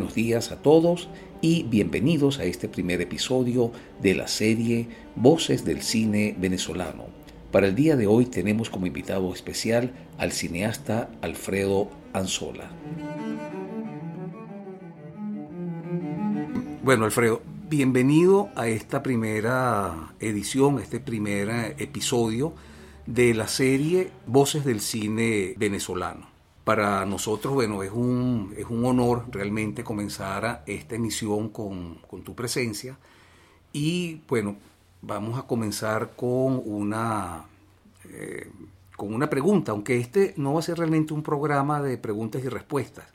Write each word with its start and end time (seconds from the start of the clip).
buenos 0.00 0.14
días 0.14 0.50
a 0.50 0.56
todos 0.62 1.10
y 1.42 1.64
bienvenidos 1.64 2.38
a 2.38 2.44
este 2.44 2.70
primer 2.70 3.02
episodio 3.02 3.70
de 4.00 4.14
la 4.14 4.28
serie 4.28 4.88
Voces 5.14 5.62
del 5.66 5.82
Cine 5.82 6.34
Venezolano. 6.38 7.04
Para 7.52 7.66
el 7.66 7.74
día 7.74 7.96
de 7.96 8.06
hoy 8.06 8.24
tenemos 8.24 8.70
como 8.70 8.86
invitado 8.86 9.30
especial 9.34 9.92
al 10.16 10.32
cineasta 10.32 11.10
Alfredo 11.20 11.90
Anzola. 12.14 12.70
Bueno, 16.82 17.04
Alfredo, 17.04 17.42
bienvenido 17.68 18.48
a 18.56 18.68
esta 18.68 19.02
primera 19.02 20.14
edición, 20.18 20.78
a 20.78 20.82
este 20.82 20.98
primer 20.98 21.74
episodio 21.78 22.54
de 23.04 23.34
la 23.34 23.48
serie 23.48 24.12
Voces 24.26 24.64
del 24.64 24.80
Cine 24.80 25.52
Venezolano. 25.58 26.29
Para 26.64 27.04
nosotros, 27.06 27.54
bueno, 27.54 27.82
es 27.82 27.90
un, 27.90 28.54
es 28.56 28.66
un 28.66 28.84
honor 28.84 29.24
realmente 29.30 29.82
comenzar 29.82 30.62
esta 30.66 30.94
emisión 30.94 31.48
con, 31.48 31.98
tu 32.24 32.34
presencia. 32.34 32.98
Y 33.72 34.20
bueno, 34.28 34.56
vamos 35.02 35.38
a 35.38 35.46
comenzar 35.46 36.12
con 36.16 36.60
una, 36.64 37.44
eh, 38.04 38.50
con 38.96 39.14
una 39.14 39.30
pregunta, 39.30 39.72
aunque 39.72 39.98
este 39.98 40.34
no 40.36 40.54
va 40.54 40.60
a 40.60 40.62
ser 40.62 40.78
realmente 40.78 41.14
un 41.14 41.22
programa 41.22 41.80
de 41.80 41.96
preguntas 41.96 42.44
y 42.44 42.48
respuestas. 42.48 43.06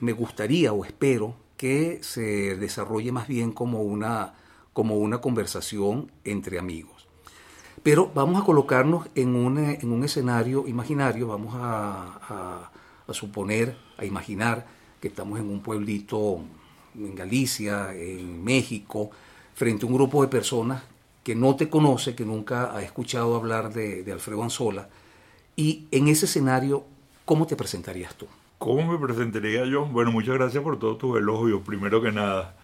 Me 0.00 0.12
gustaría 0.12 0.72
o 0.72 0.84
espero 0.84 1.36
que 1.56 2.00
se 2.02 2.56
desarrolle 2.56 3.12
más 3.12 3.28
bien 3.28 3.52
como 3.52 3.82
una, 3.82 4.34
como 4.72 4.96
una 4.96 5.20
conversación 5.20 6.10
entre 6.24 6.58
amigos. 6.58 6.91
Pero 7.82 8.10
vamos 8.14 8.40
a 8.40 8.44
colocarnos 8.44 9.08
en 9.14 9.34
un, 9.34 9.58
en 9.58 9.92
un 9.92 10.04
escenario 10.04 10.68
imaginario, 10.68 11.26
vamos 11.26 11.54
a 11.56 12.70
a 13.06 13.14
suponer, 13.14 13.76
a 13.98 14.04
imaginar 14.04 14.66
que 15.00 15.08
estamos 15.08 15.38
en 15.38 15.48
un 15.48 15.60
pueblito 15.60 16.40
en 16.94 17.14
Galicia, 17.14 17.94
en 17.94 18.42
México, 18.44 19.10
frente 19.54 19.84
a 19.84 19.88
un 19.88 19.94
grupo 19.94 20.22
de 20.22 20.28
personas 20.28 20.82
que 21.24 21.34
no 21.34 21.56
te 21.56 21.68
conoce, 21.68 22.14
que 22.14 22.24
nunca 22.24 22.74
ha 22.76 22.82
escuchado 22.82 23.36
hablar 23.36 23.72
de, 23.72 24.10
Alfredo 24.12 24.42
Anzola. 24.42 24.88
Y 25.56 25.86
en 25.90 26.08
ese 26.08 26.26
escenario, 26.26 26.84
¿cómo 27.24 27.46
te 27.46 27.56
presentarías 27.56 28.14
tú? 28.14 28.26
¿Cómo 28.58 28.92
me 28.92 28.98
presentaría 28.98 29.64
yo? 29.66 29.86
Bueno, 29.86 30.12
muchas 30.12 30.34
gracias 30.34 30.62
por 30.62 30.78
todo 30.78 30.96
tu 30.96 31.16
elogio, 31.16 31.60
primero 31.62 32.00
que 32.00 32.12
nada. 32.12 32.56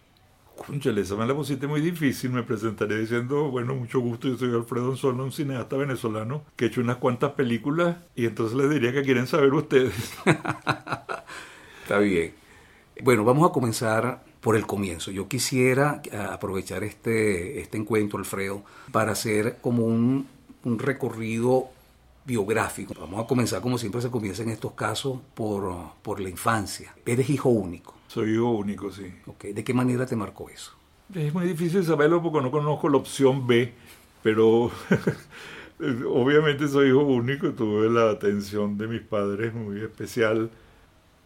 Cúnchale, 0.66 1.02
esa 1.02 1.16
me 1.16 1.24
la 1.26 1.34
pusiste 1.34 1.66
muy 1.66 1.80
difícil. 1.80 2.30
Me 2.30 2.42
presentaré 2.42 2.98
diciendo, 2.98 3.50
bueno, 3.50 3.74
mucho 3.74 4.00
gusto, 4.00 4.28
yo 4.28 4.36
soy 4.36 4.52
Alfredo 4.52 4.90
Anzola, 4.90 5.22
un 5.22 5.32
cineasta 5.32 5.76
venezolano 5.76 6.42
que 6.56 6.64
he 6.64 6.68
hecho 6.68 6.80
unas 6.80 6.96
cuantas 6.96 7.32
películas 7.32 7.96
y 8.14 8.26
entonces 8.26 8.56
les 8.56 8.68
diría 8.68 8.92
que 8.92 9.02
quieren 9.02 9.26
saber 9.26 9.54
ustedes. 9.54 9.94
Está 11.82 11.98
bien. 12.00 12.34
Bueno, 13.02 13.24
vamos 13.24 13.48
a 13.48 13.52
comenzar 13.52 14.24
por 14.40 14.56
el 14.56 14.66
comienzo. 14.66 15.10
Yo 15.10 15.28
quisiera 15.28 16.02
eh, 16.10 16.16
aprovechar 16.16 16.82
este, 16.82 17.60
este 17.60 17.78
encuentro, 17.78 18.18
Alfredo, 18.18 18.62
para 18.92 19.12
hacer 19.12 19.58
como 19.60 19.84
un, 19.84 20.26
un 20.64 20.78
recorrido 20.78 21.70
biográfico. 22.28 22.94
Vamos 23.00 23.24
a 23.24 23.26
comenzar 23.26 23.62
como 23.62 23.78
siempre 23.78 24.02
se 24.02 24.10
comienza 24.10 24.42
en 24.42 24.50
estos 24.50 24.72
casos 24.72 25.18
por, 25.34 25.74
por 26.02 26.20
la 26.20 26.28
infancia. 26.28 26.94
Eres 27.06 27.30
hijo 27.30 27.48
único. 27.48 27.94
Soy 28.06 28.34
hijo 28.34 28.50
único, 28.50 28.92
sí. 28.92 29.10
Okay. 29.26 29.54
¿De 29.54 29.64
qué 29.64 29.72
manera 29.72 30.04
te 30.04 30.14
marcó 30.14 30.50
eso? 30.50 30.72
Es 31.14 31.32
muy 31.32 31.46
difícil 31.46 31.82
saberlo 31.84 32.22
porque 32.22 32.42
no 32.42 32.50
conozco 32.50 32.90
la 32.90 32.98
opción 32.98 33.46
B, 33.46 33.72
pero 34.22 34.70
obviamente 36.06 36.68
soy 36.68 36.88
hijo 36.88 37.00
único, 37.00 37.50
tuve 37.52 37.88
la 37.88 38.10
atención 38.10 38.76
de 38.76 38.88
mis 38.88 39.00
padres 39.00 39.54
muy 39.54 39.80
especial, 39.80 40.50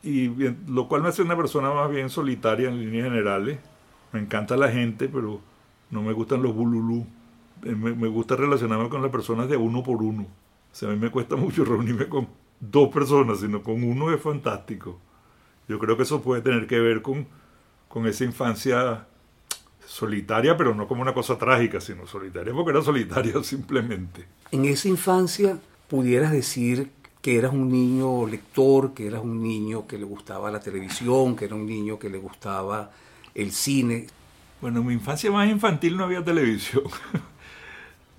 y 0.05 0.29
lo 0.69 0.87
cual 0.87 1.03
me 1.03 1.09
hace 1.09 1.23
una 1.23 1.37
persona 1.37 1.73
más 1.73 1.91
bien 1.91 2.11
solitaria 2.11 2.69
en 2.69 2.79
líneas 2.79 3.09
generales. 3.09 3.59
Me 4.13 4.21
encanta 4.21 4.57
la 4.57 4.71
gente, 4.71 5.09
pero 5.09 5.41
no 5.91 6.03
me 6.03 6.13
gustan 6.13 6.43
los 6.43 6.55
bululú. 6.55 7.07
Eh, 7.65 7.75
me, 7.75 7.93
me 7.93 8.09
gusta 8.09 8.37
relacionarme 8.37 8.89
con 8.89 9.03
las 9.03 9.11
personas 9.11 9.49
de 9.49 9.57
uno 9.57 9.83
por 9.83 10.03
uno. 10.03 10.27
O 10.73 10.75
sea, 10.75 10.89
a 10.89 10.93
mí 10.93 10.99
me 10.99 11.11
cuesta 11.11 11.37
mucho 11.37 11.65
reunirme 11.67 12.09
con 12.09 12.29
dos 12.61 12.89
personas, 12.89 13.41
sino 13.41 13.63
con 13.63 13.83
uno 13.83 14.13
es 14.13 14.21
fantástico. 14.21 14.99
Yo 15.69 15.79
creo 15.79 15.97
que 15.97 16.05
eso 16.05 16.23
puede 16.23 16.43
tener 16.43 16.67
que 16.67 16.81
ver 16.81 17.03
con, 17.03 17.27
con 17.89 18.07
esa 18.07 18.25
infancia 18.25 19.07
solitaria, 19.87 20.57
pero 20.57 20.75
no 20.75 20.89
como 20.89 21.03
una 21.03 21.15
cosa 21.15 21.37
trágica, 21.37 21.81
sino 21.81 22.07
solitaria 22.07 22.53
porque 22.53 22.71
era 22.71 22.83
solitaria 22.83 23.35
simplemente. 23.43 24.27
En 24.51 24.65
esa 24.65 24.89
infancia 24.89 25.59
pudieras 25.89 26.33
decir 26.33 26.91
que 27.21 27.37
eras 27.37 27.53
un 27.53 27.71
niño 27.71 28.27
lector, 28.27 28.95
que 28.95 29.07
eras 29.07 29.23
un 29.23 29.43
niño 29.43 29.87
que 29.87 29.99
le 29.99 30.05
gustaba 30.05 30.51
la 30.51 30.61
televisión, 30.61 31.37
que 31.37 31.45
era 31.45 31.55
un 31.55 31.67
niño 31.67 31.99
que 31.99 32.09
le 32.09 32.19
gustaba 32.19 32.91
el 33.35 33.53
cine. 33.53 34.07
Bueno, 34.61 34.81
en 34.81 34.87
mi 34.87 34.95
infancia 34.95 35.31
más 35.31 35.49
infantil 35.49 35.97
no 35.97 36.05
había 36.05 36.25
televisión. 36.25 36.85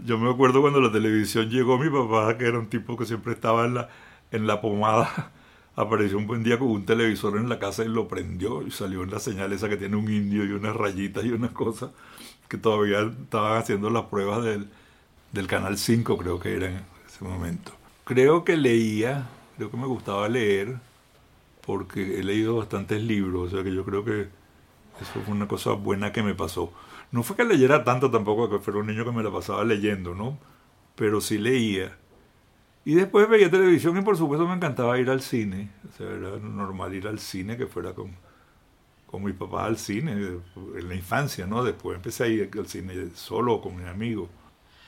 Yo 0.06 0.18
me 0.18 0.30
acuerdo 0.30 0.62
cuando 0.62 0.82
la 0.82 0.92
televisión 0.92 1.50
llegó, 1.50 1.78
mi 1.78 1.90
papá, 1.90 2.38
que 2.38 2.46
era 2.46 2.60
un 2.60 2.68
tipo 2.68 2.98
que 2.98 3.06
siempre 3.06 3.34
estaba 3.34 3.66
en 3.66 3.76
la, 3.76 3.90
en 4.32 4.48
la 4.48 4.62
pomada, 4.62 5.32
apareció 5.76 6.18
un 6.18 6.28
buen 6.28 6.44
día 6.44 6.60
con 6.60 6.70
un 6.70 6.86
televisor 6.86 7.38
en 7.38 7.50
la 7.50 7.60
casa 7.60 7.84
y 7.84 7.88
lo 7.88 8.08
prendió 8.08 8.62
y 8.64 8.72
salió 8.72 9.04
en 9.04 9.12
la 9.12 9.20
señal 9.20 9.54
esa 9.54 9.70
que 9.70 9.78
tiene 9.78 9.96
un 9.96 10.12
indio 10.12 10.46
y 10.46 10.52
unas 10.52 10.76
rayitas 10.76 11.24
y 11.26 11.32
unas 11.32 11.52
cosas 11.52 11.92
que 12.50 12.58
todavía 12.58 13.02
estaban 13.02 13.58
haciendo 13.58 13.90
las 13.90 14.04
pruebas 14.06 14.44
del, 14.44 14.70
del 15.32 15.48
Canal 15.48 15.78
5 15.78 16.18
creo 16.18 16.40
que 16.40 16.56
era 16.56 16.68
en 16.68 16.84
ese 17.08 17.24
momento. 17.24 17.72
Creo 18.04 18.44
que 18.44 18.58
leía, 18.58 19.30
creo 19.58 19.72
que 19.72 19.78
me 19.78 19.88
gustaba 19.88 20.28
leer 20.28 20.78
porque 21.66 22.20
he 22.20 22.24
leído 22.24 22.58
bastantes 22.58 23.02
libros, 23.02 23.48
o 23.48 23.56
sea 23.56 23.64
que 23.64 23.74
yo 23.74 23.86
creo 23.86 24.04
que 24.04 24.28
eso 25.02 25.22
fue 25.26 25.34
una 25.34 25.48
cosa 25.48 25.72
buena 25.72 26.12
que 26.12 26.24
me 26.24 26.36
pasó. 26.36 26.74
No 27.14 27.24
fue 27.24 27.38
que 27.38 27.46
leyera 27.46 27.86
tanto 27.86 28.12
tampoco, 28.12 28.50
que 28.50 28.60
fuera 28.60 28.82
un 28.82 28.88
niño 28.88 29.06
que 29.06 29.14
me 29.14 29.24
la 29.24 29.32
pasaba 29.32 29.64
leyendo, 29.64 30.14
¿no? 30.14 30.38
Pero 30.96 31.22
sí 31.22 31.38
leía 31.38 31.96
y 32.86 32.96
después 32.96 33.30
veía 33.30 33.50
televisión 33.50 33.98
y 33.98 34.02
por 34.02 34.18
supuesto 34.18 34.48
me 34.48 34.56
encantaba 34.56 35.00
ir 35.00 35.10
al 35.10 35.22
cine. 35.22 35.70
O 35.88 35.98
sea, 35.98 36.08
era 36.08 36.38
normal 36.38 36.94
ir 36.94 37.08
al 37.08 37.20
cine, 37.20 37.56
que 37.56 37.66
fuera 37.66 37.94
con, 37.94 38.12
con 39.06 39.24
mi 39.24 39.32
papá 39.32 39.66
al 39.66 39.78
cine, 39.78 40.12
en 40.12 40.90
la 40.90 40.96
infancia, 40.96 41.48
¿no? 41.48 41.64
Después 41.64 41.96
empecé 41.96 42.24
a 42.26 42.28
ir 42.28 42.50
al 42.58 42.68
cine 42.68 43.10
solo 43.16 43.62
con 43.62 43.78
mis 43.78 43.88
amigos. 43.88 44.30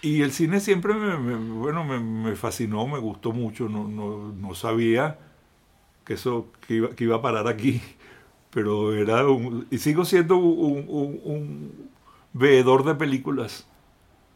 Y 0.02 0.22
el 0.22 0.32
cine 0.32 0.60
siempre 0.60 0.94
me, 0.94 1.36
bueno, 1.36 1.86
me, 1.86 2.36
fascinó, 2.36 2.86
me 2.86 3.00
gustó 3.00 3.32
mucho. 3.32 3.70
No, 3.70 3.88
no, 3.88 4.34
no 4.34 4.56
sabía 4.56 5.18
que 6.04 6.16
eso 6.16 6.52
que 6.68 6.76
iba, 6.76 6.90
que 6.90 7.06
iba, 7.06 7.16
a 7.16 7.22
parar 7.22 7.48
aquí, 7.48 7.82
pero 8.52 8.94
era 8.94 9.26
un, 9.28 9.68
y 9.72 9.78
sigo 9.78 10.04
siendo 10.04 10.36
un 10.38 11.90
veedor 12.36 12.84
de 12.84 12.96
películas. 12.96 13.66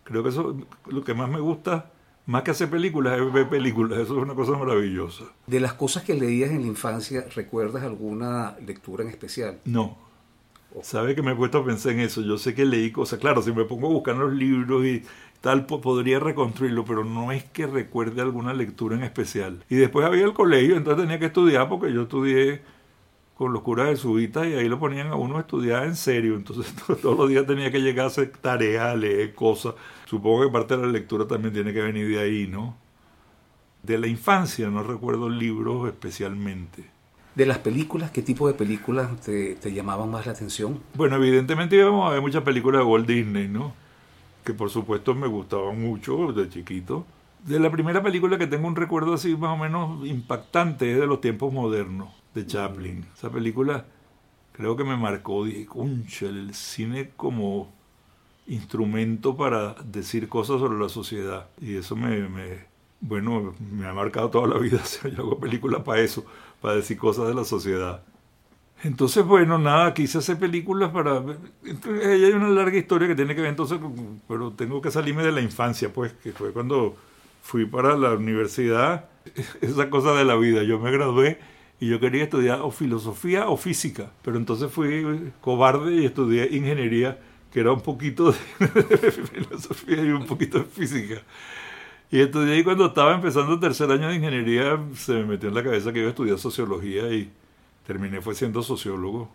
Creo 0.06 0.24
que 0.24 0.30
eso 0.30 0.56
lo 0.88 1.04
que 1.04 1.14
más 1.14 1.30
me 1.30 1.40
gusta 1.40 1.92
más 2.30 2.44
que 2.44 2.52
hacer 2.52 2.70
películas, 2.70 3.20
es 3.20 3.34
ver 3.34 3.50
películas. 3.50 3.98
Eso 3.98 4.16
es 4.16 4.24
una 4.24 4.36
cosa 4.36 4.52
maravillosa. 4.52 5.24
De 5.48 5.60
las 5.60 5.74
cosas 5.74 6.04
que 6.04 6.14
leías 6.14 6.52
en 6.52 6.62
la 6.62 6.68
infancia, 6.68 7.26
¿recuerdas 7.36 7.82
alguna 7.82 8.56
lectura 8.64 9.04
en 9.04 9.10
especial? 9.10 9.58
No. 9.66 9.98
¿Sabe 10.84 11.16
que 11.16 11.24
me 11.24 11.32
he 11.32 11.36
puesto 11.36 11.58
a 11.58 11.66
pensar 11.66 11.94
en 11.94 12.02
eso? 12.02 12.22
Yo 12.22 12.38
sé 12.38 12.54
que 12.54 12.66
leí 12.66 12.92
cosas. 12.92 13.18
Claro, 13.18 13.42
si 13.42 13.52
me 13.52 13.66
pongo 13.66 13.88
a 13.88 13.94
buscar 13.94 14.16
los 14.16 14.32
libros 14.32 14.86
y 14.86 15.02
tal, 15.42 15.66
podría 15.66 16.20
reconstruirlo, 16.20 16.86
pero 16.86 17.04
no 17.04 17.32
es 17.32 17.46
que 17.46 17.66
recuerde 17.66 18.22
alguna 18.22 18.54
lectura 18.54 18.96
en 18.96 19.02
especial. 19.02 19.66
Y 19.68 19.78
después 19.78 20.06
había 20.06 20.26
el 20.26 20.34
colegio, 20.34 20.78
entonces 20.78 21.02
tenía 21.02 21.18
que 21.18 21.26
estudiar 21.26 21.68
porque 21.68 21.92
yo 21.92 22.04
estudié 22.04 22.62
con 23.40 23.54
los 23.54 23.62
curas 23.62 23.88
de 23.88 23.96
subita 23.96 24.46
y 24.46 24.52
ahí 24.52 24.68
lo 24.68 24.80
ponían 24.80 25.08
a 25.08 25.16
uno 25.16 25.38
a 25.38 25.40
estudiar 25.40 25.86
en 25.86 25.96
serio. 25.96 26.36
Entonces 26.36 26.74
todos 27.02 27.18
los 27.18 27.30
días 27.30 27.48
tenía 27.48 27.72
que 27.72 27.80
llegar 27.80 28.04
a 28.04 28.08
hacer 28.10 28.34
tareas, 28.34 28.98
leer 28.98 29.34
cosas. 29.34 29.76
Supongo 30.08 30.44
que 30.44 30.52
parte 30.52 30.76
de 30.76 30.86
la 30.86 30.92
lectura 30.92 31.26
también 31.26 31.54
tiene 31.54 31.72
que 31.72 31.80
venir 31.82 32.10
de 32.10 32.20
ahí, 32.20 32.48
¿no? 32.48 32.76
De 33.82 33.98
la 33.98 34.08
infancia 34.08 34.68
no 34.68 34.84
recuerdo 34.84 35.30
libros 35.30 35.88
especialmente. 35.88 36.84
¿De 37.34 37.46
las 37.46 37.60
películas? 37.60 38.12
¿Qué 38.12 38.24
tipo 38.24 38.46
de 38.46 38.56
películas 38.56 39.22
te, 39.22 39.56
te 39.56 39.72
llamaban 39.72 40.12
más 40.12 40.26
la 40.26 40.34
atención? 40.34 40.82
Bueno, 40.96 41.16
evidentemente 41.16 41.78
íbamos 41.78 42.10
a 42.10 42.16
ver 42.16 42.22
muchas 42.22 42.44
películas 42.44 42.82
de 42.82 42.88
Walt 42.88 43.08
Disney, 43.08 43.48
¿no? 43.48 43.74
Que 44.44 44.54
por 44.54 44.70
supuesto 44.70 45.16
me 45.16 45.28
gustaban 45.28 45.82
mucho 45.82 46.34
de 46.34 46.50
chiquito. 46.50 47.06
De 47.46 47.58
la 47.58 47.72
primera 47.72 48.04
película 48.04 48.38
que 48.38 48.48
tengo 48.48 48.68
un 48.68 48.76
recuerdo 48.76 49.14
así 49.14 49.34
más 49.38 49.58
o 49.58 49.64
menos 49.64 50.06
impactante 50.06 50.92
es 50.92 51.00
de 51.00 51.08
los 51.08 51.22
tiempos 51.22 51.54
modernos 51.54 52.19
de 52.34 52.46
Chaplin. 52.46 53.06
Esa 53.16 53.30
película 53.30 53.86
creo 54.52 54.76
que 54.76 54.84
me 54.84 54.98
marcó, 54.98 55.46
dije, 55.46 55.66
concha, 55.66 56.26
el 56.26 56.54
cine 56.54 57.12
como 57.16 57.72
instrumento 58.48 59.38
para 59.38 59.76
decir 59.86 60.28
cosas 60.28 60.60
sobre 60.60 60.78
la 60.78 60.90
sociedad. 60.90 61.48
Y 61.62 61.78
eso 61.78 61.96
me, 61.96 62.28
bueno, 63.00 63.56
me 63.72 63.88
ha 63.88 63.94
marcado 63.94 64.30
toda 64.30 64.48
la 64.48 64.58
vida. 64.60 64.82
Yo 65.16 65.22
hago 65.24 65.40
películas 65.40 65.84
para 65.84 66.02
eso, 66.02 66.26
para 66.62 66.76
decir 66.76 66.98
cosas 66.98 67.28
de 67.28 67.36
la 67.36 67.46
sociedad. 67.46 68.04
Entonces, 68.84 69.26
bueno, 69.26 69.58
nada, 69.58 69.94
quise 69.94 70.18
hacer 70.18 70.38
películas 70.38 70.92
para... 70.92 71.24
Entonces, 71.66 72.06
hay 72.06 72.32
una 72.32 72.50
larga 72.50 72.78
historia 72.78 73.08
que 73.08 73.16
tiene 73.16 73.36
que 73.36 73.42
ver 73.42 73.50
entonces, 73.50 73.78
pero 74.28 74.52
tengo 74.52 74.82
que 74.82 74.90
salirme 74.90 75.24
de 75.24 75.34
la 75.34 75.42
infancia, 75.42 75.92
pues, 75.92 76.14
que 76.14 76.32
fue 76.32 76.54
cuando 76.54 76.96
fui 77.42 77.66
para 77.66 77.98
la 77.98 78.14
universidad, 78.14 79.06
esa 79.62 79.90
cosa 79.90 80.14
de 80.14 80.24
la 80.24 80.36
vida. 80.36 80.64
Yo 80.64 80.80
me 80.80 80.92
gradué 80.92 81.40
y 81.80 81.88
yo 81.88 82.00
quería 82.00 82.24
estudiar 82.24 82.62
o 82.62 82.72
filosofía 82.72 83.48
o 83.48 83.56
física, 83.56 84.12
pero 84.22 84.38
entonces 84.38 84.72
fui 84.72 85.32
cobarde 85.42 85.96
y 85.96 86.06
estudié 86.06 86.50
ingeniería, 86.56 87.20
que 87.52 87.62
era 87.62 87.72
un 87.72 87.82
poquito 87.82 88.32
de 88.60 89.12
filosofía 89.12 90.04
y 90.04 90.10
un 90.10 90.26
poquito 90.26 90.60
de 90.60 90.66
física. 90.66 91.22
Y 92.12 92.20
estudié 92.20 92.58
y 92.58 92.64
cuando 92.64 92.88
estaba 92.88 93.14
empezando 93.14 93.54
el 93.54 93.60
tercer 93.60 93.90
año 93.92 94.10
de 94.10 94.16
ingeniería 94.16 94.80
se 94.96 95.14
me 95.14 95.26
metió 95.26 95.50
en 95.50 95.56
la 95.56 95.64
cabeza 95.64 95.94
que 95.94 96.00
iba 96.00 96.08
a 96.08 96.12
estudiar 96.12 96.38
sociología 96.38 97.10
y 97.14 97.32
terminé 97.88 98.22
fue 98.22 98.36
siendo 98.36 98.62
sociólogo. 98.62 99.32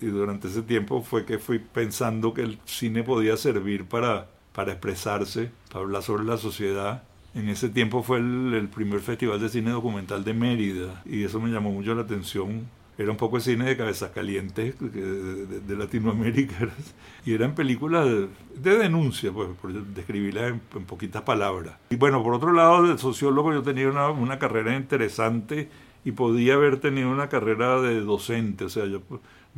Y 0.00 0.06
durante 0.06 0.46
ese 0.46 0.62
tiempo 0.62 1.02
fue 1.02 1.24
que 1.24 1.38
fui 1.38 1.58
pensando 1.58 2.32
que 2.32 2.42
el 2.42 2.58
cine 2.64 3.02
podía 3.02 3.36
servir 3.36 3.86
para, 3.86 4.28
para 4.52 4.72
expresarse, 4.72 5.50
para 5.72 5.84
hablar 5.84 6.02
sobre 6.04 6.24
la 6.24 6.36
sociedad 6.36 7.02
en 7.38 7.48
ese 7.48 7.68
tiempo 7.68 8.02
fue 8.02 8.18
el, 8.18 8.68
primer 8.74 9.00
festival 9.00 9.40
de 9.40 9.48
cine 9.48 9.70
documental 9.70 10.24
de 10.24 10.34
Mérida 10.34 11.02
y 11.06 11.22
eso 11.22 11.40
me 11.40 11.50
llamó 11.50 11.70
mucho 11.70 11.94
la 11.94 12.02
atención. 12.02 12.66
Era 12.98 13.12
un 13.12 13.16
poco 13.16 13.36
de 13.36 13.42
cine 13.42 13.64
de 13.64 13.76
cabezas 13.76 14.10
calientes 14.10 14.74
de, 14.80 15.76
Latinoamérica 15.76 16.68
y 17.24 17.32
eran 17.32 17.54
películas 17.54 18.08
de, 18.56 18.78
denuncia, 18.78 19.30
pues, 19.30 19.50
por 19.62 19.72
describirlas 19.72 20.50
en, 20.50 20.84
poquitas 20.84 21.22
palabras. 21.22 21.76
Y 21.90 21.96
bueno, 21.96 22.24
por 22.24 22.34
otro 22.34 22.52
lado, 22.52 22.88
de 22.88 22.98
sociólogo 22.98 23.52
yo 23.52 23.62
tenía 23.62 23.88
una, 23.88 24.08
una 24.08 24.40
carrera 24.40 24.74
interesante 24.74 25.68
y 26.04 26.10
podía 26.10 26.54
haber 26.54 26.80
tenido 26.80 27.08
una 27.08 27.28
carrera 27.28 27.80
de 27.80 28.00
docente, 28.00 28.64
o 28.64 28.68
sea, 28.68 28.86
yo 28.86 29.00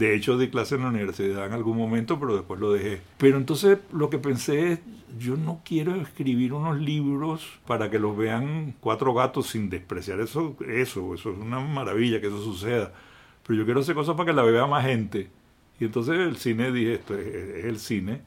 de 0.01 0.17
hecho, 0.17 0.39
di 0.39 0.49
clase 0.49 0.77
en 0.77 0.81
la 0.81 0.89
universidad 0.89 1.45
en 1.45 1.53
algún 1.53 1.77
momento, 1.77 2.19
pero 2.19 2.35
después 2.35 2.59
lo 2.59 2.73
dejé. 2.73 3.03
Pero 3.19 3.37
entonces 3.37 3.81
lo 3.93 4.09
que 4.09 4.17
pensé 4.17 4.73
es, 4.73 4.81
yo 5.19 5.37
no 5.37 5.61
quiero 5.63 5.95
escribir 5.95 6.55
unos 6.55 6.81
libros 6.81 7.61
para 7.67 7.91
que 7.91 7.99
los 7.99 8.17
vean 8.17 8.75
cuatro 8.81 9.13
gatos 9.13 9.49
sin 9.49 9.69
despreciar 9.69 10.21
eso, 10.21 10.57
eso, 10.67 11.13
eso 11.13 11.33
es 11.33 11.39
una 11.39 11.61
maravilla 11.61 12.19
que 12.19 12.29
eso 12.29 12.43
suceda. 12.43 12.95
Pero 13.47 13.59
yo 13.59 13.67
quiero 13.67 13.81
hacer 13.81 13.95
cosas 13.95 14.17
para 14.17 14.29
que 14.29 14.33
la 14.33 14.43
vea 14.43 14.67
más 14.67 14.87
gente. 14.87 15.29
Y 15.79 15.85
entonces 15.85 16.19
el 16.19 16.37
cine, 16.37 16.73
dije, 16.73 16.95
esto 16.95 17.15
es, 17.15 17.67
el 17.67 17.79
cine. 17.79 18.23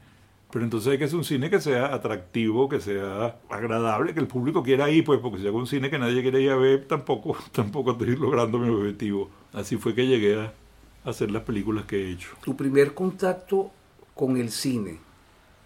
Pero 0.52 0.64
entonces 0.64 0.92
hay 0.92 0.98
que 0.98 1.06
hacer 1.06 1.16
un 1.16 1.24
cine 1.24 1.50
que 1.50 1.60
sea 1.60 1.92
atractivo, 1.92 2.68
que 2.68 2.80
sea 2.80 3.40
agradable, 3.50 4.14
que 4.14 4.20
el 4.20 4.28
público 4.28 4.62
quiera 4.62 4.88
ir, 4.90 5.02
pues 5.02 5.18
porque 5.18 5.40
si 5.40 5.48
hago 5.48 5.58
un 5.58 5.66
cine 5.66 5.90
que 5.90 5.98
nadie 5.98 6.22
quiere 6.22 6.40
ir 6.40 6.50
a 6.50 6.56
ver, 6.56 6.84
tampoco, 6.84 7.36
tampoco 7.52 7.90
estoy 7.90 8.14
logrando 8.14 8.60
mi 8.60 8.68
objetivo. 8.68 9.28
Así 9.52 9.76
fue 9.76 9.92
que 9.92 10.06
llegué 10.06 10.40
a, 10.40 10.52
hacer 11.04 11.30
las 11.30 11.42
películas 11.42 11.84
que 11.84 11.96
he 11.96 12.10
hecho. 12.10 12.30
Tu 12.42 12.56
primer 12.56 12.94
contacto 12.94 13.70
con 14.14 14.36
el 14.36 14.50
cine 14.50 14.98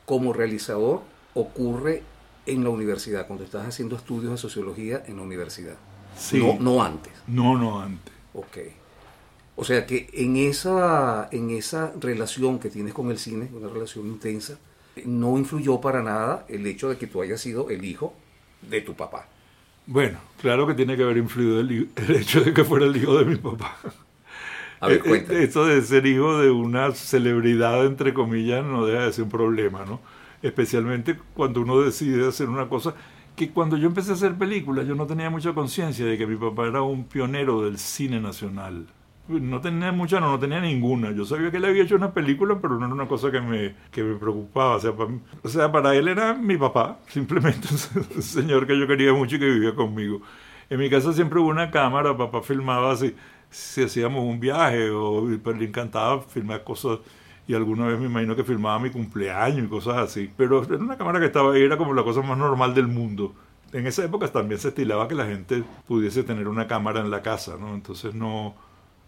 como 0.04 0.32
realizador 0.32 1.02
ocurre 1.34 2.02
en 2.46 2.64
la 2.64 2.70
universidad, 2.70 3.26
cuando 3.26 3.44
estás 3.44 3.66
haciendo 3.66 3.96
estudios 3.96 4.32
de 4.32 4.38
sociología 4.38 5.02
en 5.06 5.16
la 5.16 5.22
universidad. 5.22 5.76
Sí. 6.16 6.38
No, 6.38 6.58
no 6.58 6.82
antes. 6.82 7.12
No, 7.26 7.58
no 7.58 7.80
antes. 7.80 8.12
Ok. 8.32 8.58
O 9.56 9.64
sea 9.64 9.86
que 9.86 10.08
en 10.12 10.36
esa, 10.36 11.28
en 11.30 11.50
esa 11.50 11.92
relación 12.00 12.58
que 12.58 12.70
tienes 12.70 12.94
con 12.94 13.10
el 13.10 13.18
cine, 13.18 13.50
una 13.52 13.68
relación 13.68 14.06
intensa, 14.06 14.58
no 15.04 15.36
influyó 15.36 15.80
para 15.80 16.02
nada 16.02 16.46
el 16.48 16.66
hecho 16.66 16.88
de 16.88 16.96
que 16.96 17.06
tú 17.06 17.20
hayas 17.20 17.40
sido 17.40 17.68
el 17.68 17.84
hijo 17.84 18.14
de 18.62 18.80
tu 18.80 18.94
papá. 18.94 19.28
Bueno, 19.86 20.18
claro 20.40 20.66
que 20.66 20.74
tiene 20.74 20.96
que 20.96 21.02
haber 21.02 21.18
influido 21.18 21.60
el, 21.60 21.90
el 21.96 22.16
hecho 22.16 22.40
de 22.40 22.52
que 22.52 22.64
fuera 22.64 22.86
el 22.86 22.96
hijo 22.96 23.16
de 23.18 23.24
mi 23.24 23.36
papá. 23.36 23.76
A 24.80 24.88
ver, 24.88 25.02
eh, 25.04 25.26
eh, 25.28 25.44
Eso 25.44 25.66
de 25.66 25.82
ser 25.82 26.06
hijo 26.06 26.38
de 26.38 26.50
una 26.50 26.92
celebridad, 26.92 27.84
entre 27.86 28.14
comillas, 28.14 28.64
no 28.64 28.86
deja 28.86 29.04
de 29.06 29.12
ser 29.12 29.24
un 29.24 29.30
problema, 29.30 29.84
¿no? 29.84 30.00
Especialmente 30.42 31.18
cuando 31.34 31.62
uno 31.62 31.80
decide 31.80 32.28
hacer 32.28 32.48
una 32.48 32.68
cosa 32.68 32.94
que 33.34 33.50
cuando 33.50 33.76
yo 33.76 33.88
empecé 33.88 34.10
a 34.12 34.14
hacer 34.14 34.36
películas 34.36 34.86
yo 34.86 34.94
no 34.94 35.06
tenía 35.06 35.30
mucha 35.30 35.52
conciencia 35.52 36.04
de 36.06 36.16
que 36.18 36.26
mi 36.26 36.36
papá 36.36 36.66
era 36.66 36.82
un 36.82 37.04
pionero 37.04 37.62
del 37.64 37.78
cine 37.78 38.20
nacional. 38.20 38.86
No 39.28 39.60
tenía 39.60 39.92
mucha, 39.92 40.20
no, 40.20 40.30
no 40.30 40.38
tenía 40.38 40.60
ninguna. 40.60 41.10
Yo 41.12 41.24
sabía 41.26 41.50
que 41.50 41.58
él 41.58 41.64
había 41.66 41.82
hecho 41.82 41.96
una 41.96 42.14
película, 42.14 42.58
pero 42.62 42.78
no 42.78 42.86
era 42.86 42.94
una 42.94 43.06
cosa 43.08 43.30
que 43.30 43.40
me, 43.42 43.74
que 43.90 44.02
me 44.02 44.14
preocupaba. 44.16 44.76
O 44.76 44.80
sea, 44.80 44.96
para, 44.96 45.10
o 45.42 45.48
sea, 45.48 45.70
para 45.70 45.94
él 45.94 46.08
era 46.08 46.32
mi 46.34 46.56
papá, 46.56 46.98
simplemente 47.08 47.68
un 48.16 48.22
señor 48.22 48.66
que 48.66 48.78
yo 48.78 48.86
quería 48.86 49.12
mucho 49.12 49.36
y 49.36 49.38
que 49.38 49.46
vivía 49.46 49.74
conmigo. 49.74 50.22
En 50.70 50.78
mi 50.78 50.88
casa 50.90 51.12
siempre 51.12 51.38
hubo 51.40 51.48
una 51.48 51.70
cámara, 51.70 52.16
papá 52.16 52.42
filmaba 52.42 52.92
así 52.92 53.14
si 53.50 53.82
hacíamos 53.82 54.22
un 54.22 54.40
viaje 54.40 54.90
o 54.90 55.26
pues, 55.42 55.58
le 55.58 55.64
encantaba 55.66 56.22
filmar 56.22 56.64
cosas 56.64 56.98
y 57.46 57.54
alguna 57.54 57.86
vez 57.86 57.98
me 57.98 58.06
imagino 58.06 58.36
que 58.36 58.44
filmaba 58.44 58.78
mi 58.78 58.90
cumpleaños 58.90 59.66
y 59.66 59.68
cosas 59.68 59.96
así. 59.96 60.30
Pero 60.36 60.62
era 60.62 60.76
una 60.76 60.98
cámara 60.98 61.18
que 61.18 61.26
estaba 61.26 61.54
ahí, 61.54 61.62
era 61.62 61.78
como 61.78 61.94
la 61.94 62.04
cosa 62.04 62.20
más 62.20 62.36
normal 62.36 62.74
del 62.74 62.88
mundo. 62.88 63.34
En 63.72 63.86
esa 63.86 64.04
época 64.04 64.28
también 64.28 64.60
se 64.60 64.68
estilaba 64.68 65.08
que 65.08 65.14
la 65.14 65.26
gente 65.26 65.64
pudiese 65.86 66.22
tener 66.22 66.46
una 66.46 66.66
cámara 66.66 67.00
en 67.00 67.10
la 67.10 67.22
casa, 67.22 67.56
¿no? 67.58 67.74
Entonces 67.74 68.14
no, 68.14 68.54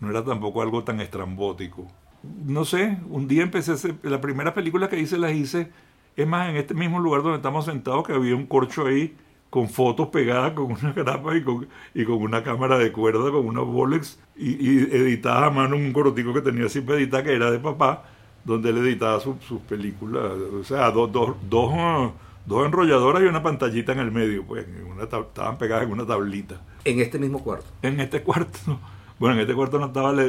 no 0.01 0.11
era 0.11 0.25
tampoco 0.25 0.63
algo 0.63 0.85
tan 0.85 1.01
estrambótico. 1.01 1.87
No 2.23 2.65
sé, 2.65 2.99
un 3.09 3.29
día 3.29 3.43
empecé 3.43 3.73
a 3.73 3.75
hacer, 3.75 3.97
la 4.03 4.21
primera 4.21 4.55
película 4.55 4.89
que 4.89 4.99
hice 4.99 5.19
las 5.19 5.33
hice, 5.33 5.71
es 6.17 6.27
más, 6.27 6.49
en 6.49 6.57
este 6.57 6.75
mismo 6.75 6.99
lugar 6.99 7.23
donde 7.23 7.37
estamos 7.37 7.67
sentados, 7.67 8.07
que 8.07 8.15
había 8.15 8.37
un 8.37 8.47
corcho 8.47 8.87
ahí 8.87 9.17
con 9.51 9.69
fotos 9.69 10.09
pegadas 10.09 10.53
con 10.53 10.73
una 10.73 10.93
grapa 10.93 11.37
y 11.37 11.43
con, 11.43 11.69
y 11.93 12.05
con 12.05 12.23
una 12.23 12.43
cámara 12.43 12.79
de 12.79 12.93
cuerda, 12.93 13.31
con 13.31 13.47
una 13.47 13.61
Bolex, 13.61 14.19
y, 14.37 14.51
y 14.51 14.79
editada 14.79 15.47
a 15.47 15.51
mano 15.51 15.77
un 15.77 15.93
corotico 15.93 16.33
que 16.33 16.41
tenía 16.41 16.69
siempre 16.69 16.97
editada, 16.97 17.25
que 17.25 17.35
era 17.35 17.51
de 17.51 17.59
papá, 17.59 18.05
donde 18.45 18.71
él 18.71 18.79
editaba 18.79 19.21
sus 19.21 19.61
películas. 19.69 20.23
O 20.61 20.65
sea, 20.65 20.91
dos, 20.93 21.13
dos, 21.13 21.35
dos, 21.49 22.13
dos 22.47 22.67
enrolladoras 22.67 23.23
y 23.23 23.27
una 23.27 23.43
pantallita 23.43 23.93
en 23.93 23.99
el 23.99 24.13
medio, 24.13 24.45
pues 24.45 24.67
una, 24.91 25.03
estaban 25.03 25.59
pegadas 25.59 25.85
en 25.85 25.93
una 25.93 26.07
tablita. 26.07 26.61
¿En 26.85 27.01
este 27.01 27.19
mismo 27.19 27.43
cuarto? 27.43 27.67
En 27.83 28.01
este 28.01 28.23
cuarto, 28.23 28.79
Bueno, 29.19 29.35
en 29.35 29.43
este 29.43 29.55
cuarto 29.55 29.79
no 29.79 29.87
estaba 29.87 30.13
la, 30.13 30.25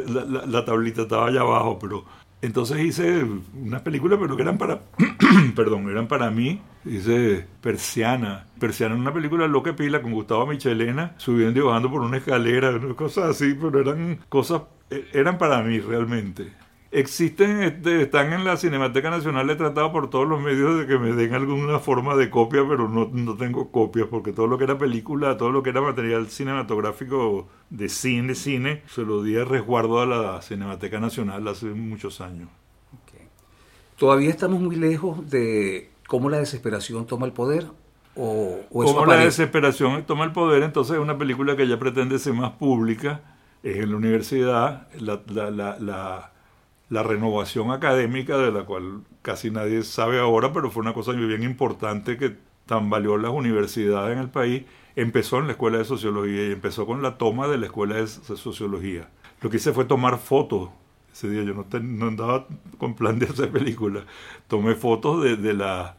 la 0.45 0.65
tablita, 0.65 1.03
estaba 1.03 1.27
allá 1.27 1.39
abajo, 1.41 1.79
pero 1.79 2.03
entonces 2.41 2.79
hice 2.79 3.23
unas 3.53 3.81
películas, 3.81 4.19
pero 4.21 4.35
que 4.35 4.41
eran 4.41 4.57
para, 4.57 4.81
perdón, 5.55 5.89
eran 5.89 6.07
para 6.07 6.31
mí. 6.31 6.61
Hice 6.85 7.45
Persiana. 7.61 8.47
Persiana 8.59 8.95
una 8.95 9.13
película 9.13 9.47
loca 9.47 9.75
pila 9.75 10.01
con 10.01 10.11
Gustavo 10.11 10.47
Michelena, 10.47 11.13
subiendo 11.17 11.59
y 11.59 11.63
bajando 11.63 11.91
por 11.91 12.01
una 12.01 12.17
escalera, 12.17 12.79
cosas 12.95 13.31
así, 13.31 13.55
pero 13.59 13.79
eran 13.81 14.19
cosas, 14.29 14.63
e, 14.89 15.05
eran 15.13 15.37
para 15.37 15.61
mí 15.61 15.79
realmente 15.79 16.60
existen, 16.91 17.63
este, 17.63 18.03
están 18.03 18.33
en 18.33 18.43
la 18.43 18.57
Cinemateca 18.57 19.09
Nacional, 19.09 19.49
he 19.49 19.55
tratado 19.55 19.91
por 19.91 20.09
todos 20.09 20.27
los 20.27 20.41
medios 20.41 20.79
de 20.79 20.87
que 20.87 20.97
me 20.99 21.13
den 21.13 21.33
alguna 21.33 21.79
forma 21.79 22.15
de 22.15 22.29
copia, 22.29 22.65
pero 22.67 22.87
no, 22.89 23.09
no 23.11 23.35
tengo 23.37 23.71
copias, 23.71 24.07
porque 24.07 24.33
todo 24.33 24.47
lo 24.47 24.57
que 24.57 24.65
era 24.65 24.77
película, 24.77 25.37
todo 25.37 25.51
lo 25.51 25.63
que 25.63 25.69
era 25.71 25.81
material 25.81 26.27
cinematográfico 26.29 27.47
de 27.69 27.89
cine, 27.89 28.35
cine, 28.35 28.83
se 28.87 29.03
lo 29.03 29.23
di 29.23 29.37
a 29.37 29.45
resguardo 29.45 30.01
a 30.01 30.05
la 30.05 30.41
Cinemateca 30.41 30.99
Nacional 30.99 31.47
hace 31.47 31.67
muchos 31.67 32.21
años. 32.21 32.49
¿Todavía 33.97 34.31
estamos 34.31 34.59
muy 34.59 34.75
lejos 34.75 35.29
de 35.29 35.91
cómo 36.07 36.29
la 36.29 36.39
desesperación 36.39 37.05
toma 37.05 37.27
el 37.27 37.33
poder? 37.33 37.67
¿O, 38.15 38.59
o 38.71 38.83
cómo 38.83 39.05
la 39.05 39.17
desesperación 39.17 40.03
toma 40.05 40.25
el 40.25 40.31
poder? 40.31 40.63
Entonces 40.63 40.95
es 40.95 41.01
una 41.01 41.17
película 41.17 41.55
que 41.55 41.67
ya 41.67 41.77
pretende 41.77 42.17
ser 42.17 42.33
más 42.33 42.53
pública, 42.53 43.21
es 43.61 43.77
en 43.77 43.91
la 43.91 43.97
universidad, 43.97 44.87
la, 44.99 45.21
la, 45.27 45.51
la 45.51 45.77
la 45.79 46.30
renovación 47.03 47.71
académica 47.71 48.37
de 48.37 48.51
la 48.51 48.65
cual 48.65 49.03
casi 49.21 49.49
nadie 49.49 49.81
sabe 49.83 50.19
ahora, 50.19 50.51
pero 50.51 50.69
fue 50.69 50.81
una 50.81 50.93
cosa 50.93 51.13
bien 51.13 51.41
importante 51.41 52.17
que 52.17 52.35
tambaleó 52.65 53.17
las 53.17 53.31
universidades 53.31 54.11
en 54.11 54.19
el 54.21 54.29
país, 54.29 54.63
empezó 54.97 55.39
en 55.39 55.47
la 55.47 55.53
Escuela 55.53 55.77
de 55.77 55.85
Sociología 55.85 56.49
y 56.49 56.51
empezó 56.51 56.85
con 56.85 57.01
la 57.01 57.17
toma 57.17 57.47
de 57.47 57.57
la 57.57 57.67
Escuela 57.67 57.95
de 57.95 58.07
Sociología. 58.07 59.09
Lo 59.41 59.49
que 59.49 59.57
hice 59.57 59.71
fue 59.71 59.85
tomar 59.85 60.19
fotos. 60.19 60.69
Ese 61.13 61.29
día 61.29 61.43
yo 61.43 61.53
no, 61.53 61.65
no 61.81 62.07
andaba 62.07 62.47
con 62.77 62.93
plan 62.93 63.19
de 63.19 63.25
hacer 63.27 63.51
películas. 63.51 64.03
Tomé 64.49 64.75
fotos 64.75 65.23
de, 65.23 65.53
la, 65.53 65.95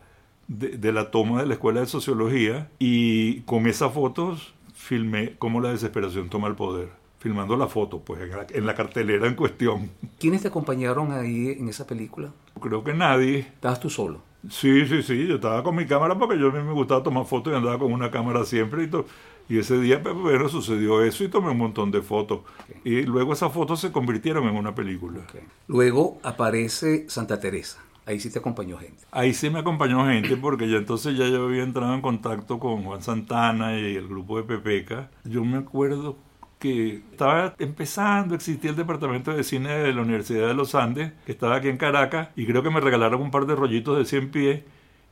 de 0.47 0.93
la 0.93 1.11
toma 1.11 1.41
de 1.41 1.47
la 1.47 1.55
Escuela 1.55 1.81
de 1.81 1.87
Sociología 1.87 2.71
y 2.79 3.41
con 3.43 3.67
esas 3.67 3.95
fotos 3.95 4.55
filmé 4.75 5.37
cómo 5.39 5.63
la 5.63 5.71
desesperación 5.71 6.29
toma 6.29 6.49
el 6.49 6.55
poder 6.55 7.02
filmando 7.23 7.57
la 7.57 7.69
foto, 7.69 8.01
pues 8.01 8.21
en 8.53 8.67
la, 8.67 8.75
cartelera 8.75 9.29
en 9.29 9.37
cuestión. 9.37 9.91
¿Quiénes 10.19 10.43
te 10.43 10.49
acompañaron 10.49 11.13
ahí 11.13 11.51
en 11.51 11.69
esa 11.69 11.87
película? 11.87 12.33
Creo 12.61 12.83
que 12.83 12.93
nadie. 12.93 13.39
¿Estabas 13.39 13.79
tú 13.79 13.89
solo? 13.89 14.21
Sí, 14.51 14.87
sí, 14.87 15.05
sí, 15.05 15.29
yo 15.29 15.37
estaba 15.37 15.63
con 15.63 15.77
mi 15.77 15.87
cámara 15.87 16.19
porque 16.19 16.37
yo 16.37 16.49
a 16.49 16.53
mí 16.53 16.61
me 16.65 16.73
gustaba 16.73 17.01
tomar 17.01 17.25
fotos 17.25 17.53
y 17.53 17.57
andaba 17.57 17.79
con 17.79 17.93
una 17.93 18.11
cámara 18.11 18.45
siempre 18.45 18.83
y 18.83 18.87
todo. 18.89 19.07
Y 19.49 19.59
ese 19.59 19.79
día, 19.81 20.03
pues, 20.03 20.17
bueno, 20.17 20.49
sucedió 20.49 21.03
eso 21.05 21.23
y 21.23 21.29
tomé 21.29 21.51
un 21.51 21.59
montón 21.59 21.93
de 21.93 22.03
fotos. 22.03 22.41
Y 22.85 23.03
luego 23.03 23.35
esas 23.35 23.53
fotos 23.53 23.81
se 23.81 23.93
convirtieron 23.93 24.49
en 24.49 24.57
una 24.57 24.75
película. 24.75 25.21
Luego 25.69 26.19
aparece 26.25 27.09
Santa 27.09 27.39
Teresa. 27.39 27.79
Ahí 28.05 28.19
sí 28.19 28.33
te 28.33 28.41
acompañó 28.41 28.79
gente. 28.79 29.05
Ahí 29.13 29.33
sí 29.33 29.49
me 29.49 29.61
acompañó 29.61 30.05
gente 30.07 30.37
porque 30.37 30.69
ya 30.69 30.79
entonces 30.79 31.17
ya 31.17 31.29
yo 31.29 31.45
había 31.45 31.63
entrado 31.63 31.95
en 31.95 32.01
contacto 32.01 32.59
con 32.59 32.83
Juan 32.83 33.01
Santana 33.01 33.79
y 33.79 33.95
el 33.95 34.09
grupo 34.09 34.39
de 34.39 34.43
Pepeca. 34.43 35.09
Yo 35.25 35.45
me 35.45 35.59
acuerdo 35.59 36.17
que 36.63 37.03
estaba 37.11 37.57
empezando, 37.59 38.37
existía 38.37 38.71
el 38.71 38.77
departamento 38.77 39.33
de 39.33 39.43
cine 39.43 39.71
de 39.79 39.93
la 39.93 40.03
Universidad 40.03 40.47
de 40.47 40.55
los 40.55 40.77
Andes, 40.77 41.11
que 41.27 41.33
estaba 41.33 41.57
aquí 41.57 41.67
en 41.67 41.77
Caracas, 41.77 42.29
y 42.37 42.47
creo 42.47 42.63
que 42.63 42.71
me 42.71 42.79
regalaron 42.81 43.21
un 43.21 43.33
par 43.33 43.47
de 43.47 43.57
rollitos 43.57 43.99
de 43.99 44.05
100 44.05 44.31
pies, 44.31 44.63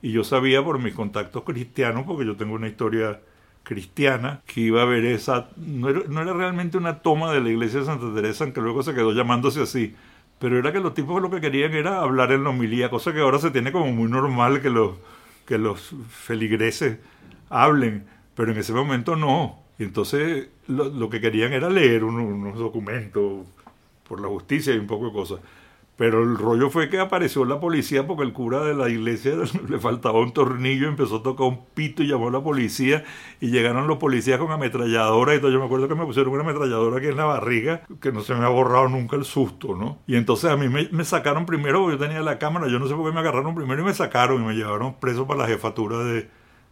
y 0.01 0.13
yo 0.13 0.23
sabía 0.23 0.63
por 0.63 0.79
mis 0.79 0.93
contactos 0.93 1.43
cristianos, 1.43 2.05
porque 2.07 2.25
yo 2.25 2.37
tengo 2.37 2.53
una 2.55 2.69
historia 2.69 3.19
cristiana 3.63 4.41
que 4.45 4.61
iba 4.61 4.81
a 4.81 4.85
ver 4.85 5.03
esa, 5.03 5.49
no 5.57 5.89
era, 5.89 5.99
no 6.07 6.21
era 6.21 6.31
realmente 6.31 6.77
una 6.77 6.99
toma 6.99 7.33
de 7.33 7.41
la 7.41 7.49
iglesia 7.49 7.81
de 7.81 7.85
Santa 7.85 8.15
Teresa, 8.15 8.45
aunque 8.45 8.61
luego 8.61 8.81
se 8.81 8.93
quedó 8.93 9.11
llamándose 9.11 9.61
así, 9.61 9.93
pero 10.39 10.57
era 10.57 10.71
que 10.71 10.79
los 10.79 10.93
tipos 10.93 11.21
lo 11.21 11.29
que 11.29 11.41
querían 11.41 11.73
era 11.73 11.99
hablar 11.99 12.31
en 12.31 12.45
la 12.45 12.51
homilía, 12.51 12.89
cosa 12.89 13.11
que 13.11 13.19
ahora 13.19 13.39
se 13.39 13.51
tiene 13.51 13.73
como 13.73 13.91
muy 13.91 14.09
normal 14.09 14.61
que 14.61 14.69
los, 14.69 14.95
que 15.45 15.57
los 15.57 15.93
feligreses 16.09 16.99
hablen, 17.49 18.05
pero 18.35 18.53
en 18.53 18.57
ese 18.57 18.71
momento 18.71 19.17
no. 19.17 19.59
Y 19.77 19.83
entonces 19.83 20.47
lo, 20.71 21.09
que 21.09 21.21
querían 21.21 21.53
era 21.53 21.69
leer 21.69 22.03
unos 22.03 22.57
documentos 22.57 23.45
por 24.07 24.19
la 24.19 24.27
justicia 24.27 24.73
y 24.73 24.77
un 24.77 24.87
poco 24.87 25.07
de 25.07 25.13
cosas. 25.13 25.39
Pero 26.01 26.23
el 26.23 26.35
rollo 26.35 26.71
fue 26.71 26.89
que 26.89 26.99
apareció 26.99 27.45
la 27.45 27.59
policía 27.59 28.07
porque 28.07 28.23
el 28.23 28.33
cura 28.33 28.61
de 28.61 28.73
la 28.73 28.89
iglesia 28.89 29.33
le 29.69 29.77
faltaba 29.77 30.19
un 30.19 30.33
tornillo, 30.33 30.87
empezó 30.87 31.17
a 31.17 31.21
tocar 31.21 31.45
un 31.45 31.65
pito 31.75 32.01
y 32.01 32.07
llamó 32.07 32.29
a 32.29 32.31
la 32.31 32.41
policía 32.41 33.03
y 33.39 33.51
llegaron 33.51 33.85
los 33.85 33.99
policías 33.99 34.39
con 34.39 34.51
ametralladora 34.51 35.35
y 35.35 35.39
todo. 35.39 35.51
Yo 35.51 35.59
me 35.59 35.65
acuerdo 35.65 35.87
que 35.87 35.93
me 35.93 36.05
pusieron 36.05 36.33
una 36.33 36.41
ametralladora 36.41 36.97
aquí 36.97 37.05
en 37.05 37.17
la 37.17 37.25
barriga 37.25 37.83
que 38.01 38.11
no 38.11 38.21
se 38.21 38.33
me 38.33 38.43
ha 38.43 38.49
borrado 38.49 38.89
nunca 38.89 39.15
el 39.15 39.25
susto, 39.25 39.75
¿no? 39.75 39.99
Y 40.07 40.15
entonces 40.15 40.49
a 40.49 40.57
mí 40.57 40.69
me, 40.69 41.05
sacaron 41.05 41.45
primero, 41.45 41.91
yo 41.91 41.99
tenía 41.99 42.21
la 42.21 42.39
cámara, 42.39 42.67
yo 42.67 42.79
no 42.79 42.87
sé 42.87 42.95
por 42.95 43.05
qué 43.05 43.13
me 43.13 43.19
agarraron 43.19 43.53
primero 43.53 43.83
y 43.83 43.85
me 43.85 43.93
sacaron 43.93 44.41
y 44.41 44.45
me 44.47 44.55
llevaron 44.55 44.95
preso 44.95 45.27
para 45.27 45.41
la 45.41 45.47
jefatura 45.47 45.99
de, 45.99 46.29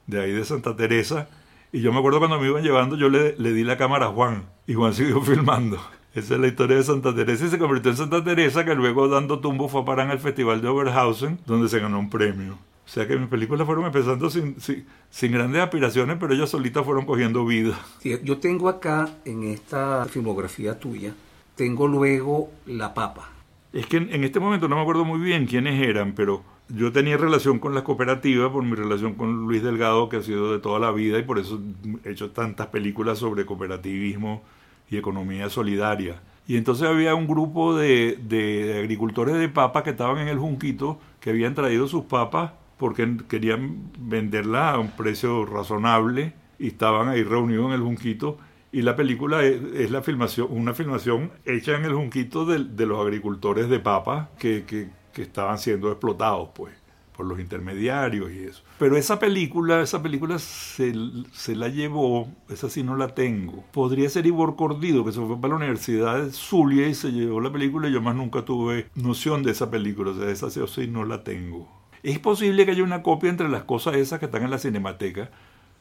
de 0.08 0.22
ahí 0.22 0.32
de 0.32 0.44
Santa 0.44 0.76
Teresa. 0.76 1.30
Y 1.72 1.82
yo 1.82 1.92
me 1.94 2.00
acuerdo 2.00 2.20
cuando 2.20 2.40
me 2.40 2.48
iban 2.48 2.64
llevando, 2.64 2.96
yo 2.96 3.10
le, 3.10 3.36
le 3.38 3.54
di 3.54 3.64
la 3.64 3.78
cámara 3.78 4.08
a 4.08 4.10
Juan 4.10 4.46
y 4.66 4.74
Juan 4.74 4.94
siguió 4.96 5.22
filmando. 5.22 5.80
Esa 6.16 6.34
es 6.34 6.40
la 6.40 6.48
historia 6.48 6.78
de 6.78 6.84
Santa 6.84 7.14
Teresa 7.14 7.46
y 7.46 7.50
se 7.50 7.60
convirtió 7.60 7.92
en 7.92 7.98
Santa 7.98 8.24
Teresa 8.24 8.66
que 8.66 8.74
luego 8.74 9.08
dando 9.08 9.40
tumbo 9.40 9.70
fue 9.70 9.82
a 9.82 9.86
parar 9.86 10.10
el 10.10 10.18
Festival 10.18 10.62
de 10.62 10.68
Oberhausen 10.68 11.40
donde 11.46 11.70
se 11.70 11.80
ganó 11.80 12.00
un 12.00 12.10
premio. 12.10 12.54
O 12.54 12.92
sea 12.92 13.08
que 13.08 13.16
mis 13.16 13.30
películas 13.30 13.68
fueron 13.68 13.86
empezando 13.86 14.32
sin, 14.32 14.56
sin, 14.60 15.32
grandes 15.32 15.62
aspiraciones, 15.62 16.18
pero 16.20 16.34
ellas 16.34 16.50
solitas 16.50 16.84
fueron 16.84 17.06
cogiendo 17.06 17.46
vida. 17.46 17.80
yo 18.04 18.40
tengo 18.40 18.68
acá 18.68 19.08
en 19.26 19.44
esta 19.44 20.06
filmografía 20.06 20.80
tuya, 20.80 21.14
tengo 21.56 21.88
luego 21.88 22.50
La 22.66 22.96
Papa. 22.96 23.30
Es 23.74 23.86
que 23.86 23.98
en, 23.98 24.12
en 24.12 24.24
este 24.24 24.40
momento 24.40 24.68
no 24.68 24.76
me 24.76 24.82
acuerdo 24.82 25.06
muy 25.06 25.20
bien 25.20 25.46
quiénes 25.46 25.80
eran, 25.88 26.14
pero 26.14 26.42
yo 26.70 26.92
tenía 26.92 27.18
relación 27.18 27.60
con 27.60 27.74
las 27.74 27.84
cooperativas 27.84 28.52
por 28.52 28.64
mi 28.64 28.76
relación 28.76 29.16
con 29.16 29.48
Luis 29.48 29.64
Delgado, 29.64 30.08
que 30.10 30.18
ha 30.18 30.22
sido 30.22 30.52
de 30.52 30.60
toda 30.60 30.80
la 30.80 30.92
vida, 30.92 31.18
y 31.18 31.24
por 31.24 31.40
eso 31.40 31.60
he 32.04 32.12
hecho 32.12 32.32
tantas 32.32 32.68
películas 32.68 33.18
sobre 33.18 33.46
cooperativismo 33.46 34.44
y 34.90 34.98
economía 34.98 35.50
solidaria. 35.50 36.22
Y 36.48 36.58
entonces 36.58 36.88
había 36.88 37.16
un 37.16 37.28
grupo 37.28 37.76
de, 37.76 38.20
de, 38.22 38.80
agricultores 38.80 39.36
de 39.36 39.50
papas 39.50 39.84
que 39.84 39.92
estaban 39.92 40.20
en 40.20 40.28
el 40.28 40.40
Junquito, 40.40 41.00
que 41.20 41.32
habían 41.32 41.56
traído 41.56 41.88
sus 41.88 42.06
papas 42.06 42.54
porque 42.78 43.18
querían 43.28 43.92
venderlas 44.00 44.76
a 44.76 44.80
un 44.80 44.92
precio 44.92 45.46
razonable 45.46 46.34
y 46.58 46.68
estaban 46.68 47.08
ahí 47.10 47.24
reunidos 47.24 47.68
en 47.68 47.74
el 47.74 47.82
Junquito. 47.82 48.38
Y 48.72 48.84
la 48.84 48.96
película 48.96 49.44
es, 49.44 49.92
la 49.92 50.02
filmación, 50.02 50.48
una 50.50 50.74
filmación 50.74 51.32
hecha 51.46 51.76
en 51.76 51.86
el 51.86 51.94
Junquito 51.94 52.46
de, 52.46 52.64
de 52.64 52.86
los 52.86 53.00
agricultores 53.00 53.68
de 53.70 53.80
papas 53.80 54.30
que, 54.40 54.64
que, 54.66 54.90
que 55.14 55.24
estaban 55.24 55.58
siendo 55.58 55.90
explotados, 55.90 56.50
pues 56.54 56.74
por 57.20 57.26
los 57.26 57.42
intermediarios 57.42 58.32
y 58.32 58.46
eso. 58.46 58.64
Pero 58.78 58.96
esa 58.96 59.20
película, 59.20 59.82
esa 59.82 60.02
película 60.02 60.40
se, 60.40 60.94
se, 61.34 61.54
la 61.54 61.68
llevó, 61.68 62.30
esa 62.48 62.70
sí 62.70 62.82
no 62.82 62.96
la 62.96 63.14
tengo. 63.14 63.66
Podría 63.74 64.08
ser 64.08 64.26
Ivor 64.26 64.56
Cordido, 64.56 65.04
que 65.04 65.12
se 65.12 65.20
fue 65.20 65.36
para 65.36 65.50
la 65.50 65.58
Universidad 65.58 66.24
de 66.24 66.32
Zulia 66.32 66.88
y 66.88 66.94
se 66.94 67.12
llevó 67.12 67.42
la 67.42 67.52
película 67.52 67.90
y 67.90 67.92
yo 67.92 68.02
más 68.02 68.16
nunca 68.16 68.46
tuve 68.46 68.88
noción 68.96 69.44
de 69.44 69.52
esa 69.52 69.70
película, 69.70 70.12
o 70.12 70.16
sea, 70.16 70.30
esa 70.30 70.50
sí 70.50 70.88
no 70.88 71.04
la 71.04 71.26
tengo. 71.26 71.68
Es 72.04 72.20
posible 72.20 72.64
que 72.64 72.72
haya 72.72 72.86
una 72.86 73.04
copia 73.04 73.30
entre 73.30 73.50
las 73.50 73.66
cosas 73.66 73.98
esas 73.98 74.20
que 74.20 74.28
están 74.28 74.44
en 74.44 74.52
la 74.52 74.58
cinemateca, 74.58 75.30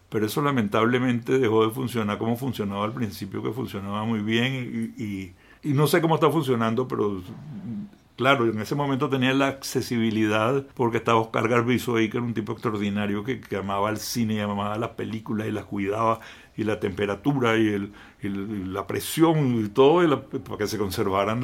pero 0.08 0.26
eso 0.26 0.42
lamentablemente 0.42 1.38
dejó 1.38 1.64
de 1.64 1.72
funcionar 1.72 2.18
como 2.18 2.34
funcionaba 2.34 2.84
al 2.84 2.94
principio, 2.94 3.44
que 3.44 3.52
funcionaba 3.52 4.04
muy 4.04 4.22
bien 4.22 4.94
y, 4.98 5.04
y, 5.04 5.34
y 5.62 5.72
no 5.72 5.86
sé 5.86 6.00
cómo 6.00 6.16
está 6.16 6.28
funcionando, 6.30 6.88
pero 6.88 7.22
Claro, 8.18 8.46
en 8.50 8.60
ese 8.60 8.74
momento 8.74 9.08
tenía 9.08 9.32
la 9.32 9.46
accesibilidad 9.46 10.64
porque 10.74 10.96
estaba 10.96 11.20
Oscar 11.20 11.46
Garbizo 11.46 11.94
ahí, 11.94 12.10
que 12.10 12.16
era 12.16 12.26
un 12.26 12.34
tipo 12.34 12.50
extraordinario 12.50 13.22
que, 13.22 13.40
amaba 13.56 13.90
el 13.90 13.98
cine 13.98 14.42
amaba 14.42 14.76
las 14.76 14.90
películas 14.90 15.46
y 15.46 15.52
las 15.52 15.66
cuidaba, 15.66 16.18
y 16.56 16.64
la 16.64 16.80
temperatura 16.80 17.56
y, 17.56 17.92
la 18.20 18.88
presión 18.88 19.64
y 19.64 19.68
todo, 19.68 20.20
para 20.20 20.58
que 20.58 20.66
se 20.66 20.78
conservaran 20.78 21.40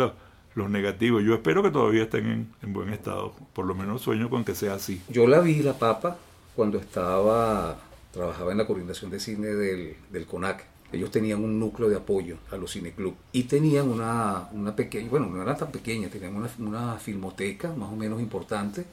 los 0.57 0.69
negativos. 0.69 1.23
Yo 1.23 1.35
espero 1.35 1.63
que 1.63 1.71
todavía 1.71 2.03
estén 2.03 2.53
en, 2.61 2.73
buen 2.73 2.93
estado, 2.93 3.33
por 3.53 3.67
lo 3.67 3.77
menos 3.77 4.03
sueño 4.03 4.29
con 4.29 4.45
que 4.45 4.57
sea 4.57 4.75
así. 4.75 5.01
Yo 5.09 5.29
la 5.29 5.39
vi, 5.39 5.63
la 5.63 5.75
papa, 5.75 6.17
cuando 6.57 6.79
estaba, 6.79 7.79
trabajaba 8.11 8.51
en 8.51 8.59
la 8.59 8.67
coordinación 8.67 9.13
de 9.13 9.21
cine 9.21 9.47
del, 9.47 9.95
del 10.11 10.27
CONAC 10.27 10.74
ellos 10.95 11.11
tenían 11.11 11.43
un 11.43 11.59
núcleo 11.59 11.89
de 11.89 11.97
apoyo 11.97 12.37
a 12.51 12.57
los 12.57 12.73
cineclub 12.73 13.15
y 13.33 13.45
tenían 13.45 13.89
una, 13.89 14.49
una 14.53 14.75
pequeña, 14.75 15.09
bueno, 15.11 15.27
no 15.27 15.43
era 15.43 15.57
tan 15.57 15.71
pequeña, 15.71 16.09
tenían 16.09 16.35
una, 16.35 16.49
una, 16.59 16.95
filmoteca 16.95 17.73
más 17.75 17.91
o 17.93 17.97
menos 17.97 18.21
importante 18.21 18.85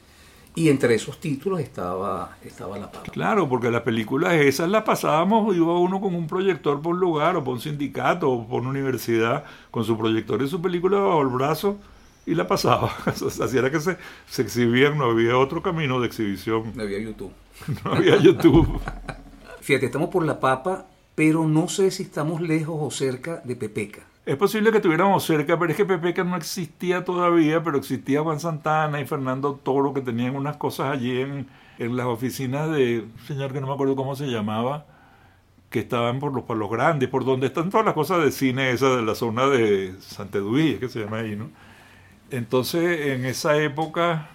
y 0.53 0.69
entre 0.69 0.95
esos 0.95 1.19
títulos 1.19 1.61
estaba, 1.61 2.37
estaba 2.43 2.77
La 2.77 2.91
Papa. 2.91 3.11
Claro, 3.11 3.47
porque 3.47 3.71
las 3.71 3.83
películas 3.83 4.33
esas 4.33 4.69
las 4.69 4.83
pasábamos, 4.83 5.55
iba 5.55 5.77
uno 5.79 6.01
con 6.01 6.13
un 6.13 6.27
proyector 6.27 6.81
por 6.81 6.95
un 6.95 6.99
lugar 6.99 7.37
o 7.37 7.43
por 7.43 7.53
un 7.53 7.61
sindicato 7.61 8.29
o 8.29 8.47
por 8.47 8.61
una 8.61 8.71
universidad 8.71 9.45
con 9.69 9.85
su 9.85 9.97
proyector 9.97 10.41
y 10.41 10.47
su 10.47 10.61
película 10.61 10.99
bajo 10.99 11.21
el 11.21 11.29
brazo 11.29 11.77
y 12.25 12.35
la 12.35 12.47
pasaba. 12.47 12.93
Así 13.05 13.57
era 13.57 13.71
que 13.71 13.79
se, 13.79 13.97
se 14.27 14.41
exhibían, 14.41 14.97
no 14.97 15.05
había 15.05 15.37
otro 15.37 15.61
camino 15.61 15.99
de 16.01 16.07
exhibición. 16.07 16.73
No 16.75 16.83
había 16.83 16.99
YouTube. 16.99 17.31
No 17.85 17.93
había 17.93 18.17
YouTube. 18.17 18.79
Fíjate, 19.61 19.85
estamos 19.85 20.09
por 20.09 20.25
La 20.25 20.39
Papa 20.39 20.87
pero 21.15 21.47
no 21.47 21.67
sé 21.67 21.91
si 21.91 22.03
estamos 22.03 22.41
lejos 22.41 22.77
o 22.79 22.91
cerca 22.91 23.41
de 23.43 23.55
Pepeca. 23.55 24.01
Es 24.25 24.37
posible 24.37 24.71
que 24.71 24.77
estuviéramos 24.77 25.23
cerca, 25.23 25.57
pero 25.57 25.71
es 25.71 25.77
que 25.77 25.85
Pepeca 25.85 26.23
no 26.23 26.37
existía 26.37 27.03
todavía, 27.03 27.63
pero 27.63 27.77
existía 27.77 28.21
Juan 28.21 28.39
Santana 28.39 29.01
y 29.01 29.05
Fernando 29.05 29.59
Toro, 29.63 29.93
que 29.93 30.01
tenían 30.01 30.35
unas 30.35 30.57
cosas 30.57 30.91
allí 30.91 31.21
en, 31.21 31.47
en 31.79 31.97
las 31.97 32.05
oficinas 32.05 32.69
de 32.71 32.99
un 33.01 33.27
señor 33.27 33.51
que 33.51 33.59
no 33.59 33.67
me 33.67 33.73
acuerdo 33.73 33.95
cómo 33.95 34.15
se 34.15 34.27
llamaba, 34.27 34.85
que 35.71 35.79
estaban 35.79 36.19
por 36.19 36.33
los 36.33 36.43
palos 36.43 36.69
grandes, 36.69 37.09
por 37.09 37.25
donde 37.25 37.47
están 37.47 37.69
todas 37.71 37.85
las 37.85 37.95
cosas 37.95 38.23
de 38.23 38.31
cine 38.31 38.71
esa 38.71 38.95
de 38.95 39.01
la 39.01 39.15
zona 39.15 39.47
de 39.47 39.95
Santedudí, 40.01 40.75
que 40.75 40.89
se 40.89 40.99
llama 40.99 41.19
ahí, 41.19 41.35
¿no? 41.35 41.49
Entonces, 42.29 43.07
en 43.07 43.25
esa 43.25 43.57
época, 43.57 44.29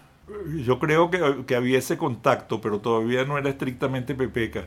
yo 0.65 0.79
creo 0.79 1.11
que, 1.11 1.45
que 1.47 1.57
había 1.57 1.79
ese 1.79 1.99
contacto, 1.99 2.61
pero 2.61 2.81
todavía 2.81 3.25
no 3.25 3.39
era 3.39 3.51
estrictamente 3.51 4.15
Pepeca. 4.15 4.67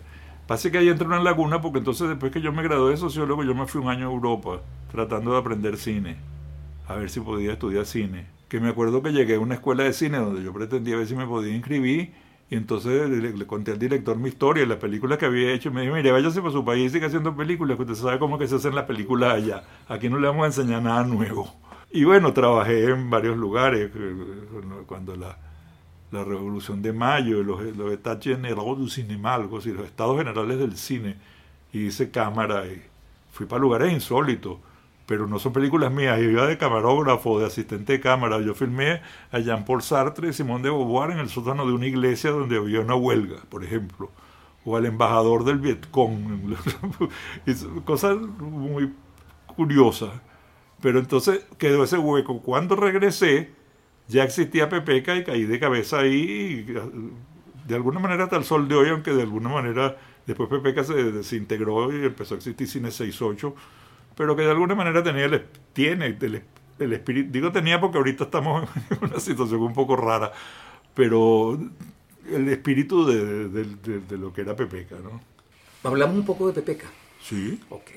Pase 0.49 0.71
que 0.71 0.79
ahí 0.79 0.89
entré 0.89 1.05
en 1.05 1.11
una 1.11 1.21
laguna 1.21 1.61
porque 1.61 1.77
entonces 1.77 2.09
después 2.09 2.31
que 2.31 2.41
yo 2.41 2.51
me 2.51 2.63
gradué 2.63 2.89
de 2.89 2.97
sociólogo 2.97 3.43
yo 3.43 3.53
me 3.53 3.67
fui 3.67 3.81
un 3.81 3.87
año 3.87 4.09
a 4.09 4.11
Europa 4.11 4.61
tratando 4.91 5.33
de 5.33 5.37
aprender 5.37 5.77
cine, 5.77 6.17
a 6.87 6.95
ver 6.95 7.11
si 7.11 7.19
podía 7.19 7.53
estudiar 7.53 7.85
cine. 7.85 8.25
Que 8.47 8.59
me 8.59 8.69
acuerdo 8.69 9.03
que 9.03 9.11
llegué 9.11 9.35
a 9.35 9.39
una 9.39 9.53
escuela 9.53 9.83
de 9.83 9.93
cine 9.93 10.17
donde 10.17 10.41
yo 10.41 10.51
pretendía 10.51 10.97
ver 10.97 11.05
si 11.05 11.13
me 11.13 11.27
podía 11.27 11.53
inscribir 11.55 12.13
y 12.49 12.55
entonces 12.55 13.11
le, 13.11 13.45
conté 13.45 13.73
al 13.73 13.77
director 13.77 14.17
mi 14.17 14.29
historia, 14.29 14.65
las 14.65 14.79
películas 14.79 15.19
que 15.19 15.27
había 15.27 15.51
hecho 15.53 15.69
y 15.69 15.71
me 15.71 15.83
dijo, 15.83 15.93
mire, 15.93 16.11
váyase 16.11 16.41
para 16.41 16.51
su 16.51 16.65
país 16.65 16.87
y 16.87 16.89
siga 16.95 17.05
haciendo 17.05 17.35
películas, 17.35 17.77
que 17.77 17.83
usted 17.83 17.93
sabe 17.93 18.17
cómo 18.17 18.39
que 18.39 18.47
se 18.47 18.55
hacen 18.55 18.73
las 18.73 18.85
películas 18.85 19.35
allá. 19.35 19.63
Aquí 19.87 20.09
no 20.09 20.17
le 20.17 20.25
vamos 20.25 20.45
a 20.45 20.47
enseñar 20.47 20.81
nada 20.81 21.03
nuevo. 21.03 21.47
Y 21.91 22.05
bueno, 22.05 22.33
trabajé 22.33 22.85
en 22.85 23.11
varios 23.11 23.37
lugares, 23.37 23.91
eh, 23.93 24.13
cuando 24.87 25.15
la 25.15 25.37
la 26.11 26.23
Revolución 26.23 26.81
de 26.81 26.93
Mayo, 26.93 27.43
los, 27.43 27.61
los 27.75 27.91
Etats 27.91 28.23
Generaux 28.23 28.77
du 28.77 28.89
Cinéma, 28.89 29.35
algo 29.35 29.59
así, 29.59 29.71
los 29.71 29.85
Estados 29.85 30.17
Generales 30.17 30.57
del 30.57 30.75
Cine, 30.77 31.17
y 31.71 31.87
hice 31.87 32.11
cámara, 32.11 32.65
y 32.65 32.81
fui 33.31 33.45
para 33.45 33.61
lugares 33.61 33.93
insólitos, 33.93 34.57
pero 35.05 35.27
no 35.27 35.39
son 35.39 35.53
películas 35.53 35.91
mías, 35.91 36.19
yo 36.19 36.29
iba 36.29 36.47
de 36.47 36.57
camarógrafo, 36.57 37.39
de 37.39 37.47
asistente 37.47 37.93
de 37.93 37.99
cámara, 37.99 38.39
yo 38.41 38.53
filmé 38.53 39.01
a 39.31 39.39
Jean-Paul 39.39 39.81
Sartre 39.81 40.29
y 40.29 40.33
Simón 40.33 40.61
de 40.61 40.69
Beauvoir 40.69 41.11
en 41.11 41.19
el 41.19 41.29
sótano 41.29 41.65
de 41.65 41.73
una 41.73 41.87
iglesia 41.87 42.31
donde 42.31 42.57
había 42.57 42.79
una 42.81 42.95
huelga, 42.95 43.37
por 43.49 43.63
ejemplo, 43.63 44.11
o 44.65 44.77
al 44.77 44.85
embajador 44.85 45.45
del 45.45 45.57
Vietcong, 45.57 46.55
cosas 47.85 48.17
muy 48.17 48.93
curiosas. 49.55 50.11
Pero 50.81 50.99
entonces 50.99 51.45
quedó 51.57 51.83
ese 51.83 51.97
hueco. 51.97 52.41
Cuando 52.41 52.75
regresé, 52.75 53.51
ya 54.09 54.23
existía 54.23 54.67
Pepeca 54.67 55.15
y 55.15 55.23
caí 55.23 55.45
de 55.45 55.59
cabeza 55.59 55.99
ahí, 55.99 56.63
de 56.63 57.75
alguna 57.75 57.99
manera 57.99 58.25
hasta 58.25 58.37
el 58.37 58.43
sol 58.43 58.67
de 58.67 58.75
hoy, 58.75 58.89
aunque 58.89 59.13
de 59.13 59.21
alguna 59.21 59.49
manera 59.49 59.97
después 60.25 60.49
Pepeca 60.49 60.83
se 60.83 61.11
desintegró 61.11 61.93
y 61.95 62.05
empezó 62.05 62.33
a 62.33 62.37
existir 62.37 62.67
Cine 62.67 62.91
68, 62.91 63.55
pero 64.15 64.35
que 64.35 64.41
de 64.41 64.51
alguna 64.51 64.75
manera 64.75 65.03
tenía 65.03 65.25
el, 65.25 65.45
tiene 65.73 66.17
el, 66.79 66.93
espíritu, 66.93 67.31
digo 67.31 67.51
tenía 67.51 67.79
porque 67.79 67.97
ahorita 67.99 68.25
estamos 68.25 68.67
en 68.89 68.97
una 69.09 69.19
situación 69.19 69.61
un 69.61 69.73
poco 69.73 69.95
rara, 69.95 70.33
pero 70.95 71.59
el 72.29 72.49
espíritu 72.49 73.05
de, 73.05 73.47
de 73.47 74.17
lo 74.17 74.33
que 74.33 74.41
era 74.41 74.55
Pepeca, 74.55 74.95
¿no? 75.03 75.21
Hablamos 75.83 76.17
un 76.17 76.25
poco 76.25 76.47
de 76.47 76.53
Pepeca. 76.53 76.87
Sí. 77.21 77.61
Ok. 77.69 77.91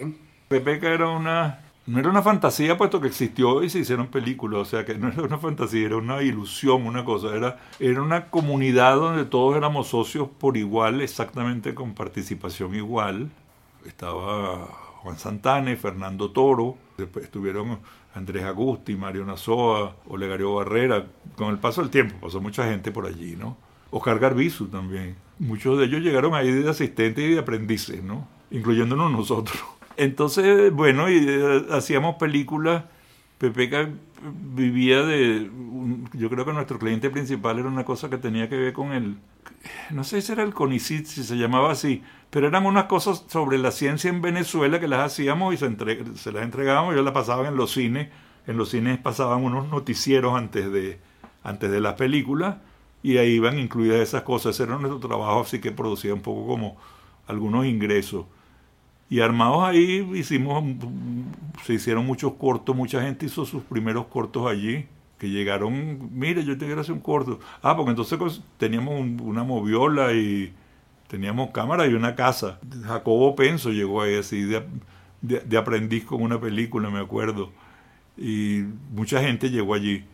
Pepeca 0.49 0.91
era 0.91 1.09
una 1.09 1.72
no 1.87 1.99
era 1.99 2.11
una 2.11 2.23
fantasía 2.23 2.77
puesto 2.77 3.01
que 3.01 3.09
existió 3.09 3.63
y 3.63 3.71
se 3.71 3.81
hicieron 3.81 4.07
películas, 4.09 4.61
o 4.61 4.65
sea 4.65 4.85
que 4.85 4.95
no 4.95 5.09
era 5.09 5.23
una 5.23 5.39
fantasía, 5.39 5.87
era 5.87 5.97
una 5.97 6.23
ilusión, 6.23 6.87
una 6.87 7.05
cosa, 7.05 7.35
era, 7.35 7.59
era 7.81 8.03
una 8.03 8.31
comunidad 8.31 8.97
donde 8.97 9.25
todos 9.25 9.57
éramos 9.57 9.89
socios 9.89 10.29
por 10.39 10.57
igual, 10.57 11.01
exactamente 11.01 11.75
con 11.75 11.95
participación 11.95 12.75
igual, 12.75 13.31
estaba 13.85 14.67
Juan 15.03 15.19
Santana, 15.19 15.75
Fernando 15.75 16.31
Toro, 16.31 16.77
después 16.97 17.25
estuvieron 17.25 17.81
Andrés 18.15 18.45
Agusti, 18.45 18.95
Mario 18.95 19.25
Nazoa, 19.25 19.97
Olegario 20.07 20.55
Barrera. 20.55 21.07
Con 21.37 21.49
el 21.49 21.59
paso 21.59 21.81
del 21.81 21.91
tiempo 21.91 22.15
pasó 22.21 22.41
mucha 22.41 22.65
gente 22.69 22.93
por 22.93 23.07
allí, 23.07 23.37
¿no? 23.37 23.57
Oscar 23.91 24.19
Garbizu 24.19 24.69
también. 24.69 25.17
Muchos 25.39 25.79
de 25.79 25.87
ellos 25.87 26.03
llegaron 26.03 26.35
ahí 26.35 26.51
de 26.51 26.71
asistentes 26.71 27.25
y 27.25 27.35
de 27.35 27.41
aprendices, 27.41 28.03
¿no? 28.03 28.29
Incluyéndonos 28.51 29.11
nosotros. 29.11 29.59
Entonces, 29.97 30.73
bueno, 30.73 31.11
y 31.11 31.25
eh, 31.29 31.67
hacíamos 31.71 32.17
películas. 32.17 32.85
Pepeca 33.39 33.89
vivía 34.55 35.03
de. 35.03 35.51
Yo 36.13 36.31
creo 36.31 36.45
que 36.45 36.53
nuestro 36.53 36.79
cliente 36.79 37.11
principal 37.11 37.59
era 37.59 37.69
una 37.69 37.85
cosa 37.85 38.09
que 38.09 38.19
tenía 38.19 38.49
que 38.49 38.57
ver 38.57 38.73
con 38.73 38.93
el. 38.93 39.17
No 39.91 40.05
sé 40.05 40.23
si 40.23 40.33
era 40.33 40.43
el 40.43 40.55
CONICIT, 40.55 41.07
si 41.07 41.25
se 41.25 41.37
llamaba 41.37 41.73
así, 41.73 42.03
pero 42.31 42.49
eran 42.49 42.67
unas 42.67 42.85
cosas 42.85 43.25
sobre 43.29 43.59
la 43.59 43.71
ciencia 43.73 44.11
en 44.11 44.23
Venezuela 44.23 44.81
que 44.81 44.89
las 44.89 45.01
hacíamos 45.13 45.55
y 45.55 45.57
se, 45.57 45.69
se 46.17 46.33
las 46.33 46.43
entregábamos. 46.45 46.95
Yo 46.95 47.03
las 47.03 47.15
pasaba 47.15 47.49
en 47.49 47.57
los 47.57 47.73
cines. 47.73 48.09
En 48.47 48.57
los 48.57 48.71
cines 48.71 48.99
pasaban 48.99 49.45
unos 49.45 49.69
noticieros 49.69 50.37
antes 50.37 50.71
de, 50.73 50.99
antes 51.45 51.71
de 51.71 51.81
las 51.81 51.95
películas 51.95 52.57
y 53.03 53.19
ahí 53.19 53.33
iban 53.33 53.59
incluidas 53.59 54.01
esas 54.01 54.23
cosas. 54.23 54.55
Ese 54.55 54.65
era 54.65 54.79
nuestro 54.79 55.01
trabajo, 55.01 55.41
así 55.41 55.61
que 55.61 55.73
producía 55.73 56.15
un 56.15 56.23
poco 56.23 56.47
como 56.47 56.77
algunos 57.27 57.67
ingresos. 57.67 58.27
Y 59.13 59.21
armados 59.21 59.63
ahí 59.63 60.11
hicimos, 60.15 60.65
se 61.65 61.75
hicieron 61.75 62.07
muchos 62.07 62.33
cortos, 62.33 62.75
mucha 62.75 63.03
gente 63.03 63.27
hizo 63.27 63.45
sus 63.45 63.63
primeros 63.63 64.07
cortos 64.07 64.51
allí, 64.51 64.87
que 65.19 65.29
llegaron, 65.29 66.09
mire, 66.19 66.43
yo 66.47 66.57
te 66.57 66.65
quiero 66.65 66.81
hacer 66.81 66.95
un 66.95 67.01
corto. 67.01 67.39
Ah, 67.61 67.77
porque 67.77 67.91
entonces 67.91 68.41
teníamos 68.57 68.99
una 69.21 69.45
moviola 69.45 70.15
y 70.15 70.55
teníamos 71.09 71.51
cámara 71.51 71.87
y 71.87 71.93
una 71.93 72.15
casa. 72.15 72.59
Jacobo 72.87 73.37
Penso 73.37 73.69
llegó 73.69 74.01
ahí 74.01 74.15
así 74.15 74.45
de, 74.45 74.65
de 75.21 75.59
aprendiz 75.59 76.07
con 76.07 76.23
una 76.23 76.41
película, 76.41 76.89
me 76.89 77.01
acuerdo. 77.01 77.53
Y 78.17 78.63
mucha 78.95 79.21
gente 79.21 79.51
llegó 79.51 79.75
allí. 79.75 80.07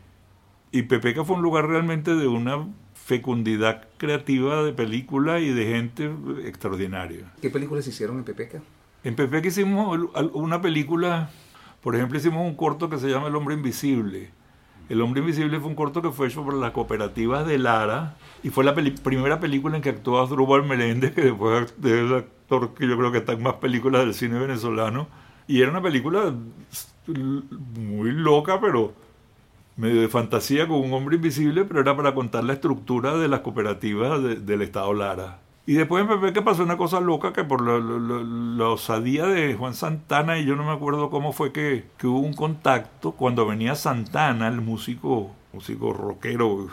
Y 0.72 0.82
Pepeca 0.82 1.22
fue 1.22 1.36
un 1.36 1.42
lugar 1.42 1.68
realmente 1.68 2.16
de 2.16 2.26
una 2.26 2.66
fecundidad 2.94 3.86
creativa 3.96 4.64
de 4.64 4.72
película 4.72 5.38
y 5.38 5.50
de 5.50 5.66
gente 5.66 6.10
extraordinaria. 6.44 7.32
¿Qué 7.40 7.48
películas 7.48 7.86
hicieron 7.86 8.18
en 8.18 8.24
Pepeca? 8.24 8.60
En 9.08 9.14
Pepeca 9.14 9.48
hicimos 9.48 9.98
una 10.34 10.60
película, 10.60 11.30
por 11.80 11.96
ejemplo, 11.96 12.18
hicimos 12.18 12.46
un 12.46 12.54
corto 12.54 12.90
que 12.90 12.98
se 12.98 13.08
llama 13.08 13.28
El 13.28 13.36
Hombre 13.36 13.54
Invisible. 13.54 14.30
El 14.90 15.00
Hombre 15.00 15.22
Invisible 15.22 15.58
fue 15.60 15.70
un 15.70 15.76
corto 15.76 16.02
que 16.02 16.10
fue 16.10 16.26
hecho 16.26 16.44
por 16.44 16.52
las 16.52 16.72
cooperativas 16.72 17.46
de 17.46 17.56
Lara 17.56 18.18
y 18.42 18.50
fue 18.50 18.64
la 18.64 18.74
primera 18.74 19.40
película 19.40 19.76
en 19.76 19.82
que 19.82 19.88
actuó 19.88 20.20
Asdrúbal 20.20 20.66
Meléndez, 20.66 21.14
que 21.14 21.22
después 21.22 21.74
es 21.82 21.90
el 21.90 22.14
actor 22.16 22.74
que 22.74 22.86
yo 22.86 22.98
creo 22.98 23.10
que 23.10 23.16
está 23.16 23.32
en 23.32 23.42
más 23.42 23.54
películas 23.54 24.02
del 24.02 24.12
cine 24.12 24.38
venezolano. 24.38 25.08
Y 25.46 25.62
era 25.62 25.70
una 25.70 25.80
película 25.80 26.34
muy 27.06 28.12
loca, 28.12 28.60
pero 28.60 28.92
medio 29.78 30.02
de 30.02 30.08
fantasía 30.08 30.68
con 30.68 30.80
un 30.80 30.92
hombre 30.92 31.16
invisible, 31.16 31.64
pero 31.64 31.80
era 31.80 31.96
para 31.96 32.12
contar 32.12 32.44
la 32.44 32.52
estructura 32.52 33.16
de 33.16 33.28
las 33.28 33.40
cooperativas 33.40 34.22
del 34.44 34.60
Estado 34.60 34.92
Lara. 34.92 35.38
Y 35.68 35.74
después 35.74 36.00
en 36.00 36.08
Pepe 36.08 36.32
que 36.32 36.40
pasó 36.40 36.62
una 36.62 36.78
cosa 36.78 36.98
loca 36.98 37.34
que 37.34 37.44
por 37.44 37.60
la, 37.60 38.68
osadía 38.68 39.26
de 39.26 39.52
Juan 39.52 39.74
Santana, 39.74 40.38
y 40.38 40.46
yo 40.46 40.56
no 40.56 40.64
me 40.64 40.72
acuerdo 40.72 41.10
cómo 41.10 41.34
fue 41.34 41.52
que, 41.52 41.84
hubo 42.04 42.20
un 42.20 42.32
contacto 42.32 43.12
cuando 43.12 43.44
venía 43.44 43.74
Santana, 43.74 44.48
el 44.48 44.62
músico, 44.62 45.30
músico 45.52 45.92
rockero 45.92 46.68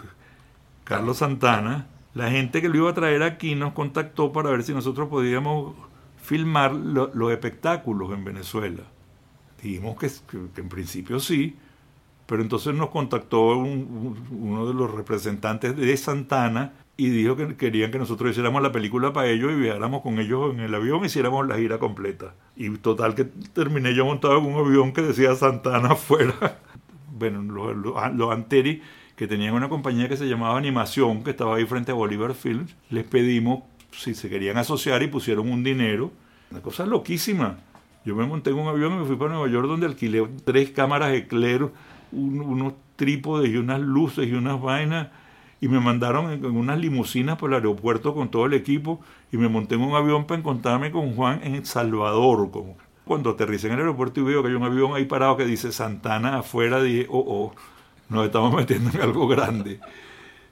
Carlos 0.85 1.17
Santana, 1.17 1.87
la 2.13 2.31
gente 2.31 2.61
que 2.61 2.69
lo 2.69 2.77
iba 2.77 2.89
a 2.89 2.93
traer 2.93 3.21
aquí 3.23 3.53
nos 3.53 3.73
contactó 3.73 4.31
para 4.31 4.51
ver 4.51 4.63
si 4.63 4.73
nosotros 4.73 5.09
podíamos 5.09 5.75
filmar 6.15 6.73
los 6.73 7.31
espectáculos 7.33 8.13
en 8.13 8.23
Venezuela. 8.23 8.83
Dijimos 9.61 9.97
que 9.97 10.09
en 10.55 10.69
principio 10.69 11.19
sí, 11.19 11.57
pero 12.27 12.41
entonces 12.41 12.73
nos 12.73 12.91
contactó 12.91 13.57
uno 13.57 14.67
de 14.67 14.73
los 14.73 14.89
representantes 14.89 15.75
de 15.75 15.97
Santana 15.97 16.84
y 16.97 17.09
dijo 17.09 17.35
que 17.35 17.55
querían 17.57 17.91
que 17.91 17.99
nosotros 17.99 18.31
hiciéramos 18.31 18.61
la 18.61 18.71
película 18.71 19.11
para 19.11 19.27
ellos 19.27 19.51
y 19.51 19.55
viajáramos 19.55 20.01
con 20.01 20.19
ellos 20.19 20.53
en 20.53 20.61
el 20.61 20.73
avión 20.73 21.03
y 21.03 21.07
hiciéramos 21.07 21.45
la 21.47 21.57
gira 21.57 21.77
completa. 21.77 22.35
Y 22.55 22.69
total 22.77 23.15
que 23.15 23.25
terminé 23.25 23.93
yo 23.93 24.05
montado 24.05 24.37
en 24.37 24.45
un 24.45 24.65
avión 24.65 24.93
que 24.93 25.01
decía 25.01 25.35
Santana 25.35 25.89
afuera. 25.91 26.59
Bueno, 27.11 27.41
los, 27.41 27.75
los, 28.15 28.31
Anteri, 28.31 28.81
que 29.15 29.27
tenían 29.27 29.53
una 29.53 29.67
compañía 29.67 30.07
que 30.07 30.17
se 30.17 30.25
llamaba 30.25 30.57
Animación, 30.57 31.23
que 31.23 31.31
estaba 31.31 31.57
ahí 31.57 31.65
frente 31.65 31.91
a 31.91 31.95
Bolívar 31.95 32.33
Films, 32.33 32.75
les 32.89 33.03
pedimos 33.05 33.63
si 33.91 34.13
se 34.13 34.29
querían 34.29 34.57
asociar 34.57 35.03
y 35.03 35.07
pusieron 35.07 35.51
un 35.51 35.63
dinero. 35.63 36.11
Una 36.51 36.61
cosa 36.61 36.85
loquísima. 36.85 37.57
Yo 38.05 38.15
me 38.15 38.25
monté 38.25 38.51
en 38.51 38.59
un 38.59 38.67
avión 38.67 38.93
y 38.93 38.97
me 38.97 39.05
fui 39.05 39.15
para 39.15 39.33
Nueva 39.33 39.49
York 39.49 39.67
donde 39.67 39.85
alquilé 39.87 40.25
tres 40.45 40.69
cámaras 40.69 41.13
Eclair 41.13 41.69
unos 42.11 42.73
trípodes 42.95 43.51
y 43.51 43.57
unas 43.57 43.81
luces 43.81 44.27
y 44.27 44.33
unas 44.33 44.61
vainas 44.61 45.07
y 45.61 45.67
me 45.67 45.79
mandaron 45.79 46.31
en, 46.31 46.45
unas 46.45 46.79
limusinas 46.79 47.37
por 47.37 47.49
el 47.49 47.55
aeropuerto 47.55 48.13
con 48.13 48.29
todo 48.29 48.45
el 48.45 48.53
equipo 48.53 48.99
y 49.31 49.37
me 49.37 49.47
monté 49.47 49.75
en 49.75 49.81
un 49.81 49.95
avión 49.95 50.25
para 50.25 50.39
encontrarme 50.39 50.91
con 50.91 51.15
Juan 51.15 51.41
en 51.43 51.55
El 51.55 51.65
Salvador. 51.65 52.51
Como. 52.51 52.77
Cuando 53.05 53.31
aterricé 53.31 53.67
en 53.67 53.73
el 53.73 53.79
aeropuerto 53.79 54.19
y 54.19 54.23
veo 54.23 54.41
que 54.41 54.49
hay 54.49 54.55
un 54.55 54.63
avión 54.63 54.93
ahí 54.95 55.05
parado 55.05 55.37
que 55.37 55.45
dice 55.45 55.71
Santana 55.71 56.39
afuera, 56.39 56.81
dije, 56.81 57.07
oh, 57.09 57.23
oh, 57.25 57.55
nos 58.09 58.25
estamos 58.25 58.53
metiendo 58.55 58.91
en 58.91 59.01
algo 59.01 59.27
grande. 59.27 59.79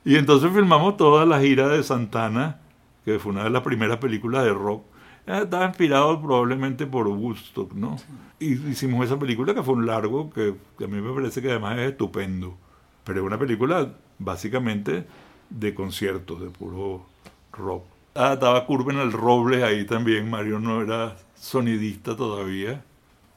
Y 0.06 0.16
entonces 0.16 0.52
filmamos 0.54 0.98
toda 0.98 1.26
la 1.26 1.40
gira 1.40 1.68
de 1.68 1.84
Santana, 1.84 2.60
que 3.06 3.20
fue 3.20 3.32
una 3.32 3.44
de 3.44 3.50
las 3.50 3.62
primeras 3.62 3.98
películas 3.98 4.44
de 4.44 4.54
rock 4.54 4.84
eh, 5.26 5.42
estaba 5.44 5.66
inspirado 5.66 6.22
probablemente 6.22 6.86
por 6.86 7.08
Woodstock, 7.08 7.74
¿no? 7.74 7.96
Y 8.40 8.54
hicimos 8.70 9.06
esa 9.06 9.18
película 9.18 9.54
que 9.54 9.64
fue 9.64 9.76
un 9.76 9.86
largo, 9.86 10.30
que, 10.30 10.56
a 10.84 10.88
mí 10.88 11.02
me 11.02 11.14
parece 11.14 11.42
que 11.42 11.52
además 11.52 11.78
es 11.78 11.92
estupendo. 11.92 12.58
Pero 13.06 13.22
es 13.22 13.26
una 13.26 13.40
película 13.40 13.94
básicamente 14.20 15.06
de 15.50 15.74
conciertos, 15.74 16.42
de 16.42 16.48
puro 16.50 17.06
rock. 17.52 17.84
Ah, 18.16 18.34
estaba 18.34 18.66
Curven 18.66 19.00
el 19.00 19.12
Roble 19.12 19.64
ahí 19.64 19.86
también. 19.86 20.30
Mario 20.30 20.60
no 20.60 20.82
era 20.82 21.16
sonidista 21.36 22.16
todavía, 22.16 22.84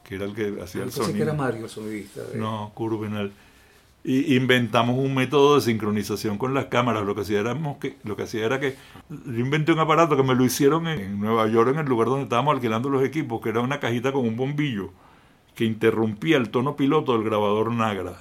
que 0.04 0.16
era 0.16 0.26
el 0.26 0.34
que 0.34 0.60
hacía 0.62 0.82
el 0.82 0.92
sonido. 0.92 1.14
que 1.14 1.22
era 1.22 1.32
Mario 1.32 1.68
sonidista. 1.68 2.22
No, 2.34 2.72
Curven 2.74 3.30
y 4.08 4.36
inventamos 4.36 4.96
un 4.96 5.16
método 5.16 5.56
de 5.56 5.62
sincronización 5.62 6.38
con 6.38 6.54
las 6.54 6.66
cámaras. 6.66 7.04
Lo 7.04 7.16
que 7.16 7.22
hacía, 7.22 7.40
éramos 7.40 7.78
que, 7.78 7.96
lo 8.04 8.16
que 8.16 8.22
hacía 8.22 8.46
era 8.46 8.60
que 8.60 8.76
yo 9.10 9.38
inventé 9.40 9.72
un 9.72 9.80
aparato 9.80 10.16
que 10.16 10.22
me 10.22 10.36
lo 10.36 10.44
hicieron 10.44 10.86
en, 10.86 11.18
Nueva 11.18 11.48
York, 11.48 11.70
en 11.72 11.80
el 11.80 11.86
lugar 11.86 12.06
donde 12.06 12.22
estábamos 12.22 12.54
alquilando 12.54 12.88
los 12.88 13.02
equipos, 13.02 13.40
que 13.40 13.48
era 13.48 13.60
una 13.60 13.80
cajita 13.80 14.12
con 14.12 14.24
un 14.24 14.36
bombillo 14.36 14.92
que 15.56 15.64
interrumpía 15.64 16.36
el 16.36 16.50
tono 16.50 16.76
piloto 16.76 17.14
del 17.14 17.24
grabador 17.24 17.72
Nagra, 17.72 18.16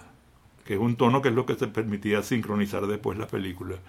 que 0.65 0.73
es 0.73 0.79
un 0.79 0.95
tono 0.95 1.21
que 1.21 1.29
es 1.29 1.35
lo 1.35 1.45
que 1.45 1.55
se 1.55 1.67
permitía 1.67 2.23
sincronizar 2.23 2.87
después 2.87 3.17
las 3.17 3.29
películas. 3.29 3.79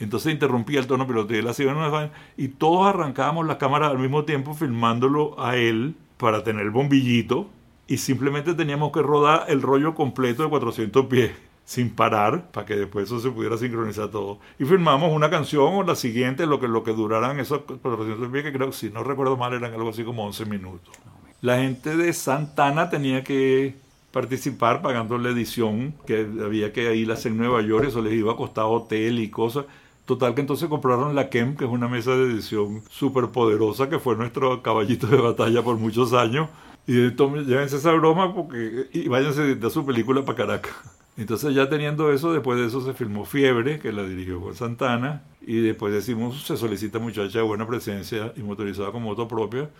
Entonces 0.00 0.32
interrumpía 0.32 0.80
el 0.80 0.86
tono 0.86 1.06
él 1.30 1.48
hacía 1.48 1.72
una 1.72 2.10
y 2.36 2.48
todos 2.48 2.86
arrancábamos 2.86 3.46
las 3.46 3.56
cámaras 3.56 3.92
al 3.92 3.98
mismo 3.98 4.24
tiempo 4.24 4.54
filmándolo 4.54 5.40
a 5.40 5.56
él 5.56 5.94
para 6.18 6.42
tener 6.42 6.62
el 6.62 6.70
bombillito 6.70 7.48
y 7.86 7.98
simplemente 7.98 8.54
teníamos 8.54 8.92
que 8.92 9.02
rodar 9.02 9.44
el 9.48 9.62
rollo 9.62 9.94
completo 9.94 10.42
de 10.42 10.48
400 10.48 11.06
pies 11.06 11.32
sin 11.64 11.90
parar 11.90 12.50
para 12.50 12.66
que 12.66 12.76
después 12.76 13.06
eso 13.06 13.20
se 13.20 13.30
pudiera 13.30 13.56
sincronizar 13.56 14.08
todo. 14.08 14.38
Y 14.58 14.64
filmamos 14.64 15.12
una 15.12 15.30
canción 15.30 15.74
o 15.74 15.82
la 15.82 15.94
siguiente, 15.94 16.46
lo 16.46 16.60
que, 16.60 16.68
lo 16.68 16.82
que 16.82 16.92
duraran 16.92 17.38
esos 17.40 17.60
400 17.60 18.28
pies, 18.30 18.44
que 18.44 18.52
creo 18.52 18.72
si 18.72 18.90
no 18.90 19.02
recuerdo 19.02 19.36
mal 19.36 19.54
eran 19.54 19.72
algo 19.72 19.90
así 19.90 20.04
como 20.04 20.24
11 20.26 20.44
minutos. 20.46 20.94
La 21.40 21.58
gente 21.58 21.96
de 21.96 22.12
Santana 22.12 22.90
tenía 22.90 23.22
que 23.22 23.76
participar 24.14 24.80
pagando 24.80 25.18
la 25.18 25.28
edición, 25.28 25.94
que 26.06 26.26
había 26.42 26.72
que 26.72 26.94
ir 26.96 27.10
a 27.10 27.14
hacer 27.14 27.32
en 27.32 27.38
Nueva 27.38 27.60
York, 27.60 27.88
eso 27.88 28.00
les 28.00 28.14
iba 28.14 28.32
a 28.32 28.36
costar 28.36 28.64
hotel 28.64 29.18
y 29.18 29.28
cosas. 29.28 29.66
Total 30.06 30.34
que 30.34 30.40
entonces 30.40 30.68
compraron 30.68 31.14
la 31.14 31.28
KEM, 31.28 31.56
que 31.56 31.64
es 31.64 31.70
una 31.70 31.88
mesa 31.88 32.12
de 32.12 32.24
edición 32.32 32.82
súper 32.90 33.28
poderosa, 33.28 33.88
que 33.90 33.98
fue 33.98 34.16
nuestro 34.16 34.62
caballito 34.62 35.06
de 35.08 35.16
batalla 35.16 35.62
por 35.62 35.76
muchos 35.76 36.12
años 36.12 36.48
y 36.86 36.92
llévense 36.92 37.76
esa 37.76 37.92
broma 37.92 38.34
porque, 38.34 38.88
y 38.92 39.08
váyanse 39.08 39.40
a 39.40 39.44
editar 39.46 39.70
su 39.70 39.86
película 39.86 40.24
para 40.24 40.36
Caracas. 40.36 40.72
Entonces 41.16 41.54
ya 41.54 41.68
teniendo 41.68 42.12
eso, 42.12 42.32
después 42.32 42.58
de 42.58 42.66
eso 42.66 42.80
se 42.80 42.92
filmó 42.92 43.24
Fiebre, 43.24 43.78
que 43.78 43.92
la 43.92 44.02
dirigió 44.02 44.40
Juan 44.40 44.54
Santana, 44.54 45.22
y 45.40 45.60
después 45.60 45.94
decimos, 45.94 46.44
se 46.44 46.56
solicita 46.56 46.98
muchacha 46.98 47.38
de 47.38 47.44
buena 47.44 47.66
presencia 47.66 48.32
y 48.36 48.40
motorizada 48.42 48.90
con 48.90 49.02
moto 49.02 49.28
propia, 49.28 49.70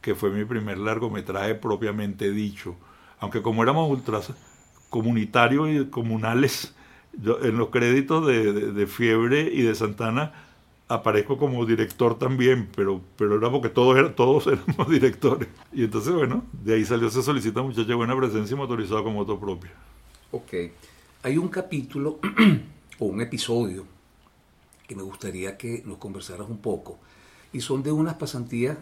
que 0.00 0.14
fue 0.14 0.30
mi 0.30 0.44
primer 0.44 0.78
largometraje 0.78 1.56
propiamente 1.56 2.30
dicho. 2.30 2.76
Aunque 3.20 3.42
como 3.42 3.62
éramos 3.62 3.90
ultras 3.90 4.32
comunitarios 4.88 5.68
y 5.70 5.86
comunales, 5.86 6.74
en 7.12 7.58
los 7.58 7.68
créditos 7.70 8.26
de 8.26 8.86
Fiebre 8.86 9.42
y 9.52 9.62
de 9.62 9.74
Santana 9.74 10.32
aparezco 10.90 11.38
como 11.38 11.64
director 11.64 12.18
también, 12.18 12.68
pero, 12.74 13.00
pero 13.16 13.38
era 13.38 13.48
porque 13.48 13.68
todos, 13.68 14.14
todos 14.16 14.46
éramos 14.48 14.90
directores. 14.90 15.48
Y 15.72 15.84
entonces, 15.84 16.12
bueno, 16.12 16.44
de 16.52 16.74
ahí 16.74 16.84
salió 16.84 17.08
Se 17.10 17.22
solicita 17.22 17.62
muchacha 17.62 17.94
buena 17.94 18.16
presencia 18.16 18.54
y 18.54 18.56
motorizada 18.56 19.02
con 19.02 19.14
moto 19.14 19.38
propia. 19.38 19.70
Ok. 20.32 20.52
Hay 21.22 21.38
un 21.38 21.48
capítulo 21.48 22.18
o 22.98 23.04
un 23.04 23.20
episodio 23.20 23.84
que 24.88 24.96
me 24.96 25.02
gustaría 25.02 25.56
que 25.56 25.82
nos 25.86 25.98
conversaras 25.98 26.48
un 26.48 26.58
poco. 26.58 26.98
Y 27.52 27.60
son 27.60 27.84
de 27.84 27.92
unas 27.92 28.14
pasantías 28.14 28.76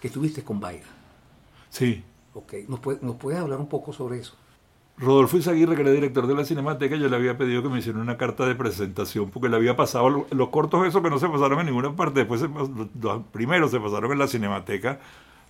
que 0.00 0.08
estuviste 0.08 0.42
con 0.42 0.60
Baida. 0.60 0.86
Sí. 1.68 2.02
Ok, 2.32 2.54
¿Nos, 2.68 2.80
puede- 2.80 2.98
¿nos 3.02 3.16
puedes 3.16 3.40
hablar 3.40 3.60
un 3.60 3.68
poco 3.68 3.92
sobre 3.92 4.18
eso? 4.18 4.34
Rodolfo 4.96 5.38
Izaguirre, 5.38 5.76
que 5.76 5.80
era 5.82 5.92
director 5.92 6.26
de 6.26 6.34
la 6.34 6.44
Cinemateca, 6.44 6.94
yo 6.96 7.08
le 7.08 7.16
había 7.16 7.38
pedido 7.38 7.62
que 7.62 7.70
me 7.70 7.78
hiciera 7.78 7.98
una 8.00 8.18
carta 8.18 8.44
de 8.46 8.54
presentación 8.54 9.30
porque 9.30 9.48
le 9.48 9.56
había 9.56 9.74
pasado 9.74 10.10
lo- 10.10 10.26
los 10.30 10.48
cortos 10.50 10.86
esos 10.86 11.02
que 11.02 11.08
no 11.08 11.18
se 11.18 11.28
pasaron 11.28 11.58
en 11.60 11.66
ninguna 11.66 11.96
parte, 11.96 12.20
después 12.20 12.40
se 12.40 12.48
los, 12.48 13.70
se 13.70 13.80
pasaron 13.80 14.12
en 14.12 14.18
la 14.18 14.28
Cinemateca, 14.28 15.00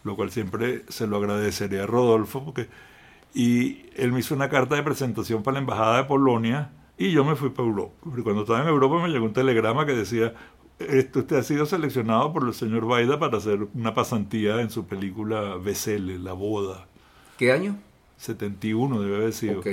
lo 0.04 0.14
cual 0.16 0.30
siempre 0.30 0.84
se 0.88 1.06
lo 1.08 1.16
agradeceré 1.16 1.80
a 1.80 1.86
Rodolfo 1.86 2.44
porque 2.44 2.68
y 3.34 3.86
él 3.96 4.12
me 4.12 4.20
hizo 4.20 4.34
una 4.34 4.48
carta 4.50 4.76
de 4.76 4.82
presentación 4.84 5.42
para 5.42 5.54
la 5.54 5.60
embajada 5.60 5.98
de 5.98 6.04
Polonia 6.04 6.72
y 6.98 7.12
yo 7.12 7.24
me 7.24 7.36
fui 7.36 7.50
para 7.50 7.68
Europa. 7.68 7.94
Cuando 8.24 8.42
estaba 8.42 8.62
en 8.62 8.68
Europa 8.68 9.02
me 9.02 9.08
llegó 9.08 9.24
un 9.26 9.32
telegrama 9.32 9.86
que 9.86 9.92
decía 9.94 10.34
esto 10.80 11.20
usted 11.20 11.36
ha 11.36 11.42
sido 11.42 11.66
seleccionado 11.66 12.32
por 12.32 12.46
el 12.46 12.54
señor 12.54 12.86
Baida 12.86 13.18
para 13.18 13.38
hacer 13.38 13.66
una 13.74 13.94
pasantía 13.94 14.60
en 14.60 14.70
su 14.70 14.86
película 14.86 15.56
Vesele, 15.56 16.18
La 16.18 16.32
Boda. 16.32 16.86
¿Qué 17.38 17.52
año? 17.52 17.76
71 18.18 19.00
debe 19.00 19.16
haber 19.16 19.32
sido. 19.32 19.60
Ok, 19.60 19.66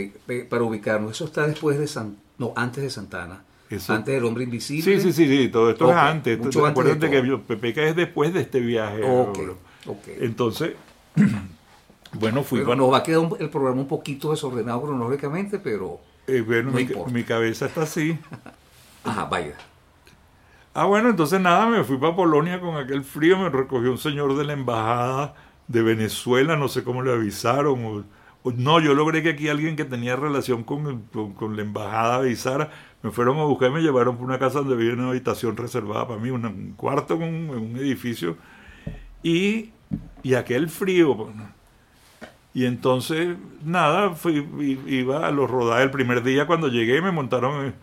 para 0.49 0.63
ubicarnos, 0.63 1.11
eso 1.11 1.25
está 1.25 1.47
después 1.47 1.77
de 1.79 1.87
San... 1.87 2.17
No, 2.37 2.53
antes 2.55 2.83
de 2.83 2.89
Santana. 2.89 3.43
Eso- 3.69 3.93
Antes 3.93 4.13
del 4.15 4.23
Hombre 4.23 4.45
Invisible. 4.45 4.83
Sí, 4.83 5.01
sí, 5.01 5.11
sí, 5.11 5.27
sí, 5.27 5.49
todo 5.49 5.69
esto 5.69 5.89
es 5.89 5.95
antes. 5.97 6.37
mucho 6.39 6.65
antes 6.65 6.83
de 6.85 6.91
Acuérdate 6.91 7.09
que 7.09 7.17
todo. 7.17 7.25
yo- 7.27 7.41
Pepeca 7.41 7.83
es 7.83 7.95
después 7.95 8.33
de 8.33 8.41
este 8.41 8.61
viaje. 8.61 9.01
Ok, 9.03 9.37
bro. 9.37 9.57
ok. 9.87 10.07
Entonces, 10.21 10.73
bueno, 12.13 12.43
fui 12.43 12.59
Pero 12.59 12.69
para... 12.69 12.77
nos 12.77 12.93
va 12.93 12.97
a 12.99 13.03
quedar 13.03 13.19
un- 13.19 13.35
el 13.39 13.49
programa 13.49 13.81
un 13.81 13.87
poquito 13.87 14.31
desordenado 14.31 14.81
cronológicamente, 14.83 15.59
pero... 15.59 15.99
eh, 16.27 16.41
bueno, 16.41 16.71
no 16.71 16.77
mi, 16.77 16.83
importa. 16.83 17.11
mi 17.11 17.23
cabeza 17.23 17.65
está 17.65 17.81
así. 17.83 18.17
Ajá, 19.03 19.25
vaya. 19.25 19.55
Ah, 20.79 20.85
bueno, 20.85 21.09
entonces 21.09 21.41
nada, 21.41 21.65
me 21.67 21.83
fui 21.83 21.97
para 21.97 22.15
Polonia 22.15 22.59
con 22.61 22.75
aquel 22.77 23.03
frío, 23.03 23.37
me 23.39 23.49
recogió 23.49 23.89
un 23.91 23.97
señor 23.97 24.37
de 24.37 24.43
la 24.45 24.53
embajada 24.53 25.33
de 25.67 25.81
Venezuela, 25.81 26.55
no 26.55 26.67
sé 26.67 26.83
cómo 26.83 27.01
le 27.01 27.11
avisaron. 27.11 27.83
o- 27.85 28.05
o- 28.43 28.51
no, 28.51 28.79
yo 28.79 28.93
logré 28.93 29.23
que 29.23 29.29
aquí 29.29 29.49
alguien 29.49 29.75
que 29.75 29.85
tenía 29.85 30.15
relación 30.15 30.63
con, 30.63 31.01
con, 31.35 31.55
la 31.55 31.63
embajada 31.63 32.17
avisara. 32.17 32.69
Me 33.01 33.09
fueron 33.11 33.39
a 33.39 33.43
buscar 33.45 33.71
y 33.71 33.73
me 33.73 33.81
llevaron 33.81 34.17
por 34.17 34.25
una 34.27 34.37
casa 34.39 34.59
donde 34.59 34.75
había 34.75 34.93
una 34.93 35.09
habitación 35.09 35.57
reservada 35.57 36.07
para 36.07 36.19
mí, 36.21 36.29
un 36.29 36.73
cuarto 36.77 37.15
en 37.15 37.49
un, 37.49 37.77
edificio. 37.77 38.37
Y, 39.23 39.71
y 40.23 40.35
aquel 40.35 40.69
frío. 40.69 41.29
Y 42.53 42.65
entonces, 42.65 43.37
nada, 43.63 44.11
fui, 44.15 44.47
iba 44.87 45.27
a 45.27 45.31
los 45.31 45.49
rodajes 45.49 45.85
el 45.85 45.91
primer 45.91 46.23
día 46.23 46.47
cuando 46.47 46.69
llegué, 46.69 47.01
me 47.01 47.11
montaron, 47.11 47.67
eh, 47.67 47.73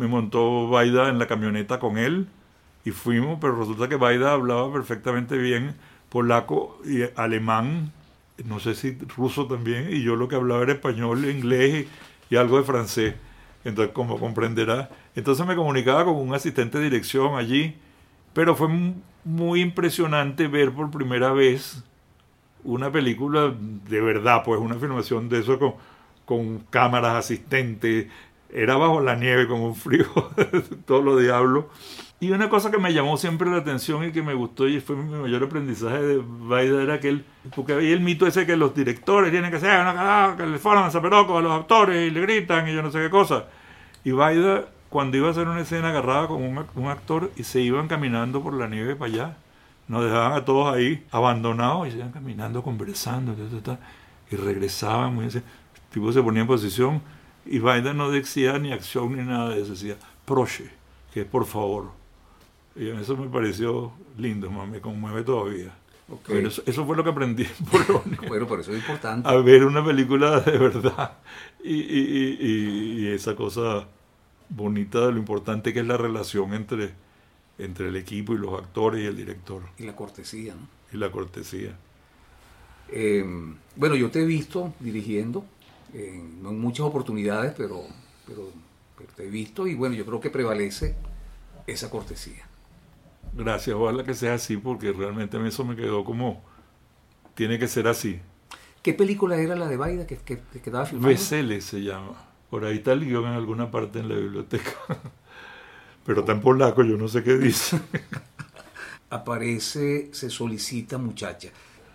me 0.00 0.08
montó 0.08 0.68
Baida 0.68 1.10
en 1.10 1.18
la 1.20 1.28
camioneta 1.28 1.78
con 1.80 1.98
él 1.98 2.28
y 2.84 2.92
fuimos, 2.92 3.38
pero 3.40 3.56
resulta 3.56 3.88
que 3.88 3.96
Baida 3.96 4.32
hablaba 4.32 4.72
perfectamente 4.72 5.36
bien 5.38 5.76
polaco 6.08 6.80
y 6.84 7.02
alemán, 7.16 7.92
no 8.44 8.60
sé 8.60 8.74
si 8.74 8.96
ruso 9.16 9.46
también, 9.46 9.88
y 9.94 10.02
yo 10.02 10.16
lo 10.16 10.28
que 10.28 10.36
hablaba 10.36 10.62
era 10.62 10.72
español, 10.72 11.24
inglés 11.30 11.86
y, 12.30 12.36
algo 12.36 12.58
de 12.58 12.64
francés. 12.64 13.14
Entonces, 13.64 13.92
como 13.94 14.18
comprenderá, 14.18 14.90
entonces 15.14 15.46
me 15.46 15.54
comunicaba 15.56 16.04
con 16.06 16.16
un 16.16 16.34
asistente 16.34 16.78
de 16.78 16.84
dirección 16.84 17.36
allí, 17.36 17.76
pero 18.34 18.56
fue 18.56 18.68
mu- 18.68 18.94
muy 19.24 19.60
impresionante 19.62 20.48
ver 20.48 20.72
por 20.72 20.90
primera 20.90 21.32
vez 21.32 21.84
una 22.64 22.90
película 22.92 23.54
de 23.88 24.00
verdad, 24.00 24.42
pues 24.44 24.60
una 24.60 24.76
filmación 24.76 25.28
de 25.28 25.40
eso 25.40 25.58
con 26.24 26.58
cámaras 26.70 27.16
asistentes, 27.16 28.06
era 28.52 28.76
bajo 28.76 29.00
la 29.00 29.16
nieve 29.16 29.46
con 29.46 29.60
un 29.60 29.74
frío, 29.74 30.06
todo 30.86 31.02
lo 31.02 31.16
diablo. 31.18 31.70
Y 32.22 32.32
una 32.32 32.50
cosa 32.50 32.70
que 32.70 32.76
me 32.76 32.92
llamó 32.92 33.16
siempre 33.16 33.50
la 33.50 33.58
atención 33.58 34.04
y 34.04 34.12
que 34.12 34.22
me 34.22 34.34
gustó 34.34 34.68
y 34.68 34.80
fue 34.80 34.94
mi 34.94 35.10
mayor 35.10 35.42
aprendizaje 35.42 36.02
de 36.02 36.22
Baida 36.22 36.82
era 36.82 37.00
que 37.00 37.08
él, 37.08 37.24
porque 37.56 37.72
había 37.72 37.94
el 37.94 38.00
mito 38.00 38.26
ese 38.26 38.44
que 38.44 38.56
los 38.56 38.74
directores 38.74 39.30
tienen 39.30 39.50
que 39.50 39.58
ser, 39.58 39.80
una 39.80 39.94
cagada, 39.94 40.36
que 40.36 40.46
le 40.46 40.58
forman 40.58 40.90
zaperoco 40.90 41.38
a 41.38 41.40
los 41.40 41.52
actores 41.52 42.06
y 42.06 42.10
le 42.10 42.20
gritan 42.20 42.68
y 42.68 42.74
yo 42.74 42.82
no 42.82 42.90
sé 42.90 42.98
qué 42.98 43.08
cosa. 43.08 43.46
Y 44.04 44.10
Baida, 44.10 44.66
cuando 44.90 45.16
iba 45.16 45.28
a 45.28 45.30
hacer 45.30 45.48
una 45.48 45.60
escena, 45.62 45.88
agarraba 45.88 46.28
con 46.28 46.42
un, 46.42 46.66
un 46.74 46.88
actor 46.88 47.30
y 47.36 47.44
se 47.44 47.60
iban 47.60 47.88
caminando 47.88 48.42
por 48.42 48.52
la 48.52 48.68
nieve 48.68 48.96
para 48.96 49.12
allá. 49.12 49.36
Nos 49.88 50.04
dejaban 50.04 50.32
a 50.32 50.44
todos 50.44 50.74
ahí 50.74 51.06
abandonados 51.10 51.88
y 51.88 51.92
se 51.92 51.98
iban 51.98 52.12
caminando, 52.12 52.62
conversando, 52.62 53.34
y 54.30 54.36
regresaban. 54.36 55.18
El 55.20 55.42
tipo 55.90 56.12
se 56.12 56.22
ponía 56.22 56.42
en 56.42 56.46
posición 56.46 57.00
y 57.50 57.58
Baida 57.58 57.92
no 57.92 58.10
decía 58.10 58.58
ni 58.58 58.72
acción 58.72 59.14
ni 59.16 59.22
nada 59.24 59.50
de 59.50 59.60
eso, 59.62 59.72
decía 59.72 59.96
proche, 60.24 60.70
que 61.12 61.20
es 61.22 61.26
por 61.26 61.44
favor. 61.44 61.90
Y 62.76 62.88
eso 62.88 63.16
me 63.16 63.28
pareció 63.28 63.92
lindo, 64.16 64.50
me 64.50 64.80
conmueve 64.80 65.22
todavía. 65.24 65.74
Ok. 66.08 66.20
Pero 66.28 66.48
eso, 66.48 66.62
eso 66.66 66.86
fue 66.86 66.96
lo 66.96 67.04
que 67.04 67.10
aprendí 67.10 67.42
en 67.44 67.66
Polonia 67.66 68.18
Bueno, 68.28 68.46
por 68.46 68.60
eso 68.60 68.72
es 68.72 68.78
importante. 68.78 69.28
a 69.28 69.34
ver 69.36 69.64
una 69.64 69.84
película 69.84 70.40
de 70.40 70.56
verdad 70.58 71.18
y- 71.62 71.72
y- 71.74 72.38
y 73.00 73.06
esa 73.08 73.36
cosa 73.36 73.86
bonita 74.48 75.06
de 75.06 75.12
lo 75.12 75.18
importante 75.18 75.72
que 75.72 75.80
es 75.80 75.86
la 75.86 75.96
relación 75.96 76.54
entre, 76.54 76.90
entre 77.58 77.88
el 77.88 77.96
equipo 77.96 78.32
y 78.34 78.38
los 78.38 78.54
actores 78.54 79.02
y 79.02 79.06
el 79.06 79.16
director 79.16 79.62
Y 79.78 79.84
la 79.84 79.94
cortesía, 79.94 80.54
¿no? 80.54 80.66
y 80.92 80.96
la 80.96 81.10
cortesía. 81.12 81.76
Eh, 82.88 83.24
bueno, 83.76 83.94
yo 83.94 84.10
te 84.10 84.22
he 84.22 84.26
visto 84.26 84.74
dirigiendo, 84.80 85.44
no 85.92 86.50
en 86.50 86.60
muchas 86.60 86.86
oportunidades, 86.86 87.52
pero, 87.56 87.82
pero, 88.26 88.50
pero 88.96 89.10
te 89.14 89.26
he 89.26 89.30
visto 89.30 89.66
y 89.66 89.74
bueno, 89.74 89.94
yo 89.94 90.06
creo 90.06 90.20
que 90.20 90.30
prevalece 90.30 90.94
esa 91.66 91.90
cortesía. 91.90 92.46
Gracias, 93.32 93.76
ojalá 93.76 94.04
que 94.04 94.14
sea 94.14 94.34
así 94.34 94.56
porque 94.56 94.92
realmente 94.92 95.36
a 95.36 95.40
mí 95.40 95.48
eso 95.48 95.64
me 95.64 95.76
quedó 95.76 96.04
como, 96.04 96.42
tiene 97.34 97.58
que 97.58 97.68
ser 97.68 97.86
así. 97.86 98.20
¿Qué 98.82 98.94
película 98.94 99.36
era 99.36 99.56
la 99.56 99.68
de 99.68 99.76
Baida 99.76 100.06
que, 100.06 100.16
que, 100.16 100.38
que 100.38 100.58
estaba 100.58 100.86
filmando? 100.86 101.08
Vesele 101.08 101.60
se 101.60 101.82
llama. 101.82 102.30
Por 102.48 102.64
ahí 102.64 102.78
está 102.78 102.92
el 102.92 103.04
guion 103.04 103.26
en 103.26 103.32
alguna 103.32 103.70
parte 103.70 104.00
en 104.00 104.08
la 104.08 104.16
biblioteca. 104.16 104.72
Pero 106.04 106.20
está 106.20 106.32
en 106.32 106.40
polaco, 106.40 106.82
yo 106.82 106.96
no 106.96 107.06
sé 107.06 107.22
qué 107.22 107.36
dice. 107.36 107.78
Aparece, 109.10 110.08
se 110.12 110.30
solicita 110.30 110.98
muchacha. 110.98 111.50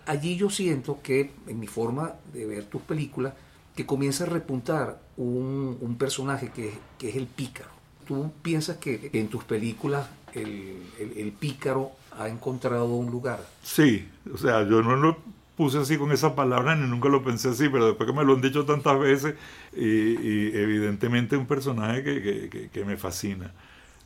Allí 0.06 0.36
yo 0.36 0.48
siento 0.48 1.00
que, 1.02 1.32
en 1.46 1.58
mi 1.58 1.66
forma 1.66 2.14
de 2.32 2.46
ver 2.46 2.64
tus 2.64 2.80
películas, 2.82 3.34
que 3.76 3.86
comienza 3.86 4.24
a 4.24 4.28
repuntar 4.28 5.00
un, 5.16 5.78
un 5.80 5.96
personaje 5.98 6.50
que, 6.50 6.72
que 6.98 7.10
es 7.10 7.16
el 7.16 7.26
pícaro. 7.26 7.70
¿Tú 8.06 8.32
piensas 8.42 8.78
que 8.78 9.10
en 9.12 9.28
tus 9.28 9.44
películas 9.44 10.08
el, 10.34 10.78
el- 10.98 11.32
pícaro 11.32 11.92
ha 12.18 12.28
encontrado 12.28 12.86
un 12.94 13.10
lugar? 13.10 13.40
Sí, 13.62 14.08
o 14.32 14.38
sea, 14.38 14.62
yo 14.62 14.82
no 14.82 14.96
lo 14.96 15.18
puse 15.56 15.78
así 15.78 15.98
con 15.98 16.12
esa 16.12 16.34
palabra 16.34 16.76
ni 16.76 16.88
nunca 16.88 17.08
lo 17.08 17.22
pensé 17.24 17.50
así, 17.50 17.68
pero 17.68 17.86
después 17.88 18.08
que 18.08 18.16
me 18.16 18.24
lo 18.24 18.34
han 18.34 18.40
dicho 18.42 18.64
tantas 18.64 18.98
veces, 18.98 19.34
y, 19.74 20.56
evidentemente 20.56 21.36
un 21.36 21.46
personaje 21.46 22.02
que, 22.02 22.22
que- 22.22 22.48
que- 22.48 22.68
que 22.70 22.84
me 22.84 22.96
fascina. 22.96 23.52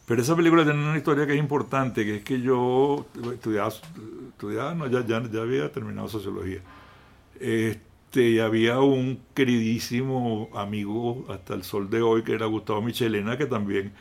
Pero 0.06 0.22
esa 0.22 0.36
película 0.36 0.64
tiene 0.64 0.80
una 0.80 0.96
historia 0.98 1.26
que 1.26 1.34
es 1.34 1.38
importante, 1.38 2.04
que 2.04 2.16
es 2.16 2.24
que 2.24 2.40
yo 2.40 3.06
estudiaba, 3.32 3.68
estudiaba 4.30 4.74
no, 4.74 4.86
ya, 4.88 5.06
ya, 5.06 5.22
ya 5.30 5.42
había 5.42 5.70
terminado 5.72 6.08
sociología. 6.08 6.60
Este, 7.40 7.80
y 8.14 8.38
había 8.40 8.80
un 8.80 9.20
queridísimo 9.34 10.48
amigo 10.54 11.24
hasta 11.28 11.54
el 11.54 11.62
sol 11.64 11.90
de 11.90 12.02
hoy, 12.02 12.22
que 12.22 12.32
era 12.34 12.46
Gustavo 12.46 12.82
Michelena, 12.82 13.36
que 13.38 13.46
también 13.46 13.92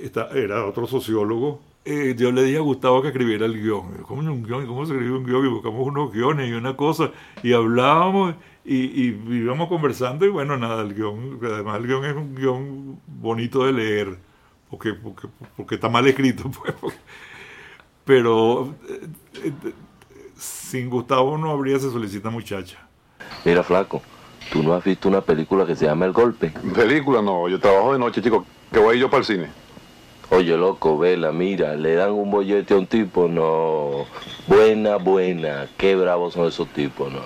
está- 0.00 0.30
era 0.34 0.64
otro 0.66 0.86
sociólogo. 0.86 1.60
Eh, 1.84 2.14
yo 2.18 2.32
le 2.32 2.42
dije 2.44 2.58
a 2.58 2.60
Gustavo 2.60 3.02
que 3.02 3.08
escribiera 3.08 3.46
el 3.46 3.60
guion. 3.62 3.98
¿Cómo 4.04 4.20
un 4.20 4.42
guion? 4.44 4.66
¿Cómo 4.66 4.86
se 4.86 4.94
escribe 4.94 5.16
un 5.18 5.24
guion? 5.26 5.44
Y 5.46 5.48
buscamos 5.50 5.86
unos 5.86 6.12
guiones 6.12 6.48
y 6.50 6.52
una 6.54 6.76
cosa. 6.76 7.10
Y 7.42 7.52
hablábamos 7.52 8.34
y, 8.64 8.76
y 9.08 9.20
íbamos 9.30 9.68
conversando. 9.68 10.24
Y 10.26 10.30
bueno, 10.30 10.56
nada, 10.56 10.82
el 10.82 10.94
guion, 10.94 11.38
además 11.42 11.78
el 11.80 11.86
guion 11.86 12.04
es 12.06 12.16
un 12.16 12.34
guion 12.34 13.00
bonito 13.06 13.64
de 13.66 13.72
leer. 13.72 14.18
Porque, 14.70 14.94
porque, 14.94 15.28
porque 15.56 15.74
está 15.76 15.88
mal 15.88 16.06
escrito. 16.06 16.50
Pues, 16.80 16.94
pero 18.04 18.74
eh, 18.88 19.00
eh, 19.44 19.52
sin 20.36 20.90
Gustavo 20.90 21.38
no 21.38 21.50
habría 21.50 21.78
Se 21.78 21.90
solicita 21.90 22.30
muchacha. 22.30 22.83
Mira, 23.44 23.62
flaco, 23.62 24.00
tú 24.50 24.62
no 24.62 24.72
has 24.72 24.82
visto 24.82 25.08
una 25.08 25.20
película 25.20 25.66
que 25.66 25.76
se 25.76 25.84
llama 25.84 26.06
El 26.06 26.12
Golpe. 26.12 26.52
Película 26.74 27.20
no, 27.20 27.48
yo 27.48 27.60
trabajo 27.60 27.92
de 27.92 27.98
noche, 27.98 28.22
chico, 28.22 28.46
que 28.72 28.78
voy 28.78 28.98
yo 28.98 29.10
para 29.10 29.20
el 29.20 29.26
cine. 29.26 29.46
Oye, 30.30 30.56
loco, 30.56 30.96
vela, 30.96 31.30
mira, 31.30 31.76
le 31.76 31.94
dan 31.94 32.12
un 32.12 32.30
bollete 32.30 32.72
a 32.72 32.78
un 32.78 32.86
tipo, 32.86 33.28
no. 33.28 34.06
Buena, 34.46 34.96
buena, 34.96 35.68
qué 35.76 35.94
bravos 35.94 36.32
son 36.32 36.48
esos 36.48 36.68
tipos, 36.68 37.12
no. 37.12 37.20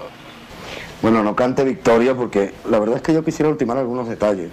Bueno, 1.00 1.22
no 1.22 1.36
cante 1.36 1.62
victoria 1.62 2.16
porque 2.16 2.52
la 2.68 2.80
verdad 2.80 2.96
es 2.96 3.02
que 3.02 3.14
yo 3.14 3.24
quisiera 3.24 3.48
ultimar 3.48 3.78
algunos 3.78 4.08
detalles. 4.08 4.50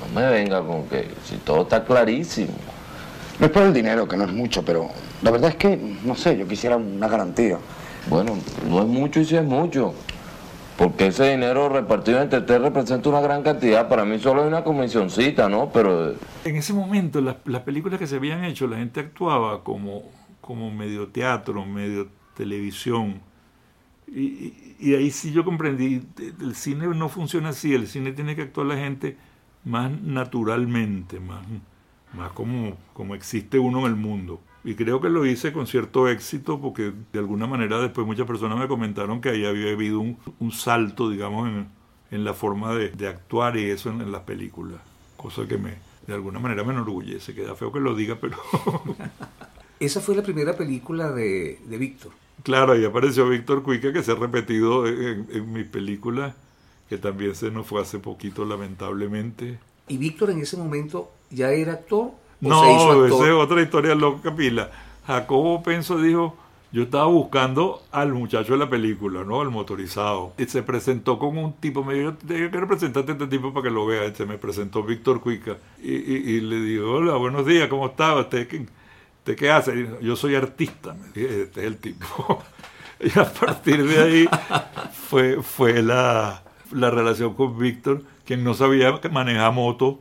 No 0.00 0.20
me 0.20 0.28
venga 0.30 0.62
con 0.62 0.84
que 0.84 1.08
si 1.24 1.36
todo 1.38 1.62
está 1.62 1.84
clarísimo. 1.84 2.54
No 3.40 3.46
es 3.46 3.52
por 3.52 3.64
el 3.64 3.72
dinero, 3.72 4.06
que 4.06 4.16
no 4.16 4.24
es 4.24 4.32
mucho, 4.32 4.64
pero 4.64 4.88
la 5.22 5.32
verdad 5.32 5.50
es 5.50 5.56
que, 5.56 5.76
no 6.04 6.14
sé, 6.14 6.38
yo 6.38 6.46
quisiera 6.46 6.76
una 6.76 7.08
garantía. 7.08 7.58
Bueno, 8.06 8.38
no 8.68 8.80
es 8.80 8.86
mucho 8.86 9.18
y 9.18 9.24
si 9.24 9.36
es 9.36 9.44
mucho. 9.44 9.94
Porque 10.80 11.08
ese 11.08 11.32
dinero 11.32 11.68
repartido 11.68 12.22
entre 12.22 12.38
ustedes 12.38 12.62
representa 12.62 13.10
una 13.10 13.20
gran 13.20 13.42
cantidad. 13.42 13.86
Para 13.86 14.06
mí 14.06 14.18
solo 14.18 14.40
hay 14.40 14.48
una 14.48 14.64
comisioncita, 14.64 15.46
¿no? 15.46 15.68
Pero 15.70 16.14
En 16.42 16.56
ese 16.56 16.72
momento, 16.72 17.20
las, 17.20 17.36
las 17.44 17.60
películas 17.64 17.98
que 17.98 18.06
se 18.06 18.16
habían 18.16 18.44
hecho, 18.44 18.66
la 18.66 18.78
gente 18.78 19.00
actuaba 19.00 19.62
como, 19.62 20.04
como 20.40 20.70
medio 20.70 21.08
teatro, 21.08 21.66
medio 21.66 22.08
televisión. 22.34 23.20
Y, 24.08 24.54
y, 24.80 24.94
ahí 24.94 25.10
sí 25.10 25.32
yo 25.32 25.44
comprendí, 25.44 26.00
el 26.40 26.54
cine 26.54 26.86
no 26.86 27.10
funciona 27.10 27.50
así, 27.50 27.74
el 27.74 27.86
cine 27.86 28.12
tiene 28.12 28.34
que 28.34 28.40
actuar 28.40 28.66
la 28.66 28.76
gente 28.76 29.18
más 29.66 29.92
naturalmente, 30.00 31.20
más, 31.20 31.44
más 32.14 32.32
como, 32.32 32.78
como 32.94 33.14
existe 33.14 33.58
uno 33.58 33.80
en 33.80 33.84
el 33.84 33.96
mundo. 33.96 34.40
Y 34.62 34.74
creo 34.74 35.00
que 35.00 35.08
lo 35.08 35.24
hice 35.24 35.52
con 35.52 35.66
cierto 35.66 36.08
éxito 36.08 36.60
porque 36.60 36.92
de 37.12 37.18
alguna 37.18 37.46
manera 37.46 37.80
después 37.80 38.06
muchas 38.06 38.26
personas 38.26 38.58
me 38.58 38.68
comentaron 38.68 39.20
que 39.20 39.30
ahí 39.30 39.46
había 39.46 39.72
habido 39.72 40.00
un, 40.00 40.18
un 40.38 40.52
salto, 40.52 41.08
digamos, 41.08 41.48
en, 41.48 41.66
en 42.10 42.24
la 42.24 42.34
forma 42.34 42.74
de, 42.74 42.90
de, 42.90 43.08
actuar 43.08 43.56
y 43.56 43.70
eso 43.70 43.90
en, 43.90 44.02
en 44.02 44.12
las 44.12 44.22
películas. 44.22 44.80
Cosa 45.16 45.46
que 45.46 45.56
me, 45.56 45.74
de 46.06 46.14
alguna 46.14 46.38
manera 46.38 46.62
me 46.62 46.72
enorgullece. 46.72 47.34
Queda 47.34 47.54
feo 47.54 47.72
que 47.72 47.80
lo 47.80 47.94
diga, 47.94 48.18
pero... 48.20 48.36
Esa 49.80 50.00
fue 50.02 50.14
la 50.14 50.22
primera 50.22 50.54
película 50.54 51.10
de, 51.10 51.58
de 51.64 51.78
Víctor. 51.78 52.12
Claro, 52.42 52.72
ahí 52.72 52.84
apareció 52.84 53.28
Víctor 53.28 53.62
Cuica, 53.62 53.92
que 53.94 54.02
se 54.02 54.12
ha 54.12 54.14
repetido 54.14 54.86
en, 54.86 55.26
en 55.30 55.52
mi 55.52 55.64
película, 55.64 56.34
que 56.88 56.98
también 56.98 57.34
se 57.34 57.50
nos 57.50 57.66
fue 57.66 57.80
hace 57.80 57.98
poquito, 57.98 58.44
lamentablemente. 58.44 59.58
¿Y 59.88 59.96
Víctor 59.96 60.30
en 60.30 60.40
ese 60.40 60.58
momento 60.58 61.10
ya 61.30 61.50
era 61.50 61.72
actor? 61.72 62.12
No, 62.40 63.06
esa 63.06 63.26
es 63.26 63.32
otra 63.32 63.62
historia 63.62 63.94
loca, 63.94 64.34
pila. 64.34 64.70
Jacobo 65.06 65.62
Penso 65.62 65.98
dijo, 65.98 66.36
yo 66.72 66.84
estaba 66.84 67.06
buscando 67.06 67.82
al 67.90 68.12
muchacho 68.12 68.52
de 68.52 68.58
la 68.58 68.70
película, 68.70 69.24
¿no? 69.24 69.42
El 69.42 69.50
motorizado. 69.50 70.32
Y 70.38 70.44
se 70.44 70.62
presentó 70.62 71.18
con 71.18 71.36
un 71.36 71.54
tipo, 71.54 71.84
me 71.84 71.94
dijo, 71.94 72.14
yo 72.26 72.50
quiero 72.50 72.68
presentarte 72.68 73.12
a 73.12 73.14
este 73.14 73.26
tipo 73.26 73.52
para 73.52 73.64
que 73.64 73.70
lo 73.70 73.86
vea. 73.86 74.14
Se 74.14 74.24
me 74.24 74.38
presentó 74.38 74.82
Víctor 74.82 75.20
Cuica. 75.20 75.56
Y, 75.82 75.92
y, 75.92 76.36
y, 76.36 76.40
le 76.40 76.60
digo, 76.60 76.92
hola, 76.92 77.16
buenos 77.16 77.44
días, 77.44 77.68
¿cómo 77.68 77.86
está? 77.86 78.14
¿Usted 78.16 78.46
qué, 78.46 78.66
usted 79.18 79.36
qué 79.36 79.50
hace? 79.50 79.72
Dijo, 79.72 80.00
yo 80.00 80.14
soy 80.14 80.36
artista. 80.36 80.94
Me 80.94 81.08
dije, 81.08 81.42
este 81.42 81.60
es 81.60 81.66
el 81.66 81.76
tipo. 81.76 82.42
y 83.00 83.18
a 83.18 83.24
partir 83.24 83.84
de 83.84 83.98
ahí 84.02 84.28
fue, 85.08 85.42
fue 85.42 85.82
la, 85.82 86.44
la 86.70 86.90
relación 86.90 87.34
con 87.34 87.58
Víctor, 87.58 88.02
quien 88.24 88.44
no 88.44 88.54
sabía 88.54 88.98
manejar 89.10 89.52
moto 89.52 89.98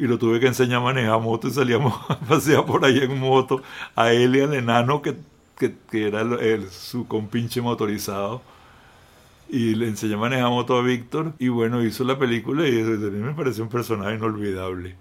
y 0.00 0.06
lo 0.06 0.18
tuve 0.18 0.40
que 0.40 0.46
enseñar 0.46 0.78
a 0.78 0.84
manejar 0.84 1.20
moto 1.20 1.46
y 1.46 1.50
salíamos 1.50 1.92
a 2.08 2.18
pasear 2.18 2.64
por 2.64 2.82
ahí 2.84 2.98
en 3.00 3.18
moto 3.20 3.62
a 3.94 4.10
él 4.12 4.34
y 4.34 4.40
al 4.40 4.54
enano 4.54 5.02
que, 5.02 5.14
que, 5.58 5.74
era 5.92 6.22
el, 6.22 6.70
su 6.70 7.06
compinche 7.06 7.60
motorizado. 7.60 8.40
Y 9.50 9.74
le 9.74 9.88
enseñé 9.88 10.14
a 10.14 10.16
manejar 10.16 10.48
moto 10.48 10.78
a 10.78 10.82
Víctor 10.82 11.34
y 11.38 11.48
bueno 11.48 11.84
hizo 11.84 12.04
la 12.04 12.18
película 12.18 12.66
y 12.66 12.80
a 12.80 12.84
mí 12.84 13.18
me 13.18 13.34
pareció 13.34 13.62
un 13.62 13.68
personaje 13.68 14.14
inolvidable. 14.14 14.96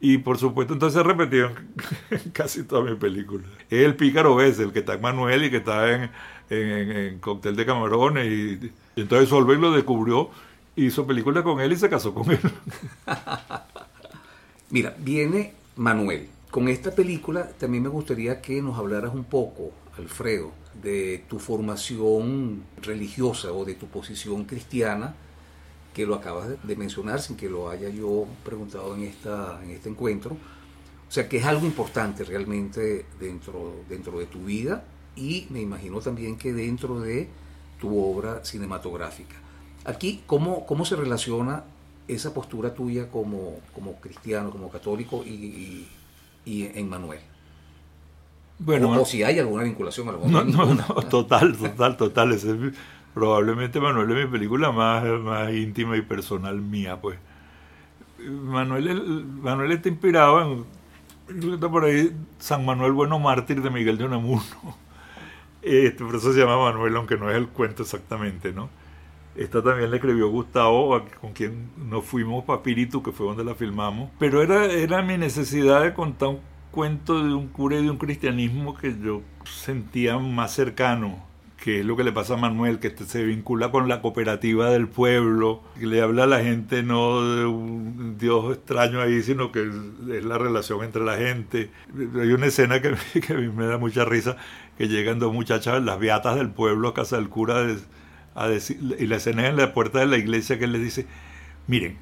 Y 0.00 0.18
por 0.18 0.38
supuesto 0.38 0.74
entonces 0.74 1.02
en 1.04 2.30
casi 2.32 2.62
toda 2.62 2.82
mi 2.88 2.94
película. 2.94 3.44
Es 3.68 3.84
el 3.84 3.96
pícaro 3.96 4.40
ese 4.40 4.62
el 4.62 4.72
que 4.72 4.80
está 4.80 4.94
en 4.94 5.00
Manuel 5.00 5.44
y 5.44 5.50
que 5.50 5.56
está 5.56 5.90
en, 5.92 6.10
en, 6.50 6.92
en 6.92 7.18
Cóctel 7.18 7.56
de 7.56 7.66
Camarones 7.66 8.26
y, 8.26 8.72
y 8.94 9.00
entonces 9.00 9.28
Solveig 9.28 9.58
lo 9.58 9.72
descubrió 9.72 10.30
hizo 10.76 11.06
película 11.06 11.42
con 11.42 11.58
él 11.60 11.72
y 11.72 11.76
se 11.76 11.88
casó 11.88 12.14
con 12.14 12.30
él 12.30 12.38
Mira, 14.70 14.96
viene 14.98 15.52
Manuel. 15.76 16.28
Con 16.50 16.68
esta 16.68 16.90
película 16.90 17.48
también 17.50 17.84
me 17.84 17.88
gustaría 17.88 18.40
que 18.40 18.60
nos 18.60 18.76
hablaras 18.76 19.14
un 19.14 19.24
poco, 19.24 19.70
Alfredo, 19.96 20.50
de 20.82 21.24
tu 21.28 21.38
formación 21.38 22.64
religiosa 22.82 23.52
o 23.52 23.64
de 23.64 23.74
tu 23.74 23.86
posición 23.86 24.44
cristiana, 24.44 25.14
que 25.94 26.04
lo 26.04 26.16
acabas 26.16 26.48
de 26.62 26.76
mencionar 26.76 27.20
sin 27.20 27.36
que 27.36 27.48
lo 27.48 27.70
haya 27.70 27.88
yo 27.90 28.26
preguntado 28.44 28.96
en, 28.96 29.04
esta, 29.04 29.60
en 29.62 29.70
este 29.70 29.88
encuentro. 29.88 30.32
O 30.32 31.12
sea, 31.12 31.28
que 31.28 31.36
es 31.36 31.44
algo 31.44 31.64
importante 31.64 32.24
realmente 32.24 33.06
dentro, 33.20 33.76
dentro 33.88 34.18
de 34.18 34.26
tu 34.26 34.40
vida 34.40 34.84
y 35.14 35.46
me 35.50 35.60
imagino 35.60 36.00
también 36.00 36.36
que 36.36 36.52
dentro 36.52 37.00
de 37.00 37.28
tu 37.80 37.98
obra 37.98 38.44
cinematográfica. 38.44 39.36
Aquí, 39.84 40.22
¿cómo, 40.26 40.66
cómo 40.66 40.84
se 40.84 40.96
relaciona 40.96 41.64
esa 42.08 42.32
postura 42.32 42.74
tuya 42.74 43.10
como, 43.10 43.58
como 43.74 43.96
cristiano, 44.00 44.50
como 44.50 44.70
católico 44.70 45.22
y, 45.24 45.30
y, 45.30 45.88
y 46.44 46.70
en 46.74 46.88
Manuel? 46.88 47.20
Bueno, 48.58 48.90
o, 48.90 49.02
o, 49.02 49.04
si 49.04 49.22
hay 49.22 49.38
alguna 49.38 49.64
vinculación. 49.64 50.08
Alguna 50.08 50.44
no, 50.44 50.66
no, 50.66 50.74
no, 50.74 50.94
total, 51.08 51.56
total, 51.56 51.96
total. 51.96 52.32
Ese 52.32 52.50
es 52.52 52.74
probablemente 53.12 53.80
Manuel 53.80 54.10
es 54.12 54.26
mi 54.26 54.30
película 54.30 54.72
más, 54.72 55.04
más 55.20 55.52
íntima 55.52 55.96
y 55.96 56.02
personal 56.02 56.60
mía, 56.60 57.00
pues. 57.00 57.18
Manuel, 58.18 59.24
Manuel 59.24 59.72
está 59.72 59.88
inspirado 59.88 60.40
en, 60.42 61.52
está 61.52 61.68
por 61.68 61.84
ahí, 61.84 62.14
San 62.38 62.64
Manuel 62.64 62.92
Bueno 62.92 63.18
Mártir 63.18 63.62
de 63.62 63.70
Miguel 63.70 63.98
de 63.98 64.04
Unamuno. 64.04 64.42
Este, 65.62 66.04
por 66.04 66.14
eso 66.14 66.32
se 66.32 66.38
llama 66.38 66.58
Manuel, 66.58 66.94
aunque 66.94 67.16
no 67.16 67.28
es 67.28 67.36
el 67.36 67.48
cuento 67.48 67.82
exactamente, 67.82 68.52
¿no? 68.52 68.68
Esta 69.36 69.62
también 69.62 69.90
la 69.90 69.96
escribió 69.96 70.30
Gustavo, 70.30 71.04
con 71.20 71.32
quien 71.32 71.70
nos 71.76 72.04
fuimos 72.04 72.44
para 72.44 72.62
Piritu, 72.62 73.02
que 73.02 73.12
fue 73.12 73.26
donde 73.26 73.44
la 73.44 73.54
filmamos. 73.54 74.10
Pero 74.18 74.42
era, 74.42 74.64
era 74.66 75.02
mi 75.02 75.18
necesidad 75.18 75.82
de 75.82 75.92
contar 75.92 76.30
un 76.30 76.40
cuento 76.70 77.22
de 77.22 77.34
un 77.34 77.48
cura 77.48 77.78
y 77.78 77.84
de 77.84 77.90
un 77.90 77.98
cristianismo 77.98 78.76
que 78.76 78.94
yo 78.98 79.22
sentía 79.44 80.18
más 80.18 80.52
cercano, 80.52 81.24
que 81.62 81.80
es 81.80 81.86
lo 81.86 81.96
que 81.96 82.04
le 82.04 82.12
pasa 82.12 82.34
a 82.34 82.36
Manuel, 82.36 82.78
que 82.78 82.90
se 82.90 83.24
vincula 83.24 83.70
con 83.70 83.88
la 83.88 84.00
cooperativa 84.00 84.70
del 84.70 84.88
pueblo, 84.88 85.62
le 85.80 86.00
habla 86.00 86.24
a 86.24 86.26
la 86.26 86.40
gente 86.40 86.82
no 86.82 87.22
de 87.22 87.44
un 87.44 88.16
Dios 88.18 88.56
extraño 88.56 89.00
ahí, 89.00 89.22
sino 89.22 89.52
que 89.52 89.62
es 89.62 90.24
la 90.24 90.38
relación 90.38 90.82
entre 90.82 91.04
la 91.04 91.16
gente. 91.16 91.70
Hay 92.20 92.32
una 92.32 92.46
escena 92.46 92.80
que, 92.80 92.94
que 93.26 93.32
a 93.32 93.36
mí 93.36 93.48
me 93.48 93.66
da 93.66 93.76
mucha 93.76 94.04
risa, 94.04 94.36
que 94.78 94.88
llegan 94.88 95.18
dos 95.18 95.32
muchachas, 95.32 95.82
las 95.82 95.98
beatas 95.98 96.36
del 96.36 96.50
pueblo, 96.50 96.88
a 96.88 96.94
casa 96.94 97.16
del 97.16 97.28
cura, 97.28 97.66
y 98.36 99.06
la 99.06 99.16
escena 99.16 99.46
en 99.48 99.56
la 99.56 99.72
puerta 99.72 99.98
de 99.98 100.06
la 100.06 100.18
iglesia 100.18 100.58
que 100.58 100.64
él 100.64 100.72
les 100.72 100.82
dice, 100.82 101.06
miren, 101.66 101.96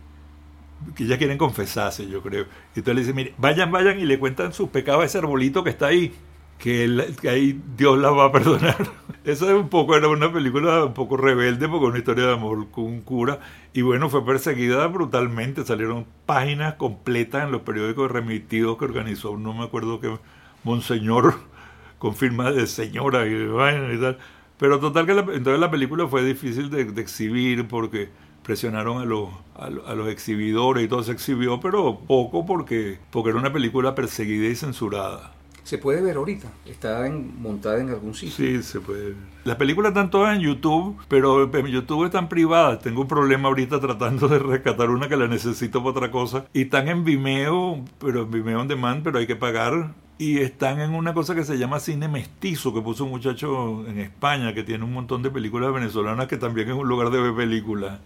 que 0.95 1.07
ya 1.07 1.19
quieren 1.19 1.39
confesarse, 1.39 2.09
yo 2.09 2.23
creo. 2.23 2.47
Y 2.75 2.81
entonces 2.81 2.95
le 2.95 3.01
dice, 3.03 3.15
miren, 3.15 3.35
vayan, 3.39 3.71
vayan 3.71 3.99
y 4.01 4.05
le 4.05 4.19
cuentan 4.19 4.53
sus 4.53 4.69
pecados 4.69 5.03
a 5.03 5.07
ese 5.07 5.19
arbolito 5.19 5.63
que 5.63 5.71
está 5.71 5.87
ahí, 5.87 6.13
que, 6.59 7.07
ahí 7.29 7.61
Dios 7.77 7.99
la 7.99 8.11
va 8.11 8.27
a 8.27 8.33
perdonar. 8.33 8.77
Esa 9.25 9.47
es 9.47 9.53
un 9.53 9.69
poco, 9.69 9.97
era 9.97 10.09
una 10.09 10.33
película 10.33 10.85
un 10.85 10.93
poco 10.93 11.17
rebelde, 11.17 11.69
porque 11.69 11.87
una 11.87 11.99
historia 11.99 12.27
de 12.27 12.33
amor 12.35 12.71
con 12.71 12.85
un 12.85 13.01
cura, 13.01 13.41
y 13.73 13.83
bueno, 13.83 14.11
fue 14.11 14.25
perseguida 14.25 14.87
brutalmente, 14.89 15.65
salieron 15.65 16.07
páginas 16.27 16.75
completas 16.75 17.45
en 17.45 17.53
los 17.53 17.63
periódicos 17.63 18.11
remitidos 18.11 18.77
que 18.77 18.85
organizó, 18.85 19.37
no 19.39 19.55
me 19.55 19.65
acuerdo 19.65 20.01
qué, 20.01 20.19
Monseñor, 20.63 21.35
con 21.99 22.15
firma 22.15 22.51
de 22.51 22.67
señora 22.67 23.27
y 23.27 23.99
tal 23.99 24.19
pero 24.65 24.81
total 24.81 25.05
que 25.05 25.13
la, 25.13 25.21
entonces 25.21 25.61
la 25.61 25.71
película 25.71 26.09
fue 26.09 26.25
difícil 26.25 26.71
de, 26.71 26.87
de 26.87 27.03
exhibir 27.03 27.69
porque 27.69 28.09
presionaron 28.43 28.97
a 28.97 29.05
los, 29.05 29.29
a, 29.55 29.67
a, 29.67 29.95
los 29.95 30.09
exhibidores 30.09 30.83
y 30.83 30.89
todo 30.89 31.03
se 31.03 31.13
exhibió, 31.13 31.61
pero 31.61 31.99
poco 31.99 32.47
porque, 32.47 32.99
porque 33.11 33.29
era 33.29 33.39
una 33.39 33.53
película 33.53 33.95
perseguida 33.95 34.47
y 34.47 34.55
censurada. 34.55 35.35
¿Se 35.65 35.77
puede 35.77 36.01
ver 36.01 36.17
ahorita? 36.17 36.51
¿Está 36.65 37.07
en, 37.07 37.43
montada 37.43 37.79
en 37.79 37.91
algún 37.91 38.15
sitio? 38.15 38.35
Sí, 38.35 38.63
se 38.63 38.81
puede 38.81 39.11
ver. 39.11 39.17
Las 39.45 39.57
películas 39.57 39.91
están 39.91 40.09
todas 40.11 40.35
en 40.35 40.41
YouTube, 40.41 40.97
pero 41.09 41.43
en 41.55 41.67
YouTube 41.67 42.07
están 42.07 42.31
privadas. 42.31 42.81
Tengo 42.81 43.03
un 43.03 43.09
problema 43.09 43.49
ahorita 43.49 43.81
tratando 43.81 44.29
de 44.29 44.39
rescatar 44.39 44.89
una 44.89 45.11
que 45.11 45.19
la 45.19 45.29
necesito 45.29 45.81
para 45.81 45.91
otra 45.91 46.11
cosa. 46.11 46.47
Y 46.55 46.63
están 46.63 46.89
en 46.89 47.05
Vimeo, 47.05 47.85
pero 47.99 48.23
en 48.23 48.31
Vimeo 48.31 48.63
on 48.63 48.69
demand, 48.69 49.03
pero 49.03 49.19
hay 49.19 49.27
que 49.27 49.37
pagar 49.37 49.93
y 50.19 50.39
están 50.39 50.81
en 50.81 50.95
una 50.95 51.13
cosa 51.13 51.35
que 51.35 51.45
se 51.45 51.59
llama 51.59 51.81
cine 51.81 52.09
mestizo, 52.09 52.73
que 52.73 52.81
puso 52.81 53.05
un 53.05 53.11
muchacho 53.11 53.85
en 53.87 53.99
España 53.99 54.55
que 54.55 54.63
tiene 54.63 54.85
un 54.85 54.93
montón 54.93 55.23
de 55.23 55.31
películas 55.31 55.73
venezolanas 55.73 56.29
que 56.29 56.37
también 56.37 56.69
es 56.69 56.75
un 56.75 56.89
lugar 56.89 57.11
de 57.11 57.21
ver 57.21 57.35
películas. 57.35 57.99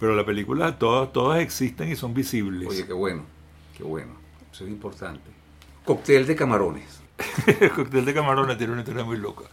Pero 0.00 0.14
las 0.14 0.24
películas 0.24 0.78
todas, 0.78 1.12
todas 1.12 1.40
existen 1.40 1.90
y 1.90 1.96
son 1.96 2.12
visibles. 2.12 2.68
Oye, 2.68 2.86
qué 2.86 2.92
bueno, 2.92 3.22
qué 3.76 3.84
bueno. 3.84 4.12
Eso 4.52 4.64
es 4.64 4.70
importante. 4.70 5.30
Cóctel 5.84 6.26
de 6.26 6.34
camarones. 6.34 7.00
Cóctel 7.76 8.04
de 8.04 8.12
camarones 8.12 8.58
tiene 8.58 8.72
una 8.72 8.82
historia 8.82 9.04
muy 9.04 9.16
loca. 9.16 9.44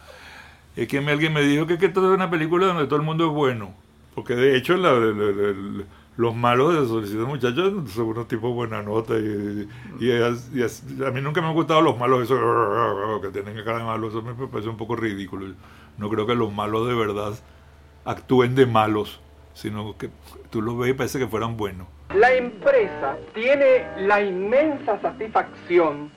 Es 0.76 0.88
que 0.88 0.98
alguien 0.98 1.32
me 1.32 1.42
dijo 1.42 1.66
que, 1.66 1.78
que 1.78 1.86
esto 1.86 2.06
es 2.10 2.14
una 2.14 2.28
película 2.28 2.66
donde 2.66 2.86
todo 2.86 2.96
el 2.96 3.02
mundo 3.02 3.26
es 3.26 3.32
bueno. 3.32 3.72
Porque 4.14 4.34
de 4.34 4.56
hecho 4.56 4.76
la, 4.76 4.92
la, 4.92 5.12
la, 5.12 5.84
los 6.16 6.34
malos 6.34 6.74
de 6.74 6.86
Solicito 6.86 7.26
Muchachos 7.26 7.90
son 7.90 8.06
unos 8.06 8.28
tipos 8.28 8.54
buena 8.54 8.82
nota 8.82 9.14
y, 9.14 9.68
a 10.12 11.10
mí 11.10 11.20
nunca 11.20 11.40
me 11.40 11.48
han 11.48 11.54
gustado 11.54 11.80
los 11.82 11.98
malos 11.98 12.22
esos 12.22 12.38
que 13.22 13.28
tienen 13.28 13.62
cara 13.64 13.78
de 13.78 13.84
malos, 13.84 14.10
eso 14.10 14.22
me 14.22 14.34
parece 14.46 14.68
un 14.68 14.76
poco 14.76 14.96
ridículo. 14.96 15.54
No 15.98 16.08
creo 16.08 16.26
que 16.26 16.34
los 16.34 16.52
malos 16.52 16.88
de 16.88 16.94
verdad 16.94 17.34
actúen 18.04 18.54
de 18.54 18.66
malos, 18.66 19.20
sino 19.54 19.96
que 19.96 20.10
tú 20.50 20.62
los 20.62 20.78
ves 20.78 20.90
y 20.90 20.94
parece 20.94 21.18
que 21.18 21.26
fueran 21.26 21.56
buenos. 21.56 21.86
La 22.14 22.32
empresa 22.34 23.16
tiene 23.32 23.86
la 23.98 24.22
inmensa 24.22 25.00
satisfacción 25.00 26.10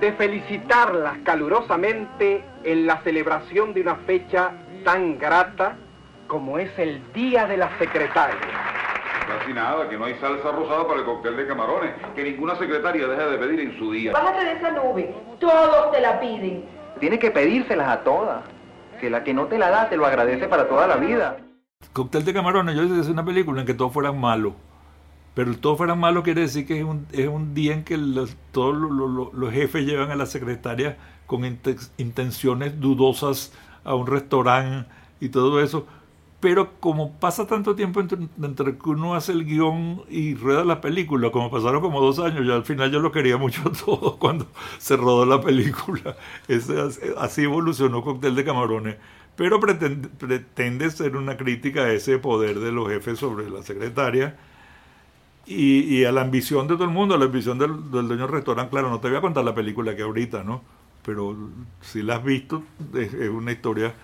de 0.00 0.12
felicitarlas 0.12 1.18
calurosamente 1.24 2.44
en 2.64 2.86
la 2.86 3.00
celebración 3.02 3.72
de 3.72 3.80
una 3.80 3.94
fecha 3.96 4.52
tan 4.84 5.18
grata 5.18 5.76
como 6.26 6.58
es 6.58 6.70
el 6.78 7.00
Día 7.12 7.46
de 7.46 7.56
la 7.56 7.78
Secretaria. 7.78 8.93
Casi 9.26 9.52
nada, 9.52 9.88
que 9.88 9.96
no 9.96 10.04
hay 10.04 10.14
salsa 10.20 10.52
rosada 10.52 10.86
para 10.86 11.00
el 11.00 11.06
cóctel 11.06 11.36
de 11.36 11.46
camarones, 11.46 11.92
que 12.14 12.22
ninguna 12.24 12.56
secretaria 12.56 13.06
deja 13.06 13.26
de 13.26 13.38
pedir 13.38 13.60
en 13.60 13.78
su 13.78 13.90
día. 13.92 14.12
Bájate 14.12 14.44
de 14.44 14.52
esa 14.52 14.70
nube, 14.70 15.14
todos 15.40 15.90
te 15.92 16.00
la 16.00 16.20
piden. 16.20 16.64
Tiene 17.00 17.18
que 17.18 17.30
pedírselas 17.30 17.88
a 17.88 18.04
todas. 18.04 18.42
agradece. 19.00 19.10
La 19.10 19.24
que 19.24 19.34
no 19.34 19.46
te 19.46 19.58
la 19.58 19.70
da, 19.70 19.88
te 19.88 19.96
lo 19.96 20.06
agradece 20.06 20.46
para 20.46 20.68
toda 20.68 20.86
la 20.86 20.96
vida. 20.96 21.38
Cóctel 21.92 22.24
de 22.24 22.32
camarones, 22.32 22.76
yo 22.76 22.84
hice 22.84 23.00
es 23.00 23.08
una 23.08 23.24
película 23.24 23.60
en 23.60 23.66
que 23.66 23.74
todos 23.74 23.92
fueran 23.92 24.18
malos. 24.20 24.52
Pero 25.34 25.50
el 25.50 25.58
todos 25.58 25.78
fueran 25.78 25.98
malos 25.98 26.22
quiere 26.22 26.42
decir 26.42 26.66
que 26.66 26.78
es 26.78 26.84
un, 26.84 27.06
es 27.12 27.26
un 27.26 27.54
día 27.54 27.72
en 27.74 27.82
que 27.84 27.96
los, 27.96 28.36
todos 28.52 28.74
los, 28.76 28.90
los- 28.92 29.32
los 29.34 29.52
jefes 29.52 29.84
llevan 29.84 30.10
a 30.10 30.16
la 30.16 30.26
secretaria 30.26 30.96
con 31.26 31.42
inten- 31.42 31.90
intenciones 31.96 32.78
dudosas 32.80 33.52
a 33.84 33.94
un 33.94 34.06
restaurante 34.06 34.88
y 35.20 35.30
todo 35.30 35.60
eso. 35.60 35.86
Pero 36.44 36.72
como 36.78 37.10
pasa 37.10 37.46
tanto 37.46 37.74
tiempo 37.74 38.00
entre, 38.00 38.76
que 38.76 38.90
uno 38.90 39.14
hace 39.14 39.32
el 39.32 39.46
guion 39.46 40.02
y 40.10 40.34
rueda 40.34 40.62
la 40.62 40.82
película, 40.82 41.30
como 41.30 41.50
pasaron 41.50 41.80
como 41.80 42.02
dos 42.02 42.18
años, 42.18 42.44
yo 42.46 42.54
al 42.54 42.66
final 42.66 42.90
yo 42.90 43.00
lo 43.00 43.12
quería 43.12 43.38
mucho 43.38 43.62
todo 43.86 44.18
cuando 44.18 44.46
se 44.76 44.94
rodó 44.98 45.24
la 45.24 45.40
película. 45.40 46.14
Así 47.16 47.44
evolucionó 47.44 48.02
Cóctel 48.02 48.34
de 48.34 48.44
Camarones. 48.44 48.96
Pero 49.36 49.58
pretende, 49.58 50.06
pretende 50.08 50.90
ser 50.90 51.16
una 51.16 51.38
crítica 51.38 51.84
a 51.84 51.92
ese 51.92 52.18
poder 52.18 52.60
de 52.60 52.72
los 52.72 52.90
jefes 52.90 53.18
sobre 53.20 53.48
la 53.48 53.62
secretaria 53.62 54.36
y, 55.46 56.04
a 56.04 56.12
la 56.12 56.20
ambición 56.20 56.68
de 56.68 56.74
todo 56.74 56.84
el 56.84 56.90
mundo, 56.90 57.14
a 57.14 57.18
la 57.18 57.24
ambición 57.24 57.58
del, 57.58 57.90
del 57.90 58.06
dueño 58.06 58.24
del 58.24 58.32
restaurante. 58.32 58.70
Claro, 58.70 58.90
no 58.90 59.00
te 59.00 59.08
voy 59.08 59.16
a 59.16 59.22
contar 59.22 59.44
la 59.46 59.54
película 59.54 59.96
que 59.96 60.02
ahorita, 60.02 60.44
¿no? 60.44 60.62
Pero 61.06 61.34
si 61.80 62.02
la 62.02 62.16
has 62.16 62.24
visto, 62.24 62.62
es 62.92 63.14
una 63.30 63.52
historia 63.52 63.94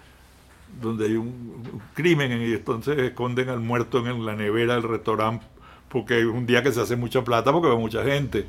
donde 0.81 1.07
hay 1.07 1.17
un, 1.17 1.81
crimen 1.95 2.33
y 2.43 2.53
entonces 2.53 2.99
esconden 2.99 3.49
al 3.49 3.61
muerto 3.61 3.99
en 3.99 4.25
la 4.25 4.35
nevera 4.35 4.75
del 4.75 4.85
restaurante 4.85 5.47
porque 5.91 6.21
es 6.21 6.25
un 6.25 6.47
día 6.47 6.63
que 6.63 6.73
se 6.73 6.81
hace 6.81 6.97
mucha 6.97 7.23
plata 7.25 7.53
porque 7.53 7.69
va 7.69 7.77
mucha 7.77 8.03
gente. 8.05 8.47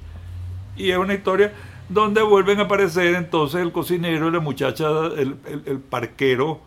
Y 0.77 0.91
es 0.91 0.97
una 0.97 1.13
historia 1.13 1.53
donde 1.89 2.21
vuelven 2.21 2.59
a 2.59 2.63
aparecer 2.63 3.15
entonces 3.15 3.61
el 3.61 3.71
cocinero 3.71 4.27
y 4.27 4.31
la 4.31 4.39
muchacha, 4.39 4.87
el, 5.17 5.35
el- 5.65 5.79
parquero 5.79 6.61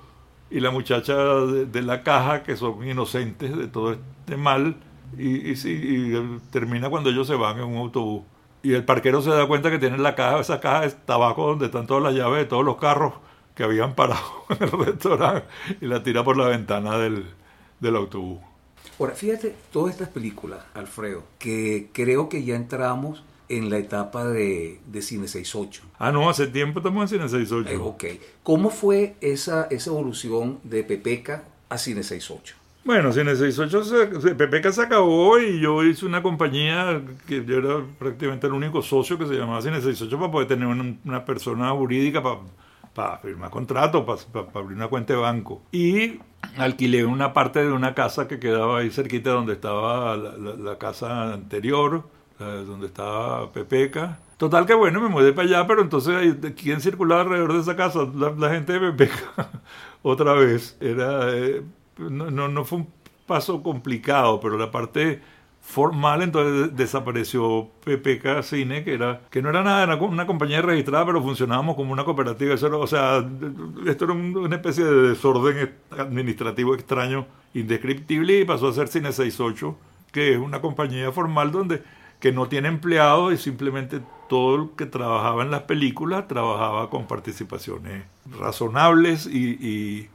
y 0.50 0.60
la 0.60 0.70
muchacha 0.70 1.14
de, 1.14 1.82
la 1.82 2.02
caja 2.02 2.42
que 2.42 2.56
son 2.56 2.86
inocentes 2.86 3.56
de 3.56 3.68
todo 3.68 3.92
este 3.92 4.36
mal. 4.36 4.76
Y, 5.16 5.52
y, 5.52 6.40
termina 6.50 6.90
cuando 6.90 7.10
ellos 7.10 7.26
se 7.26 7.36
van 7.36 7.58
en 7.58 7.64
un 7.64 7.76
autobús. 7.76 8.24
Y 8.62 8.72
el 8.72 8.84
parquero 8.84 9.22
se 9.22 9.30
da 9.30 9.46
cuenta 9.46 9.70
que 9.70 9.78
tiene 9.78 9.98
la 9.98 10.14
caja, 10.14 10.40
esa 10.40 10.58
caja 10.60 10.84
es 10.86 10.96
tabaco 11.06 11.46
donde 11.46 11.66
están 11.66 11.86
todas 11.86 12.02
las 12.02 12.14
llaves 12.14 12.40
de 12.40 12.44
todos 12.46 12.64
los 12.64 12.76
carros 12.76 13.14
que 13.54 13.62
habían 13.62 13.94
parado 13.94 14.44
en 14.50 14.62
el 14.62 14.86
restaurante 14.86 15.46
y 15.80 15.86
la 15.86 16.02
tira 16.02 16.24
por 16.24 16.36
la 16.36 16.48
ventana 16.48 16.98
del, 16.98 17.24
del 17.80 17.96
autobús. 17.96 18.40
Ahora, 18.98 19.14
fíjate, 19.14 19.54
todas 19.72 19.94
estas 19.94 20.08
películas, 20.08 20.60
Alfredo, 20.74 21.24
que 21.38 21.88
creo 21.92 22.28
que 22.28 22.44
ya 22.44 22.54
entramos 22.54 23.24
en 23.48 23.70
la 23.70 23.78
etapa 23.78 24.26
de, 24.26 24.80
de 24.86 25.02
Cine 25.02 25.26
68. 25.26 25.82
Ah, 25.98 26.12
no, 26.12 26.28
hace 26.28 26.46
tiempo 26.46 26.80
estamos 26.80 27.02
en 27.02 27.18
Cine 27.18 27.28
68. 27.28 27.70
Eh, 27.70 27.76
ok. 27.76 28.04
¿Cómo 28.42 28.70
fue 28.70 29.16
esa, 29.20 29.66
esa 29.70 29.90
evolución 29.90 30.60
de 30.62 30.84
Pepeca 30.84 31.44
a 31.68 31.78
Cine 31.78 32.02
68? 32.02 32.56
Bueno, 32.84 33.12
Cine 33.12 33.34
68, 33.34 34.20
se, 34.20 34.34
Pepeca 34.34 34.70
se 34.70 34.82
acabó 34.82 35.38
y 35.38 35.58
yo 35.58 35.82
hice 35.82 36.04
una 36.04 36.22
compañía 36.22 37.02
que 37.26 37.44
yo 37.44 37.58
era 37.58 37.84
prácticamente 37.98 38.46
el 38.46 38.52
único 38.52 38.82
socio 38.82 39.18
que 39.18 39.26
se 39.26 39.34
llamaba 39.34 39.62
Cine 39.62 39.80
68 39.80 40.18
para 40.18 40.30
poder 40.30 40.48
tener 40.48 40.66
una, 40.68 40.94
una 41.04 41.24
persona 41.24 41.70
jurídica 41.70 42.22
para, 42.22 42.40
para 42.94 43.18
firmar 43.18 43.50
contrato, 43.50 44.06
para, 44.06 44.20
para- 44.32 44.46
para 44.46 44.64
abrir 44.64 44.76
una 44.76 44.88
cuenta 44.88 45.12
de 45.12 45.18
banco. 45.18 45.62
Y 45.72 46.20
alquilé 46.56 47.04
una 47.04 47.32
parte 47.32 47.60
de 47.64 47.72
una 47.72 47.94
casa 47.94 48.28
que 48.28 48.38
quedaba 48.38 48.78
ahí 48.78 48.90
cerquita 48.90 49.30
donde 49.30 49.54
estaba 49.54 50.16
la, 50.16 50.78
casa 50.78 51.32
anterior, 51.32 52.04
donde 52.38 52.86
estaba 52.86 53.50
Pepeca. 53.52 54.18
Total 54.36 54.66
que 54.66 54.74
bueno, 54.74 55.00
me 55.00 55.08
mudé 55.08 55.32
para 55.32 55.48
allá, 55.48 55.66
pero 55.66 55.82
entonces 55.82 56.36
¿quién 56.60 56.80
circulaba 56.80 57.22
alrededor 57.22 57.52
de 57.54 57.60
esa 57.60 57.76
casa? 57.76 58.00
La, 58.14 58.50
gente 58.50 58.72
de 58.74 58.80
Pepeca. 58.92 59.48
Otra 60.02 60.34
vez. 60.34 60.76
Era, 60.80 61.30
eh, 61.32 61.62
no, 61.98 62.48
no 62.48 62.64
fue 62.64 62.78
un 62.78 62.88
paso 63.26 63.62
complicado, 63.62 64.40
pero 64.40 64.58
la 64.58 64.70
parte 64.70 65.22
formal 65.66 66.22
entonces 66.22 66.76
desapareció 66.76 67.68
PPK 67.84 68.42
Cine, 68.42 68.84
que 68.84 68.94
era 68.94 69.22
que 69.30 69.40
no 69.42 69.48
era 69.48 69.62
nada, 69.64 69.82
era 69.82 69.96
una 69.96 70.26
compañía 70.26 70.60
registrada, 70.62 71.06
pero 71.06 71.22
funcionábamos 71.22 71.74
como 71.74 71.92
una 71.92 72.04
cooperativa. 72.04 72.54
Eso 72.54 72.66
era- 72.66 72.76
o 72.76 72.86
sea, 72.86 73.24
esto 73.86 74.04
era 74.04 74.12
un- 74.14 74.36
una 74.36 74.56
especie 74.56 74.84
de 74.84 75.08
desorden 75.08 75.72
administrativo 75.90 76.74
extraño, 76.74 77.26
indescriptible, 77.54 78.40
y 78.40 78.44
pasó 78.44 78.68
a 78.68 78.72
ser 78.74 78.88
Cine 78.88 79.10
68, 79.10 79.76
que 80.12 80.34
es 80.34 80.38
una 80.38 80.60
compañía 80.60 81.10
formal 81.12 81.50
donde 81.50 81.82
que 82.20 82.30
no 82.30 82.46
tiene 82.46 82.68
empleados 82.68 83.32
y 83.34 83.36
simplemente 83.38 84.00
todo 84.28 84.54
el 84.56 84.68
que 84.76 84.86
trabajaba 84.86 85.42
en 85.42 85.50
las 85.50 85.62
películas 85.62 86.28
trabajaba 86.28 86.88
con 86.88 87.06
participaciones 87.06 88.04
razonables 88.38 89.26
y- 89.26 89.58
y 89.60 90.08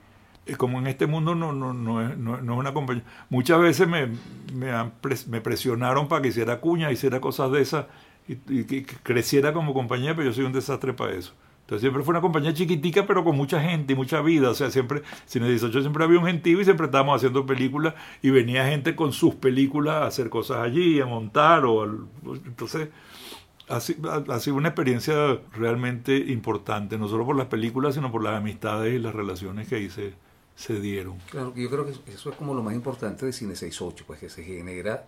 como 0.57 0.79
en 0.79 0.87
este 0.87 1.07
mundo 1.07 1.35
no, 1.35 1.53
no, 1.53 1.73
no, 1.73 2.01
es, 2.07 2.17
no, 2.17 2.37
no 2.41 2.53
es 2.53 2.59
una 2.59 2.73
compañía. 2.73 3.03
Muchas 3.29 3.59
veces 3.61 3.87
me, 3.87 4.09
me, 4.53 4.71
han 4.71 4.93
me 5.27 5.41
presionaron 5.41 6.07
para 6.07 6.21
que 6.21 6.29
hiciera 6.29 6.59
cuña, 6.59 6.91
hiciera 6.91 7.19
cosas 7.21 7.51
de 7.51 7.61
esas 7.61 7.85
y, 8.27 8.63
que 8.65 8.85
creciera 9.03 9.53
como 9.53 9.73
compañía, 9.73 10.15
pero 10.15 10.27
yo 10.29 10.33
soy 10.33 10.45
un 10.45 10.53
desastre 10.53 10.93
para 10.93 11.13
eso. 11.13 11.33
Entonces 11.61 11.81
siempre 11.81 12.03
fue 12.03 12.13
una 12.13 12.21
compañía 12.21 12.53
chiquitica, 12.53 13.05
pero 13.05 13.23
con 13.23 13.35
mucha 13.35 13.61
gente 13.61 13.93
y 13.93 13.95
mucha 13.95 14.21
vida. 14.21 14.49
O 14.49 14.55
sea, 14.55 14.71
siempre, 14.71 15.03
Cine 15.25 15.47
18 15.49 15.81
siempre 15.81 16.03
había 16.03 16.19
un 16.19 16.25
gentío 16.25 16.59
y 16.59 16.63
siempre 16.65 16.87
estábamos 16.87 17.17
haciendo 17.17 17.45
películas 17.45 17.93
y 18.23 18.31
venía 18.31 18.65
gente 18.67 18.95
con 18.95 19.13
sus 19.13 19.35
películas 19.35 19.95
a 19.95 20.05
hacer 20.07 20.29
cosas 20.29 20.57
allí, 20.57 20.99
a 20.99 21.05
montar 21.05 21.65
o... 21.65 21.83
al- 21.83 22.07
entonces, 22.45 22.89
ha, 23.67 23.79
si- 23.79 23.97
ha- 24.05 24.33
ha 24.33 24.39
sido 24.39 24.55
una 24.57 24.69
experiencia 24.69 25.39
realmente 25.53 26.17
importante, 26.17 26.97
no 26.97 27.07
solo 27.07 27.25
por 27.25 27.35
las 27.37 27.47
películas, 27.47 27.95
sino 27.95 28.11
por 28.11 28.23
las 28.23 28.37
amistades 28.37 28.93
y 28.95 28.99
las 28.99 29.13
relaciones 29.15 29.67
que 29.67 29.75
ahí 29.75 29.89
se, 30.59 30.79
dieron. 30.79 31.17
Claro, 31.31 31.53
yo 31.55 31.69
creo 31.69 31.85
que 31.85 31.93
eso 32.11 32.29
es 32.29 32.35
como 32.35 32.53
lo 32.53 32.61
más 32.63 32.73
importante 32.73 33.25
de 33.25 33.33
Cine 33.33 33.55
68, 33.55 34.03
pues 34.07 34.19
que 34.19 34.29
se 34.29 34.43
genera 34.43 35.07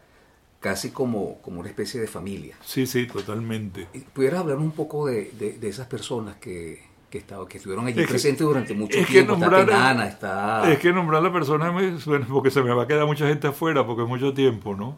casi 0.59 0.91
como, 0.91 1.39
como 1.41 1.59
una 1.59 1.69
especie 1.69 1.99
de 1.99 2.07
familia. 2.07 2.55
Sí, 2.63 2.85
sí, 2.85 3.07
totalmente. 3.07 3.87
Y 3.93 3.99
¿Pudieras 3.99 4.41
hablar 4.41 4.57
un 4.57 4.71
poco 4.71 5.07
de, 5.07 5.31
de- 5.39 5.53
de 5.57 5.67
esas 5.67 5.87
personas 5.87 6.35
que, 6.37 6.83
que, 7.09 7.17
estaba- 7.17 7.47
que 7.47 7.57
estuvieron 7.57 7.87
allí 7.87 7.99
Es 7.99 8.05
que- 8.05 8.11
presentes 8.11 8.45
durante 8.47 8.73
mucho 8.73 8.97
es 8.97 9.07
que 9.07 9.13
tiempo? 9.13 9.33
nombrar- 9.33 9.61
está 9.61 9.65
Tenana, 9.65 10.07
está... 10.07 10.71
Es 10.71 10.79
que 10.79 10.93
nombrar 10.93 11.19
a 11.21 11.23
la 11.23 11.33
persona, 11.33 11.71
me 11.71 11.99
suena- 11.99 12.27
porque 12.27 12.51
se 12.51 12.61
me 12.61 12.73
va 12.73 12.83
a 12.83 12.87
quedar 12.87 13.05
mucha 13.07 13.27
gente 13.27 13.47
afuera, 13.47 13.85
porque 13.87 14.03
es 14.03 14.07
mucho 14.07 14.33
tiempo, 14.33 14.75
¿no? 14.75 14.97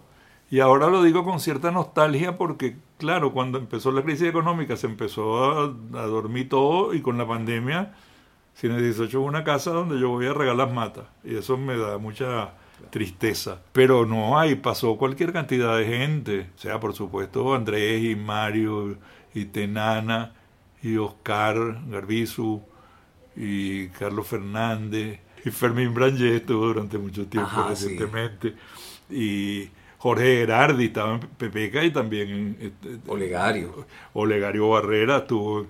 Y 0.51 0.59
ahora 0.59 0.87
lo 0.89 1.01
digo 1.01 1.23
con 1.23 1.39
cierta 1.39 1.71
nostalgia 1.71 2.37
porque, 2.37 2.75
claro, 2.99 3.31
cuando 3.33 3.57
empezó 3.57 3.91
la 3.91 4.03
crisis 4.03 4.27
económica 4.27 4.75
se 4.77 4.85
empezó 4.87 5.43
a, 5.45 5.63
a 5.63 6.05
dormir 6.05 6.47
todo 6.49 6.93
y 6.93 7.01
con 7.01 7.17
la 7.17 7.25
pandemia, 7.27 7.95
Cine 8.55 8.81
18 8.81 9.05
es 9.05 9.15
una 9.15 9.43
casa 9.43 9.71
donde 9.71 9.99
yo 9.99 10.09
voy 10.09 10.27
a 10.27 10.33
regalar 10.33 10.71
matas 10.71 11.05
y 11.23 11.35
eso 11.35 11.57
me 11.57 11.77
da 11.77 11.97
mucha 11.97 12.51
tristeza. 12.89 13.59
Pero 13.71 14.05
no, 14.05 14.39
ahí 14.39 14.55
pasó 14.55 14.97
cualquier 14.97 15.33
cantidad 15.33 15.77
de 15.77 15.85
gente, 15.85 16.49
o 16.55 16.59
sea, 16.59 16.79
por 16.79 16.93
supuesto 16.93 17.53
Andrés 17.53 18.03
y 18.03 18.15
Mario 18.15 18.97
y 19.33 19.45
Tenana 19.45 20.33
y 20.81 20.97
Oscar 20.97 21.79
Garbizu 21.89 22.61
y 23.35 23.87
Carlos 23.89 24.27
Fernández 24.27 25.19
y 25.43 25.49
Fermín 25.49 25.93
Brangé 25.93 26.37
estuvo 26.37 26.67
durante 26.67 26.97
mucho 26.97 27.25
tiempo 27.25 27.49
Ajá, 27.49 27.75
sí. 27.75 27.87
recientemente 27.87 28.53
y 29.09 29.69
Jorge 29.97 30.39
Gerardi 30.39 30.85
estaba 30.85 31.13
en 31.15 31.19
Pepeca 31.21 31.83
y 31.83 31.91
también 31.91 32.29
en, 32.29 32.57
este, 32.59 32.99
Olegario. 33.09 33.85
Olegario 34.13 34.69
Barrera 34.69 35.19
estuvo 35.19 35.67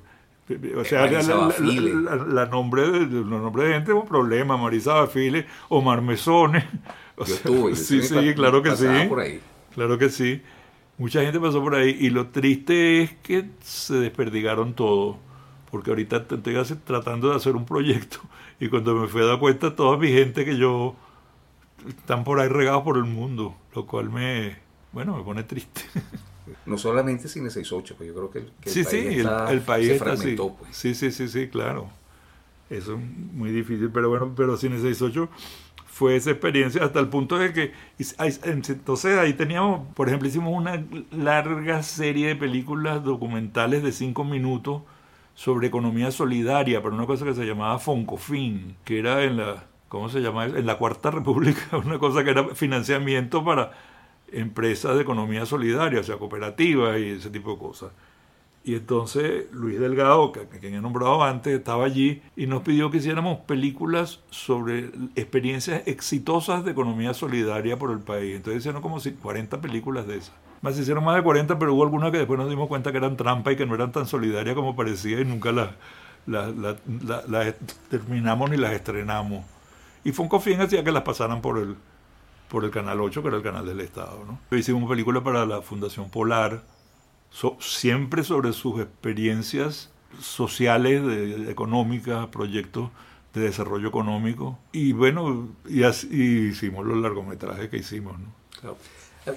o 0.77 0.83
sea, 0.83 1.05
la, 1.05 1.11
la- 1.11 1.23
la- 1.23 1.35
Bafile. 1.37 1.93
la- 2.27 2.45
nombre 2.47 2.81
de, 2.89 2.99
los 3.05 3.25
nombres 3.25 3.67
de 3.67 3.73
gente 3.75 3.91
es 3.91 3.97
un 3.97 4.07
problema. 4.07 4.57
Marisa 4.57 4.93
Bafile, 4.95 5.45
Omar 5.69 6.01
Mesones. 6.01 6.65
O 7.15 7.25
Yo 7.25 7.35
sea, 7.35 7.51
yo 7.51 7.75
sí, 7.75 8.01
sí, 8.01 8.33
claro 8.33 8.63
que 8.63 8.75
sí. 8.75 8.87
por 9.07 9.19
ahí. 9.19 9.39
Claro 9.75 9.99
que 9.99 10.09
sí. 10.09 10.41
Mucha 10.97 11.21
gente 11.21 11.39
pasó 11.39 11.61
por 11.61 11.75
ahí 11.75 11.95
y 11.99 12.09
lo 12.09 12.29
triste 12.29 13.03
es 13.03 13.13
que 13.21 13.45
se 13.61 13.93
desperdigaron 13.95 14.73
todo. 14.73 15.19
Porque 15.69 15.91
ahorita 15.91 16.27
te- 16.27 16.35
estoy 16.59 16.77
tratando 16.83 17.29
de 17.29 17.35
hacer 17.35 17.55
un 17.55 17.65
proyecto 17.65 18.17
y 18.59 18.67
cuando 18.67 18.95
me 18.95 19.07
fui 19.07 19.21
a 19.21 19.25
dar 19.25 19.39
cuenta 19.39 19.75
toda 19.75 19.95
mi 19.97 20.07
gente 20.07 20.43
que 20.43 20.57
yo 20.57 20.95
están 21.87 22.23
por 22.23 22.39
ahí 22.39 22.47
regados 22.49 22.81
por 22.83 22.97
el 22.97 23.03
mundo, 23.05 23.55
lo 23.75 23.85
cual 23.85 24.09
me, 24.09 24.57
bueno, 24.91 25.15
me 25.15 25.23
pone 25.23 25.43
triste. 25.43 25.81
No 26.65 26.77
solamente 26.77 27.27
Cine 27.27 27.49
68, 27.49 27.95
pues 27.97 28.07
yo 28.09 28.15
creo 28.15 28.29
que 28.31 28.39
el, 28.39 28.51
que 28.61 28.69
el 28.71 28.75
sí, 28.75 28.81
país, 28.81 29.05
sí, 29.05 29.19
el, 29.19 29.19
está- 29.19 29.51
el 29.51 29.61
país 29.61 29.87
se 29.87 29.95
está 29.95 30.13
así. 30.13 30.35
fragmentó, 30.35 30.55
pues. 30.55 30.71
Sí, 30.71 30.95
sí, 30.95 31.11
sí, 31.11 31.27
sí, 31.27 31.47
claro. 31.49 31.89
Eso 32.69 32.95
es 32.95 32.99
muy 33.33 33.51
difícil, 33.51 33.91
pero 33.93 34.09
bueno, 34.09 34.33
pero 34.35 34.57
Cine 34.57 34.77
68 34.77 35.29
fue 35.87 36.15
esa 36.15 36.31
experiencia 36.31 36.83
hasta 36.85 36.99
el 36.99 37.09
punto 37.09 37.37
de 37.39 37.53
que 37.53 37.73
entonces 38.69 39.17
ahí 39.19 39.33
teníamos, 39.33 39.87
por 39.95 40.07
ejemplo, 40.07 40.27
hicimos 40.27 40.53
una 40.57 40.83
larga 41.11 41.83
serie 41.83 42.27
de 42.29 42.35
películas 42.35 43.03
documentales 43.03 43.83
de 43.83 43.91
cinco 43.91 44.23
minutos 44.23 44.81
sobre 45.35 45.67
economía 45.67 46.11
solidaria 46.11 46.81
para 46.83 46.95
una 46.95 47.05
cosa 47.05 47.25
que 47.25 47.33
se 47.33 47.45
llamaba 47.45 47.79
Foncofin, 47.79 48.75
que 48.85 48.99
era 48.99 49.23
en 49.23 49.37
la 49.37 49.65
¿cómo 49.89 50.09
se 50.09 50.21
llama? 50.21 50.45
En 50.45 50.65
la 50.65 50.77
Cuarta 50.77 51.11
República, 51.11 51.77
una 51.85 51.99
cosa 51.99 52.23
que 52.23 52.31
era 52.31 52.55
financiamiento 52.55 53.43
para 53.43 53.71
empresas 54.33 54.95
de 54.95 55.01
economía 55.01 55.45
solidaria, 55.45 55.99
o 55.99 56.03
sea, 56.03 56.17
cooperativas 56.17 56.99
y 56.99 57.09
ese 57.09 57.29
tipo 57.29 57.53
de 57.53 57.57
cosas. 57.57 57.91
Y 58.65 58.75
entonces 58.75 59.51
Luis 59.51 59.79
Delgado, 59.79 60.31
que, 60.31 60.47
quien 60.47 60.73
he 60.73 60.81
nombrado 60.81 61.21
antes, 61.23 61.53
estaba 61.53 61.83
allí 61.83 62.21
y 62.37 62.47
nos 62.47 62.61
pidió 62.61 62.89
que 62.89 62.97
hiciéramos 62.97 63.39
películas 63.39 64.21
sobre 64.29 64.89
experiencias 65.15 65.83
exitosas 65.85 66.63
de 66.63 66.71
economía 66.71 67.13
solidaria 67.13 67.77
por 67.77 67.91
el 67.91 67.99
país. 67.99 68.37
Entonces 68.37 68.61
hicieron 68.61 68.81
como 68.81 69.01
si 69.01 69.11
40 69.11 69.59
películas 69.59 70.07
de 70.07 70.17
esas. 70.17 70.33
Más 70.61 70.79
hicieron 70.79 71.03
más 71.03 71.17
de 71.17 71.23
40, 71.23 71.59
pero 71.59 71.73
hubo 71.73 71.83
algunas 71.83 72.11
que 72.11 72.19
después 72.19 72.39
nos 72.39 72.49
dimos 72.49 72.69
cuenta 72.69 72.91
que 72.91 72.97
eran 72.97 73.17
trampa 73.17 73.51
y 73.51 73.57
que 73.57 73.65
no 73.65 73.75
eran 73.75 73.91
tan 73.91 74.07
solidarias 74.07 74.55
como 74.55 74.77
parecía 74.77 75.19
y 75.19 75.25
nunca 75.25 75.51
las 75.51 75.71
la, 76.25 76.75
terminamos 77.89 78.49
ni 78.49 78.57
las 78.57 78.73
estrenamos. 78.73 79.45
Y 80.03 80.11
Fonco 80.11 80.39
Fien 80.39 80.61
hacía 80.61 80.83
que 80.83 80.91
las 80.91 81.03
pasaran 81.03 81.41
por 81.41 81.57
el, 81.57 81.75
por 82.53 82.63
el 82.65 82.69
Canal 82.71 83.01
8, 83.01 83.21
que 83.23 83.27
era 83.29 83.37
el 83.37 83.43
canal 83.43 83.65
del 83.65 83.79
Estado. 83.81 84.23
¿no? 84.27 84.55
Hicimos 84.55 84.81
una 84.83 84.89
película 84.91 85.23
para 85.23 85.43
la 85.47 85.63
Fundación 85.63 86.09
Polar, 86.11 86.63
so- 87.31 87.57
siempre 87.59 88.23
sobre 88.23 88.53
sus 88.53 88.79
experiencias 88.79 89.91
sociales, 90.21 91.03
de- 91.03 91.51
económicas, 91.51 92.27
proyectos 92.27 92.91
de 93.33 93.41
desarrollo 93.41 93.87
económico. 93.87 94.59
Y 94.71 94.91
bueno, 94.93 95.49
y, 95.67 95.81
así- 95.81 96.07
y 96.11 96.49
hicimos 96.49 96.85
los 96.85 96.97
largometrajes 96.97 97.69
que 97.69 97.77
hicimos. 97.77 98.19
¿no? 98.19 98.27
Claro. 98.61 98.77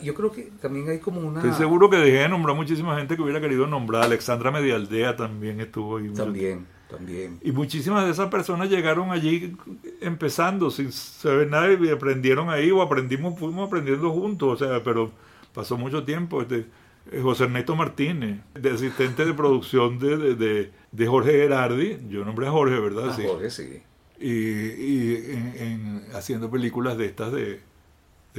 Yo 0.03 0.15
creo 0.15 0.31
que 0.33 0.51
también 0.61 0.89
hay 0.91 0.99
como 0.99 1.21
una... 1.21 1.41
Estoy 1.41 1.55
seguro 1.55 1.89
que 1.89 1.97
dejé 1.97 2.19
de 2.19 2.29
nombrar 2.29 2.55
muchísima 2.57 2.97
gente 2.99 3.17
que 3.17 3.23
hubiera 3.23 3.41
querido 3.41 3.67
nombrar. 3.67 4.03
Alexandra 4.03 4.51
Medialdea 4.51 5.17
también 5.17 5.61
estuvo 5.61 5.97
ahí. 5.97 6.09
También, 6.13 6.67
también. 6.91 7.39
Y 7.43 7.53
muchísimas 7.53 8.05
de 8.05 8.13
esas 8.13 8.29
personas 8.29 8.69
llegaron 8.71 9.11
allí 9.11 9.57
empezando, 10.01 10.71
sin 10.71 10.93
saber 10.93 11.49
nada, 11.49 11.73
y 11.73 11.89
aprendieron 11.89 12.49
ahí 12.51 12.71
o 12.71 12.83
aprendimos, 12.83 13.39
fuimos 13.39 13.67
aprendiendo 13.67 14.11
juntos, 14.13 14.61
o 14.63 14.65
sea, 14.65 14.83
pero 14.83 15.11
pasó 15.53 15.77
mucho 15.77 16.05
tiempo. 16.05 16.43
Este, 16.43 16.67
eh, 17.13 17.21
José 17.23 17.45
Ernesto 17.45 17.77
Martínez, 17.77 18.41
de 18.55 18.71
asistente 18.71 19.25
de 19.25 19.33
producción 19.35 19.99
de, 19.99 20.17
de, 20.17 20.35
de- 20.35 20.73
de 20.93 21.07
Jorge 21.07 21.33
Gerardi, 21.33 21.99
yo 22.09 22.25
nombré 22.25 22.47
a 22.47 22.51
Jorge, 22.51 22.79
¿verdad? 22.81 23.11
Ah, 23.11 23.15
Sí. 23.17 23.23
Jorge, 23.27 23.51
sí. 23.51 23.83
Y, 24.19 24.31
y 24.31 25.15
en- 25.31 25.55
en- 25.59 26.07
haciendo 26.15 26.51
películas 26.51 26.97
de 26.97 27.07
estas 27.07 27.33
de, 27.33 27.45
de 27.47 27.61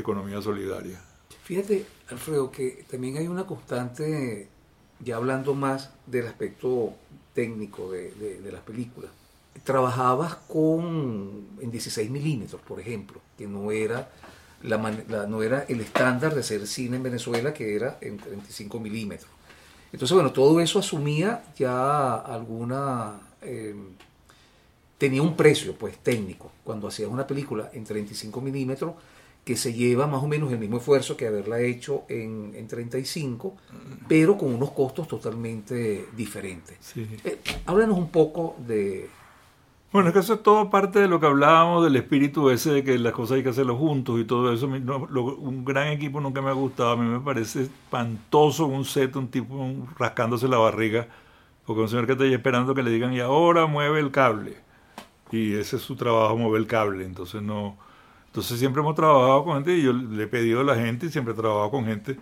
economía 0.01 0.41
solidaria. 0.41 0.99
Fíjate, 1.43 1.85
Alfredo, 2.09 2.51
que 2.51 2.83
también 2.89 3.17
hay 3.17 3.27
una 3.27 3.45
constante, 3.45 4.49
ya 4.99 5.17
hablando 5.17 5.53
más 5.53 5.93
del 6.07 6.27
aspecto 6.27 6.93
técnico 7.41 7.91
de, 7.91 8.11
de- 8.43 8.51
las 8.51 8.61
películas. 8.69 9.11
Trabajabas 9.63 10.35
con 10.47 11.45
en 11.61 11.69
16 11.71 12.09
milímetros, 12.09 12.61
por 12.69 12.79
ejemplo, 12.79 13.19
que 13.37 13.47
no 13.47 13.71
era, 13.71 13.99
la, 14.63 14.77
la- 15.07 15.27
no 15.27 15.43
era 15.43 15.65
el 15.69 15.79
estándar 15.81 16.33
de 16.33 16.41
hacer 16.41 16.65
cine 16.67 16.97
en 16.97 17.03
Venezuela, 17.03 17.53
que 17.53 17.75
era 17.75 17.97
en 18.01 18.17
35 18.17 18.79
milímetros. 18.79 19.29
Entonces, 19.93 20.13
bueno, 20.15 20.31
todo 20.31 20.59
eso 20.59 20.79
asumía 20.79 21.43
ya 21.57 22.15
alguna... 22.15 23.19
eh, 23.41 23.75
tenía 24.97 25.21
un 25.21 25.35
precio, 25.35 25.75
pues, 25.75 25.97
técnico. 25.99 26.51
Cuando 26.63 26.87
hacías 26.87 27.09
una 27.09 27.27
película 27.27 27.69
en 27.73 27.83
35 27.83 28.41
milímetros, 28.41 28.93
que 29.47 29.55
se 29.55 29.71
lleva 29.73 30.07
más 30.07 30.21
o 30.21 30.27
menos 30.27 30.51
el 30.51 30.59
mismo 30.59 30.75
esfuerzo 30.77 31.15
que 31.15 31.25
haberla 31.25 31.61
hecho 31.61 32.03
en, 32.09 32.51
en 32.53 32.67
35, 32.67 33.55
pero 34.09 34.37
con 34.37 34.53
unos 34.53 34.71
costos 34.71 35.07
totalmente 35.07 36.05
diferentes. 36.17 36.75
Sí. 36.81 37.07
Eh, 37.23 37.39
háblanos 37.65 37.97
un 37.97 38.09
poco 38.09 38.57
de... 38.67 39.09
Bueno, 39.93 40.09
es 40.09 40.13
que 40.13 40.19
eso 40.19 40.33
es 40.33 40.43
todo 40.43 40.69
parte 40.69 40.99
de 40.99 41.07
lo 41.07 41.21
que 41.21 41.27
hablábamos 41.27 41.81
del 41.85 41.95
espíritu 41.95 42.49
ese 42.49 42.71
de 42.71 42.83
que 42.83 42.99
las 42.99 43.13
cosas 43.13 43.37
hay 43.37 43.43
que 43.43 43.49
hacerlo 43.49 43.77
juntos 43.77 44.19
y 44.19 44.25
todo 44.25 44.51
eso. 44.51 44.67
Mi- 44.67 44.81
no, 44.81 45.07
lo- 45.09 45.37
un 45.37 45.63
gran 45.63 45.87
equipo 45.87 46.19
nunca 46.19 46.41
me 46.41 46.49
ha 46.49 46.53
gustado. 46.53 46.91
A 46.91 46.97
mí 46.97 47.05
me 47.09 47.21
parece 47.21 47.61
espantoso 47.63 48.65
un 48.65 48.83
set, 48.83 49.15
un 49.15 49.29
tipo 49.29 49.55
un- 49.55 49.87
rascándose 49.97 50.49
la 50.49 50.57
barriga, 50.57 51.07
porque 51.65 51.83
un 51.83 51.87
señor 51.87 52.05
que 52.05 52.11
está 52.11 52.25
ahí 52.25 52.33
esperando 52.33 52.75
que 52.75 52.83
le 52.83 52.91
digan 52.91 53.13
y 53.13 53.21
ahora 53.21 53.65
mueve 53.65 54.01
el 54.01 54.11
cable. 54.11 54.57
Y 55.31 55.53
ese 55.55 55.77
es 55.77 55.81
su 55.83 55.95
trabajo, 55.95 56.35
mover 56.35 56.59
el 56.59 56.67
cable. 56.67 57.05
Entonces 57.05 57.41
no. 57.41 57.77
Entonces 58.37 58.59
siempre 58.59 58.83
hemos 58.83 58.93
trabajado 58.93 59.43
con 59.45 59.55
gente 59.55 59.75
y 59.75 59.81
yo 59.81 59.93
le 59.93 60.25
he 60.25 60.27
pedido 60.27 60.59
a 60.59 60.63
la 60.63 60.75
gente 60.75 61.09
siempre 61.09 61.33
he 61.33 61.35
trabajado 61.35 61.71
con 61.71 61.85
gente 61.85 62.17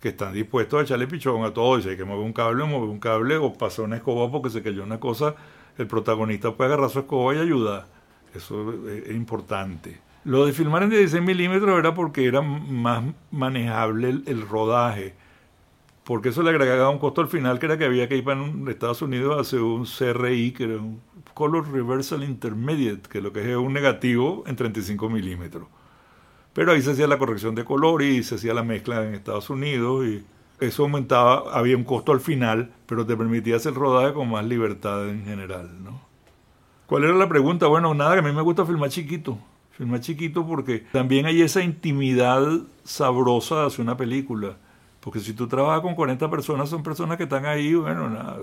que 0.00 0.08
están 0.08 0.32
dispuestos 0.32 0.80
a 0.80 0.82
echarle 0.82 1.06
pichón 1.06 1.44
a 1.44 1.54
todo. 1.54 1.78
Y 1.78 1.82
si 1.82 1.90
hay 1.90 1.96
que 1.96 2.04
mover 2.04 2.26
un 2.26 2.32
cable, 2.32 2.64
mover 2.64 2.90
un 2.90 2.98
cable 2.98 3.36
o 3.36 3.52
pasar 3.52 3.84
una 3.84 3.94
escoba 3.94 4.28
porque 4.32 4.50
se 4.50 4.64
cayó 4.64 4.82
una 4.82 4.98
cosa, 4.98 5.36
el 5.78 5.86
protagonista 5.86 6.50
puede 6.56 6.72
agarrar 6.72 6.90
su 6.90 6.98
escoba 6.98 7.36
y 7.36 7.38
ayudar. 7.38 7.86
Eso 8.34 8.74
es, 8.88 9.14
importante. 9.14 10.00
Lo 10.24 10.44
de 10.44 10.52
filmar 10.52 10.82
en 10.82 10.90
16 10.90 11.22
milímetros 11.22 11.78
era 11.78 11.94
porque 11.94 12.26
era 12.26 12.42
más 12.42 13.04
manejable 13.30 14.22
el, 14.26 14.48
rodaje. 14.48 15.14
Porque 16.02 16.30
eso 16.30 16.42
le 16.42 16.50
agregaba 16.50 16.90
un 16.90 16.98
costo 16.98 17.20
al 17.20 17.28
final 17.28 17.60
que 17.60 17.66
era 17.66 17.78
que 17.78 17.84
había 17.84 18.08
que 18.08 18.16
ir 18.16 18.24
para 18.24 18.44
Estados 18.66 19.02
Unidos 19.02 19.38
a 19.38 19.42
hacer 19.42 19.60
un 19.60 19.84
CRI, 19.84 20.50
que 20.50 20.64
era 20.64 20.78
un 20.78 21.00
Color 21.40 21.72
Reversal 21.72 22.22
Intermediate, 22.22 23.08
que 23.08 23.22
lo 23.22 23.32
que 23.32 23.50
es 23.50 23.56
un 23.56 23.72
negativo 23.72 24.44
en 24.46 24.56
35 24.56 25.08
milímetros. 25.08 25.68
Pero 26.52 26.72
ahí 26.72 26.82
se 26.82 26.90
hacía 26.90 27.06
la 27.06 27.16
corrección 27.16 27.54
de 27.54 27.64
color 27.64 28.02
y 28.02 28.22
se 28.22 28.34
hacía 28.34 28.52
la 28.52 28.62
mezcla 28.62 29.02
en 29.06 29.14
Estados 29.14 29.48
Unidos 29.48 30.04
y 30.06 30.22
eso 30.60 30.82
aumentaba, 30.82 31.50
había 31.58 31.78
un 31.78 31.84
costo 31.84 32.12
al 32.12 32.20
final, 32.20 32.70
pero 32.84 33.06
te 33.06 33.16
permitía 33.16 33.56
hacer 33.56 33.72
rodaje 33.72 34.12
con 34.12 34.28
más 34.28 34.44
libertad 34.44 35.08
en 35.08 35.24
general, 35.24 35.82
¿no? 35.82 36.02
¿Cuál 36.84 37.04
era 37.04 37.14
la 37.14 37.26
pregunta? 37.26 37.68
Bueno, 37.68 37.94
nada, 37.94 38.12
que 38.12 38.18
a 38.18 38.22
mí 38.22 38.32
me 38.32 38.42
gusta 38.42 38.66
filmar 38.66 38.90
chiquito. 38.90 39.38
Filmar 39.70 40.00
chiquito 40.00 40.46
porque 40.46 40.84
también 40.92 41.24
hay 41.24 41.40
esa 41.40 41.62
intimidad 41.62 42.46
sabrosa 42.84 43.64
hacer 43.64 43.80
una 43.80 43.96
película. 43.96 44.58
Porque 45.00 45.20
si 45.20 45.32
tú 45.32 45.48
trabajas 45.48 45.80
con 45.80 45.94
40 45.94 46.28
personas, 46.28 46.68
son 46.68 46.82
personas 46.82 47.16
que 47.16 47.22
están 47.22 47.46
ahí, 47.46 47.72
bueno, 47.72 48.10
nada, 48.10 48.36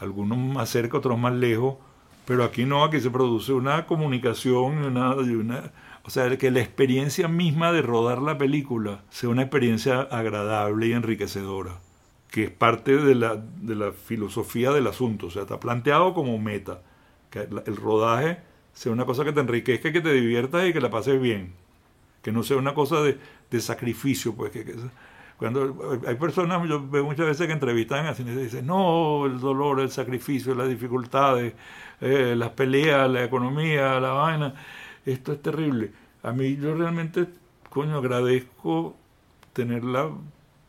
algunos 0.00 0.38
más 0.38 0.68
cerca, 0.70 0.98
otros 0.98 1.18
más 1.18 1.34
lejos, 1.34 1.76
pero 2.26 2.44
aquí 2.44 2.64
no, 2.64 2.84
aquí 2.84 3.00
se 3.00 3.10
produce 3.10 3.52
una 3.52 3.86
comunicación 3.86 4.78
una, 4.84 5.14
una- 5.14 5.72
o 6.04 6.10
sea, 6.10 6.36
que 6.38 6.50
la 6.50 6.60
experiencia 6.60 7.28
misma 7.28 7.72
de 7.72 7.82
rodar 7.82 8.22
la 8.22 8.38
película 8.38 9.02
sea 9.10 9.28
una 9.28 9.42
experiencia 9.42 10.00
agradable 10.02 10.86
y 10.88 10.92
enriquecedora, 10.92 11.78
que 12.30 12.44
es 12.44 12.50
parte 12.50 12.96
de 12.96 13.14
la, 13.14 13.36
de 13.36 13.74
la 13.74 13.92
filosofía 13.92 14.70
del 14.72 14.86
asunto, 14.86 15.26
o 15.26 15.30
sea, 15.30 15.42
está 15.42 15.60
planteado 15.60 16.14
como 16.14 16.38
meta, 16.38 16.82
que 17.30 17.40
el 17.66 17.76
rodaje 17.76 18.38
sea 18.72 18.92
una 18.92 19.04
cosa 19.04 19.24
que 19.24 19.32
te 19.32 19.40
enriquezca, 19.40 19.92
que 19.92 20.00
te 20.00 20.12
diviertas 20.12 20.68
y 20.68 20.72
que 20.72 20.80
la 20.80 20.90
pases 20.90 21.20
bien, 21.20 21.52
que 22.22 22.32
no 22.32 22.42
sea 22.42 22.56
una 22.56 22.74
cosa 22.74 23.02
de, 23.02 23.18
de 23.50 23.60
sacrificio, 23.60 24.34
pues 24.34 24.52
que, 24.52 24.64
que- 24.64 24.74
cuando 25.40 25.98
hay 26.06 26.16
personas, 26.16 26.68
yo 26.68 26.86
veo 26.86 27.02
muchas 27.02 27.24
veces 27.24 27.46
que 27.46 27.54
entrevistan 27.54 28.04
así 28.04 28.22
y 28.22 28.26
dicen, 28.26 28.66
no, 28.66 29.24
el 29.24 29.40
dolor, 29.40 29.80
el 29.80 29.90
sacrificio, 29.90 30.54
las 30.54 30.68
dificultades, 30.68 31.54
eh, 32.02 32.34
las 32.36 32.50
peleas, 32.50 33.10
la 33.10 33.24
economía, 33.24 33.98
la 34.00 34.10
vaina, 34.10 34.54
esto 35.06 35.32
es 35.32 35.40
terrible. 35.40 35.92
A 36.22 36.32
mí 36.32 36.56
yo 36.56 36.74
realmente, 36.74 37.26
coño, 37.70 37.96
agradezco 37.96 38.96
tener 39.54 39.82
la 39.82 40.10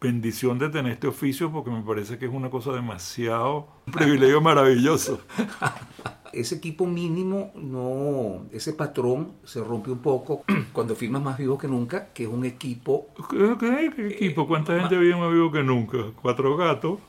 bendición 0.02 0.58
de 0.58 0.70
tener 0.70 0.94
este 0.94 1.08
oficio 1.08 1.52
porque 1.52 1.70
me 1.70 1.82
parece 1.84 2.18
que 2.18 2.26
es 2.26 2.32
una 2.34 2.50
cosa 2.50 2.72
demasiado, 2.74 3.68
un 3.86 3.94
privilegio 3.94 4.42
maravilloso. 4.42 5.22
Ese 6.34 6.56
equipo 6.56 6.86
mínimo, 6.86 7.52
no, 7.56 8.46
ese 8.54 8.72
patrón 8.72 9.34
se 9.44 9.62
rompe 9.62 9.92
un 9.92 10.00
poco 10.00 10.44
cuando 10.72 10.96
firmas 10.96 11.22
más 11.22 11.38
vivo 11.38 11.58
que 11.58 11.68
nunca, 11.68 12.08
que 12.14 12.24
es 12.24 12.30
un 12.30 12.46
equipo 12.46 13.08
¿Qué, 13.30 13.56
qué- 13.60 13.92
qué 13.94 14.08
equipo? 14.08 14.48
¿Cuánta 14.48 14.80
gente 14.80 14.98
vive 14.98 15.14
más 15.18 15.30
vivo 15.30 15.52
que 15.52 15.62
nunca? 15.62 15.98
Cuatro 16.22 16.56
gatos. 16.56 17.00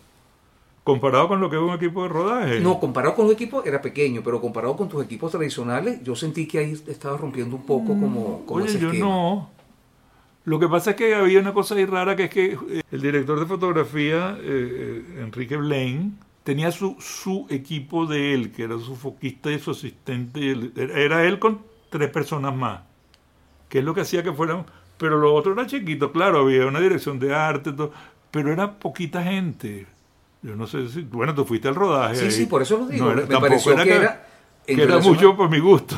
Comparado 0.82 1.28
con 1.28 1.40
lo 1.40 1.48
que 1.48 1.54
es 1.54 1.62
un 1.62 1.70
equipo 1.70 2.02
de 2.02 2.08
rodaje. 2.08 2.60
No, 2.60 2.80
comparado 2.80 3.14
con 3.14 3.26
los 3.26 3.34
equipos 3.34 3.64
era 3.64 3.80
pequeño, 3.80 4.22
pero 4.24 4.40
comparado 4.40 4.76
con 4.76 4.88
tus 4.88 5.04
equipos 5.04 5.30
tradicionales, 5.30 6.02
yo 6.02 6.16
sentí 6.16 6.48
que 6.48 6.58
ahí 6.58 6.72
estaba 6.88 7.16
rompiendo 7.16 7.54
un 7.54 7.62
poco 7.62 7.96
como, 8.00 8.44
como 8.44 8.64
Oye, 8.64 8.66
ese 8.66 8.80
yo 8.80 8.88
esquema. 8.88 9.06
no. 9.06 9.50
Lo 10.44 10.58
que 10.58 10.68
pasa 10.68 10.90
es 10.90 10.96
que 10.96 11.14
había 11.14 11.38
una 11.38 11.52
cosa 11.52 11.74
ahí 11.76 11.84
rara 11.86 12.16
que 12.16 12.24
es 12.24 12.30
que 12.30 12.44
eh, 12.68 12.82
el 12.90 13.00
director 13.00 13.38
de 13.38 13.46
fotografía, 13.46 14.36
eh, 14.40 15.04
eh, 15.16 15.20
Enrique 15.22 15.56
Blaine, 15.56 16.12
tenía 16.42 16.72
su, 16.72 16.96
su 16.98 17.46
equipo 17.48 18.06
de 18.06 18.34
él, 18.34 18.50
que 18.50 18.64
era 18.64 18.76
su 18.78 18.96
foquista 18.96 19.52
y 19.52 19.60
su 19.60 19.70
asistente. 19.70 20.72
era- 20.76 21.24
él 21.24 21.38
con 21.38 21.60
tres 21.90 22.10
personas 22.10 22.54
más, 22.56 22.80
que 23.68 23.78
es 23.78 23.84
lo 23.84 23.94
que 23.94 24.00
hacía 24.02 24.22
que 24.22 24.32
fueran... 24.32 24.66
Pero 24.98 25.18
lo 25.18 25.34
otro 25.34 25.52
era 25.52 25.66
chiquito, 25.66 26.12
claro, 26.12 26.40
había 26.40 26.64
una 26.66 26.78
dirección 26.80 27.18
de 27.18 27.34
arte, 27.34 27.72
todo, 27.72 27.92
pero 28.30 28.52
era 28.52 28.78
poquita 28.78 29.22
gente. 29.22 29.86
Yo 30.42 30.54
no 30.56 30.66
sé 30.68 30.88
si... 30.88 31.02
Bueno, 31.02 31.34
tú 31.34 31.44
fuiste 31.44 31.66
al 31.68 31.74
rodaje. 31.74 32.16
Sí, 32.16 32.24
ahí. 32.26 32.30
sí, 32.30 32.46
por 32.46 32.62
eso 32.62 32.78
lo 32.78 32.86
digo. 32.86 33.06
No 33.06 33.12
era- 33.12 33.26
Me 33.26 33.40
pareció 33.40 33.74
que 33.76 33.82
que, 33.84 33.94
era 33.96 34.26
que 34.66 34.80
era 34.82 34.96
a- 34.96 35.00
mucho 35.00 35.36
por 35.36 35.48
mi 35.50 35.58
gusto. 35.60 35.96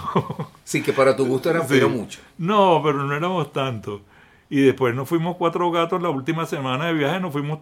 Sí, 0.64 0.82
que 0.82 0.92
para 0.94 1.14
tu 1.16 1.26
gusto 1.26 1.50
era, 1.50 1.62
Sí. 1.68 1.80
mucho. 1.82 2.20
No, 2.38 2.80
pero 2.82 3.04
no 3.04 3.14
éramos 3.14 3.52
tantos. 3.52 4.00
Y 4.54 4.60
después 4.60 4.94
nos 4.94 5.08
fuimos 5.08 5.36
cuatro 5.36 5.70
gatos 5.72 6.00
la 6.00 6.10
última 6.10 6.46
semana 6.46 6.86
de 6.86 6.92
viaje, 6.94 7.18
nos 7.18 7.32
fuimos, 7.32 7.58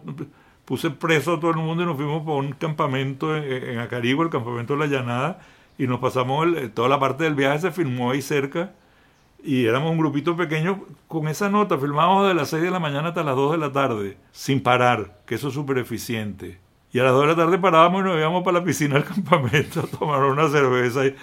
puse 0.65 0.91
preso 0.91 1.33
a 1.33 1.39
todo 1.39 1.49
el 1.51 1.57
mundo 1.57 1.81
y 1.83 1.85
nos 1.87 1.95
fuimos 1.95 2.21
para 2.23 2.37
un 2.37 2.51
campamento 2.51 3.35
en, 3.35 3.43
en 3.51 3.79
Acarigo, 3.79 4.21
el 4.21 4.29
campamento 4.29 4.73
de 4.73 4.79
la 4.79 4.85
Llanada, 4.85 5.39
y 5.79 5.87
nos 5.87 5.99
pasamos, 5.99 6.45
el- 6.45 6.69
toda 6.71 6.89
la 6.89 6.99
parte 6.99 7.23
del 7.23 7.33
viaje 7.33 7.57
se 7.59 7.71
filmó 7.71 8.11
ahí 8.11 8.21
cerca, 8.21 8.73
y 9.43 9.65
éramos 9.65 9.91
un 9.91 9.97
grupito 9.97 10.37
pequeño 10.37 10.85
con 11.07 11.27
esa 11.27 11.49
nota, 11.49 11.77
filmábamos 11.79 12.27
de 12.27 12.35
las 12.35 12.49
6 12.49 12.61
de 12.63 12.71
la 12.71 12.79
mañana 12.79 13.09
hasta 13.09 13.23
las 13.23 13.35
2 13.35 13.53
de 13.53 13.57
la 13.57 13.71
tarde, 13.71 14.17
sin 14.31 14.61
parar, 14.61 15.19
que 15.25 15.35
eso 15.35 15.47
es 15.49 15.53
súper 15.55 15.79
eficiente. 15.79 16.59
Y 16.93 16.99
a 16.99 17.03
las 17.05 17.13
2 17.13 17.21
de 17.23 17.27
la 17.29 17.35
tarde 17.35 17.57
parábamos 17.57 18.01
y 18.01 18.05
nos 18.05 18.17
íbamos 18.19 18.43
para 18.43 18.59
la 18.59 18.63
piscina 18.65 18.95
del 18.95 19.05
campamento 19.13 19.79
a 19.81 19.87
tomar 19.87 20.23
una 20.25 20.47
cerveza 20.47 21.05
y 21.07 21.15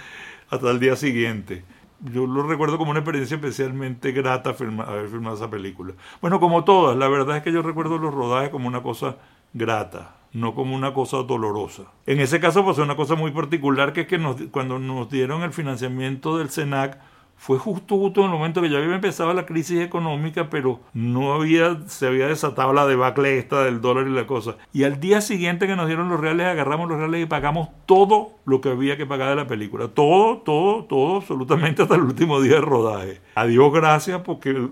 hasta 0.50 0.70
el 0.70 0.80
día 0.80 0.96
siguiente. 0.96 1.64
Yo 2.02 2.26
lo 2.26 2.42
recuerdo 2.44 2.78
como 2.78 2.92
una 2.92 3.00
experiencia 3.00 3.34
especialmente 3.34 4.12
grata 4.12 4.50
haber 4.50 5.08
filmado 5.08 5.36
esa 5.36 5.50
película. 5.50 5.94
Bueno, 6.20 6.40
como 6.40 6.64
todas, 6.64 6.96
la 6.96 7.08
verdad 7.08 7.36
es 7.36 7.42
que 7.42 7.52
yo 7.52 7.62
recuerdo 7.62 7.98
los 7.98 8.14
rodajes 8.14 8.48
como 8.50 8.68
una 8.68 8.82
cosa 8.82 9.16
grata, 9.52 10.16
no 10.32 10.54
como 10.54 10.74
una 10.74 10.94
cosa 10.94 11.18
dolorosa. 11.18 11.84
En 12.06 12.20
ese 12.20 12.40
caso 12.40 12.64
pasó 12.64 12.82
una 12.82 12.96
cosa 12.96 13.16
muy 13.16 13.32
particular, 13.32 13.92
que 13.92 14.02
es 14.02 14.06
que 14.06 14.18
cuando 14.50 14.78
nos 14.78 15.10
dieron 15.10 15.42
el 15.42 15.52
financiamiento 15.52 16.38
del 16.38 16.48
SENAC, 16.48 16.98
fue 17.40 17.58
justo 17.58 17.96
justo 17.96 18.20
en 18.20 18.26
el 18.26 18.32
momento 18.32 18.60
que 18.60 18.68
ya 18.68 18.76
había 18.76 18.94
empezado 18.94 19.32
la 19.32 19.46
crisis 19.46 19.80
económica, 19.80 20.50
pero 20.50 20.80
no 20.92 21.32
había, 21.32 21.78
se 21.86 22.06
había 22.06 22.26
desatado 22.26 22.74
la 22.74 22.86
debacle 22.86 23.38
esta 23.38 23.64
del 23.64 23.80
dólar 23.80 24.08
y 24.08 24.10
la 24.10 24.26
cosa. 24.26 24.56
Y 24.74 24.84
al 24.84 25.00
día 25.00 25.22
siguiente 25.22 25.66
que 25.66 25.74
nos 25.74 25.86
dieron 25.86 26.10
los 26.10 26.20
reales, 26.20 26.46
agarramos 26.46 26.90
los 26.90 26.98
reales 26.98 27.22
y 27.22 27.26
pagamos 27.26 27.70
todo 27.86 28.32
lo 28.44 28.60
que 28.60 28.68
había 28.68 28.98
que 28.98 29.06
pagar 29.06 29.30
de 29.30 29.36
la 29.36 29.46
película. 29.46 29.88
Todo, 29.88 30.36
todo, 30.36 30.84
todo, 30.84 31.16
absolutamente 31.16 31.80
hasta 31.80 31.94
el 31.94 32.02
último 32.02 32.42
día 32.42 32.56
de 32.56 32.60
rodaje. 32.60 33.20
Adiós, 33.34 33.72
gracias, 33.72 34.20
porque 34.20 34.68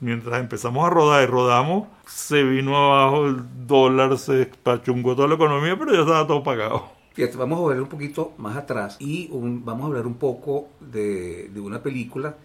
mientras 0.00 0.40
empezamos 0.40 0.86
a 0.86 0.90
rodar 0.90 1.22
y 1.22 1.26
rodamos, 1.26 1.88
se 2.04 2.42
vino 2.42 2.76
abajo 2.76 3.28
el 3.28 3.66
dólar, 3.66 4.18
se 4.18 4.50
pachungó 4.62 5.16
toda 5.16 5.26
la 5.26 5.36
economía, 5.36 5.78
pero 5.78 5.94
ya 5.94 6.00
estaba 6.00 6.26
todo 6.26 6.42
pagado 6.42 6.97
vamos 7.36 7.60
a 7.60 7.68
ver 7.74 7.82
un 7.82 7.88
poquito 7.88 8.32
más 8.38 8.56
atrás 8.56 8.96
y 9.00 9.28
vamos 9.30 9.84
a 9.84 9.86
hablar 9.86 10.06
un 10.06 10.14
poco 10.14 10.68
de, 10.80 11.48
de 11.48 11.60
una 11.60 11.82
película 11.82 12.36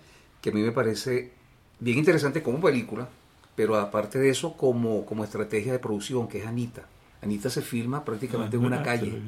que 0.42 0.50
a 0.50 0.54
mí 0.54 0.62
me 0.62 0.72
parece 0.72 1.32
bien 1.80 1.98
interesante 1.98 2.42
como 2.42 2.60
película, 2.60 3.08
pero 3.56 3.76
aparte 3.76 4.20
de 4.20 4.30
eso 4.30 4.54
como, 4.58 5.06
como 5.06 5.24
estrategia 5.24 5.72
de 5.72 5.80
producción, 5.80 6.28
que 6.28 6.40
es 6.40 6.48
Anita. 6.48 6.84
Anita 7.22 7.50
se 7.50 7.62
filma 7.62 8.04
prácticamente 8.04 8.58
en 8.58 8.66
una 8.66 8.84
calle. 8.84 9.22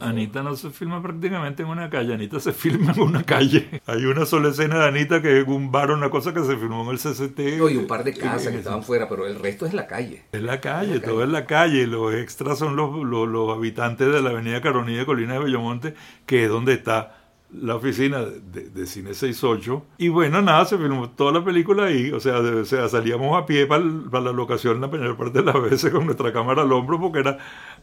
Anita 0.00 0.42
no 0.42 0.56
se 0.56 0.70
filma 0.70 1.02
prácticamente 1.02 1.62
en 1.62 1.68
una 1.68 1.90
calle, 1.90 2.14
Anita 2.14 2.40
se 2.40 2.52
filma 2.52 2.92
en 2.92 3.00
una 3.00 3.22
calle. 3.22 3.82
Hay 3.86 4.04
una 4.04 4.26
sola 4.26 4.50
escena 4.50 4.80
de 4.80 4.88
Anita 4.88 5.22
que 5.22 5.40
es 5.40 5.46
un 5.46 5.70
bar 5.70 5.90
o 5.90 5.94
una 5.94 6.10
cosa 6.10 6.32
que 6.32 6.40
se 6.40 6.56
filmó 6.56 6.82
en 6.84 6.90
el 6.90 6.98
CCT. 6.98 7.58
No, 7.58 7.68
y 7.68 7.76
un 7.76 7.86
par 7.86 8.04
de 8.04 8.14
casas 8.14 8.52
que 8.52 8.58
estaban 8.58 8.82
fuera, 8.82 9.08
pero 9.08 9.26
el 9.26 9.38
resto 9.38 9.66
es 9.66 9.74
la 9.74 9.86
calle. 9.86 10.22
Es 10.32 10.42
la 10.42 10.60
calle, 10.60 11.00
todo 11.00 11.22
es 11.22 11.28
la 11.28 11.46
calle. 11.46 11.86
Los 11.86 12.14
extras 12.14 12.58
son 12.58 12.76
los, 12.76 13.04
los, 13.04 13.28
los 13.28 13.50
habitantes 13.50 14.12
de 14.12 14.22
la 14.22 14.30
avenida 14.30 14.60
Caronía 14.60 14.98
de 14.98 15.06
Colina 15.06 15.34
de 15.34 15.40
Bellomonte, 15.40 15.94
que 16.26 16.44
es 16.44 16.50
donde 16.50 16.74
está 16.74 17.19
la 17.52 17.76
oficina 17.76 18.20
de, 18.20 18.70
de, 18.70 18.86
Cine 18.86 19.12
68. 19.12 19.84
Y 19.98 20.08
bueno, 20.08 20.40
nada, 20.40 20.64
se 20.64 20.78
filmó 20.78 21.10
toda 21.10 21.32
la 21.32 21.44
película 21.44 21.86
ahí. 21.86 22.10
O 22.12 22.20
sea, 22.20 22.38
o 22.38 22.64
sea 22.64 22.88
salíamos 22.88 23.36
a 23.36 23.46
pie 23.46 23.66
para, 23.66 23.82
la 23.84 24.32
locación 24.32 24.80
la 24.80 24.88
mayor 24.88 25.16
parte 25.16 25.42
de 25.42 25.44
las 25.44 25.60
veces 25.60 25.90
con 25.90 26.06
nuestra 26.06 26.32
cámara 26.32 26.62
al 26.62 26.72
hombro 26.72 27.00
porque 27.00 27.20
era 27.20 27.38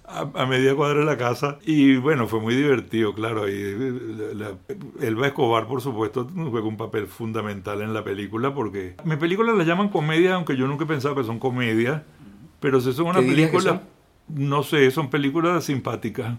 a, 0.06 0.46
media 0.46 0.76
cuadra 0.76 1.00
de 1.00 1.06
la 1.06 1.18
casa. 1.18 1.60
Y 1.66 1.98
bueno, 1.98 2.28
fue 2.28 2.40
muy 2.40 2.56
divertido, 2.56 3.14
claro. 3.14 3.44
Ahí, 3.44 3.54
Elba 5.02 5.28
Escobar, 5.28 5.68
por 5.68 5.82
supuesto, 5.82 6.30
juega 6.34 6.68
un 6.68 6.78
papel 6.78 7.08
fundamental 7.08 7.82
en 7.82 7.94
la 7.94 8.04
película 8.04 8.54
porque 8.54 8.96
mi 9.04 9.18
película 9.18 9.54
la 9.54 9.64
llaman 9.64 9.90
comedia, 9.90 10.36
aunque 10.36 10.56
yo 10.56 10.68
nunca 10.68 10.86
he 10.86 10.88
pensado 10.88 11.16
que 11.16 11.24
son 11.24 11.40
comedias. 11.40 12.04
Pero 12.60 12.82
si 12.82 12.92
son 12.94 13.08
una 13.08 13.20
película, 13.20 13.84
no 14.30 14.64
sé, 14.64 14.90
son 14.92 15.10
películas 15.10 15.66
simpáticas. 15.66 16.38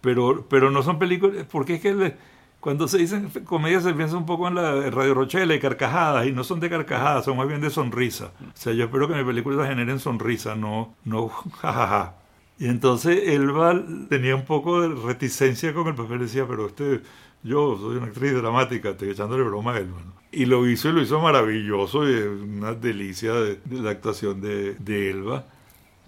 Pero, 0.00 0.46
pero 0.48 0.70
no 0.72 0.82
son 0.82 0.98
películas, 0.98 1.46
porque 1.48 1.74
es 1.74 1.80
que 1.80 2.16
cuando 2.62 2.86
se 2.86 2.98
dicen 2.98 3.28
comedias 3.44 3.82
se 3.82 3.92
piensa 3.92 4.16
un 4.16 4.24
poco 4.24 4.46
en 4.46 4.54
la 4.54 4.88
Radio 4.88 5.14
Rochelle 5.14 5.58
carcajadas, 5.58 6.28
y 6.28 6.30
no 6.30 6.44
son 6.44 6.60
de 6.60 6.70
carcajadas, 6.70 7.24
son 7.24 7.36
más 7.36 7.48
bien 7.48 7.60
de 7.60 7.70
sonrisa. 7.70 8.30
O 8.40 8.52
sea, 8.54 8.72
yo 8.72 8.84
espero 8.84 9.08
que 9.08 9.16
mis 9.16 9.24
películas 9.24 9.68
generen 9.68 9.98
sonrisa, 9.98 10.54
no, 10.54 10.94
no 11.04 11.28
jajaja. 11.60 12.14
Y 12.60 12.66
entonces 12.66 13.18
Elba 13.26 13.82
tenía 14.08 14.36
un 14.36 14.44
poco 14.44 14.80
de 14.80 14.94
reticencia 14.94 15.74
con 15.74 15.88
el 15.88 15.96
papel, 15.96 16.20
decía, 16.20 16.46
pero 16.46 16.68
este, 16.68 17.00
yo 17.42 17.76
soy 17.76 17.96
una 17.96 18.06
actriz 18.06 18.32
dramática, 18.32 18.90
estoy 18.90 19.10
echándole 19.10 19.42
broma 19.42 19.74
a 19.74 19.78
Elba. 19.78 19.98
Y 20.30 20.44
lo 20.44 20.64
hizo 20.68 20.88
y 20.88 20.92
lo 20.92 21.02
hizo 21.02 21.20
maravilloso, 21.20 22.08
y 22.08 22.14
una 22.14 22.74
delicia 22.74 23.32
de, 23.32 23.58
la 23.72 23.90
actuación 23.90 24.40
de, 24.40 24.74
de 24.74 25.10
Elba 25.10 25.46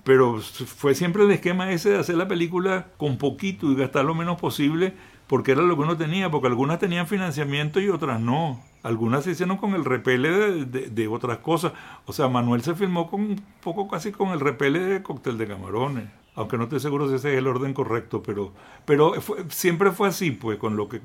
pero 0.04 0.38
fue 0.38 0.94
siempre 0.94 1.24
el 1.24 1.30
esquema 1.30 1.72
ese 1.72 1.88
de 1.88 1.98
hacer 1.98 2.16
la 2.16 2.28
película 2.28 2.88
con 2.98 3.16
poquito 3.16 3.72
y 3.72 3.74
gastar 3.74 4.04
lo 4.04 4.14
menos 4.14 4.38
posible 4.38 4.92
porque 5.26 5.52
era 5.52 5.62
lo 5.62 5.76
que 5.76 5.82
uno 5.82 5.96
tenía, 5.96 6.30
porque 6.30 6.48
algunas 6.48 6.78
tenían 6.78 7.06
financiamiento 7.06 7.80
y 7.80 7.88
otras 7.88 8.20
no. 8.20 8.60
Algunas 8.82 9.24
se 9.24 9.30
hicieron 9.30 9.56
con 9.56 9.74
el 9.74 9.84
repele 9.84 10.64
de, 10.66 11.08
otras 11.08 11.38
cosas. 11.38 11.72
O 12.04 12.12
sea, 12.12 12.28
Manuel 12.28 12.62
se 12.62 12.74
filmó 12.74 13.10
con 13.10 13.20
un 13.20 13.42
poco 13.62 13.88
casi 13.88 14.12
con 14.12 14.30
el 14.30 14.40
repele 14.40 14.80
de 14.80 15.02
cóctel 15.02 15.38
de 15.38 15.46
camarones. 15.46 16.04
Aunque 16.34 16.58
no 16.58 16.64
estoy 16.64 16.80
seguro 16.80 17.08
si 17.08 17.14
ese 17.14 17.32
es 17.32 17.38
el 17.38 17.46
orden 17.46 17.72
correcto, 17.72 18.22
pero, 18.22 18.52
pero 18.84 19.14
siempre 19.48 19.92
fue 19.92 20.08
así, 20.08 20.32
pues, 20.32 20.58
con 20.58 20.76
lo 20.76 20.88
que 20.88 21.00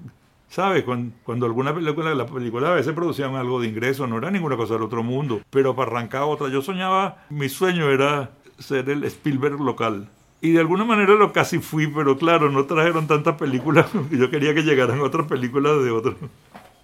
¿Sabes? 0.49 0.84
Cuando, 0.84 1.15
cuando, 1.24 1.45
alguna 1.45 1.74
película, 1.76 2.15
la 2.15 2.26
película 2.26 2.72
a 2.72 2.76
veces 2.76 2.93
producían 2.93 3.36
algo 3.36 3.61
de 3.61 3.67
ingreso, 3.67 4.07
no 4.07 4.17
era 4.17 4.32
ninguna 4.32 4.57
cosa 4.57 4.74
del 4.74 4.84
otro 4.84 5.03
mundo, 5.03 5.41
pero 5.51 5.76
para 5.76 5.91
arrancar 5.91 6.24
otra, 6.24 6.49
yo 6.49 6.63
soñaba, 6.63 7.24
mi 7.30 7.49
sueño 7.49 7.91
era 7.91 8.32
ser 8.57 8.89
el 8.89 9.03
Spielberg 9.03 9.61
local. 9.61 10.09
Y 10.41 10.51
de 10.51 10.59
alguna 10.59 10.85
manera 10.85 11.15
lo 11.15 11.33
casi 11.33 11.59
fui, 11.59 11.87
pero 11.87 12.17
claro, 12.17 12.49
no 12.49 12.65
trajeron 12.65 13.07
tantas 13.07 13.35
películas. 13.35 13.87
Yo 14.11 14.29
quería 14.29 14.53
que 14.53 14.63
llegaran 14.63 15.01
otras 15.01 15.27
películas 15.27 15.83
de 15.83 15.91
otros. 15.91 16.15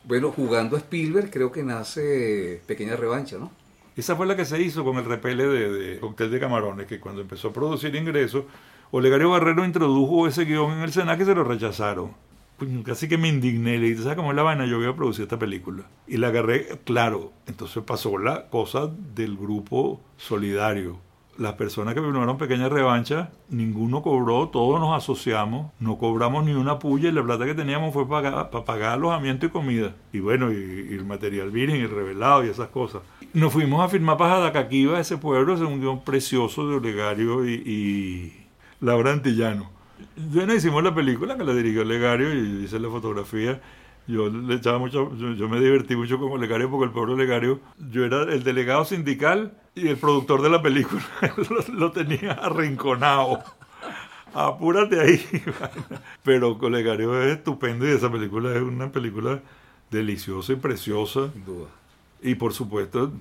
Bueno, 0.04 0.32
jugando 0.32 0.76
a 0.76 0.80
Spielberg 0.80 1.32
creo 1.32 1.52
que 1.52 1.64
nace 1.64 2.62
Pequeña 2.68 2.96
Revancha, 2.96 3.38
¿no? 3.38 3.52
Esa 3.96 4.16
fue 4.16 4.28
la 4.28 4.36
que 4.36 4.44
se 4.44 4.62
hizo 4.62 4.84
con 4.84 4.98
el 4.98 5.06
repele 5.06 5.48
de, 5.48 5.72
de 5.72 6.00
Cóctel 6.00 6.30
de 6.30 6.40
Camarones, 6.40 6.86
que 6.86 7.00
cuando 7.00 7.22
empezó 7.22 7.48
a 7.48 7.54
producir 7.54 7.96
ingresos, 7.96 8.44
Olegario 8.92 9.30
Barrero 9.30 9.66
introdujo 9.66 10.28
ese 10.28 10.44
guion 10.44 10.74
en 10.74 10.80
el 10.82 10.92
Senac 10.92 11.22
y 11.22 11.26
se 11.26 11.34
lo 11.34 11.46
rechazaron. 11.46 12.12
Pues 12.58 12.70
casi 12.86 13.08
que 13.08 13.18
me 13.18 13.30
indigné, 13.30 13.78
le 13.78 13.90
dije, 13.90 14.04
¿sabes 14.04 14.18
cómo 14.18 14.32
es 14.32 14.36
la 14.36 14.44
vaina? 14.44 14.66
Yo 14.66 14.78
voy 14.78 14.88
a 14.88 14.96
producir 14.96 15.24
esta 15.24 15.40
película. 15.40 15.84
Y 16.08 16.18
la 16.18 16.28
agarré, 16.28 16.80
claro, 16.84 17.32
entonces 17.48 17.84
pasó 17.84 18.18
la 18.18 18.50
cosa 18.50 18.90
del 19.16 19.38
grupo 19.38 20.02
solidario 20.18 21.00
las 21.38 21.54
personas 21.54 21.94
que 21.94 22.02
firmaron 22.02 22.38
pequeña 22.38 22.70
revancha, 22.70 23.32
ninguno 23.50 24.02
cobró, 24.02 24.50
todos 24.50 24.80
nos 24.80 24.96
asociamos, 24.96 25.72
no 25.80 25.98
cobramos 25.98 26.46
ni 26.46 26.54
una 26.54 26.80
puya 26.80 27.10
y 27.10 27.12
la 27.12 27.24
plata 27.24 27.46
que 27.46 27.54
teníamos 27.54 27.94
fue 27.94 28.08
para, 28.08 28.50
para 28.50 28.66
pagar 28.66 28.94
alojamiento 28.94 29.46
y 29.46 29.50
comida. 29.50 29.96
Y 30.14 30.20
bueno, 30.20 30.52
y, 30.52 30.56
el 30.56 31.06
material 31.06 31.52
virgen 31.52 31.82
y 31.82 31.88
revelado 31.88 32.46
y 32.46 32.50
esas 32.50 32.70
cosas. 32.70 33.02
Nos 33.34 33.52
fuimos 33.52 33.84
a 33.84 33.90
firmar 33.90 34.18
para 34.18 34.36
Jadacaquiva, 34.36 35.00
ese 35.00 35.18
pueblo, 35.18 35.54
es 35.54 35.62
un 35.62 35.82
guion 35.82 36.04
precioso 36.04 36.68
de 36.70 36.76
Olegario 36.76 37.46
y, 37.46 37.54
y 37.54 38.48
Laura 38.80 39.12
Antillano. 39.12 39.70
Bueno, 40.16 40.54
hicimos 40.54 40.84
la 40.84 40.96
película 40.96 41.38
que 41.38 41.44
la 41.44 41.54
dirigió 41.54 41.82
Olegario 41.82 42.34
y 42.34 42.64
hice 42.64 42.80
la 42.80 42.90
fotografía 42.90 43.62
yo 44.08 44.30
le 44.30 44.56
echaba 44.56 44.78
mucho, 44.78 45.16
yo, 45.16 45.50
me 45.50 45.60
divertí 45.60 45.96
mucho 45.96 46.20
con 46.20 46.40
Legario 46.40 46.70
porque 46.70 46.86
el 46.86 46.92
pobre 46.92 47.16
Legario, 47.16 47.60
yo 47.90 48.06
era 48.06 48.24
el 48.24 48.44
delegado 48.44 48.86
sindical 48.86 49.58
y 49.76 49.90
el 49.90 49.98
productor 49.98 50.42
de 50.42 50.50
la 50.50 50.62
película, 50.62 51.04
lo, 51.74 51.92
tenía 51.92 52.32
arrinconado. 52.32 53.44
Apúrate 54.34 55.00
ahí. 55.00 55.24
Pero 56.24 56.58
Legario 56.70 57.22
es 57.22 57.38
estupendo 57.38 57.86
y 57.88 57.92
esa 57.92 58.12
película 58.12 58.54
es 58.56 58.62
una 58.62 58.92
película 58.92 59.42
deliciosa 59.92 60.54
y 60.54 60.56
preciosa. 60.56 61.32
Sin 61.32 61.46
duda. 61.46 61.68
Y 62.22 62.36
por 62.36 62.54
supuesto, 62.54 63.12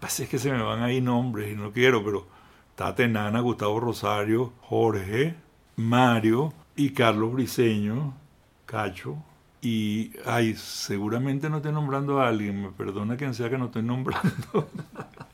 pasa 0.00 0.24
es 0.24 0.28
que 0.28 0.38
se 0.38 0.50
me 0.50 0.62
van 0.62 0.82
ahí 0.82 1.00
nombres 1.00 1.52
y 1.52 1.54
no 1.54 1.70
quiero, 1.70 2.02
pero 2.04 2.26
Tate 2.74 3.06
Nana, 3.08 3.40
Gustavo 3.40 3.78
Rosario, 3.78 4.52
Jorge, 4.62 5.34
Mario 5.76 6.52
y 6.76 6.90
Carlos 6.90 7.32
Briseño, 7.32 8.14
Cacho, 8.66 9.22
y, 9.62 10.12
ay, 10.24 10.54
seguramente 10.54 11.50
no 11.50 11.58
estoy 11.58 11.72
nombrando 11.72 12.20
a 12.20 12.28
alguien, 12.28 12.62
me 12.62 12.70
perdona 12.70 13.16
quien 13.16 13.34
sea 13.34 13.50
que 13.50 13.58
no 13.58 13.66
estoy 13.66 13.82
nombrando. 13.82 14.68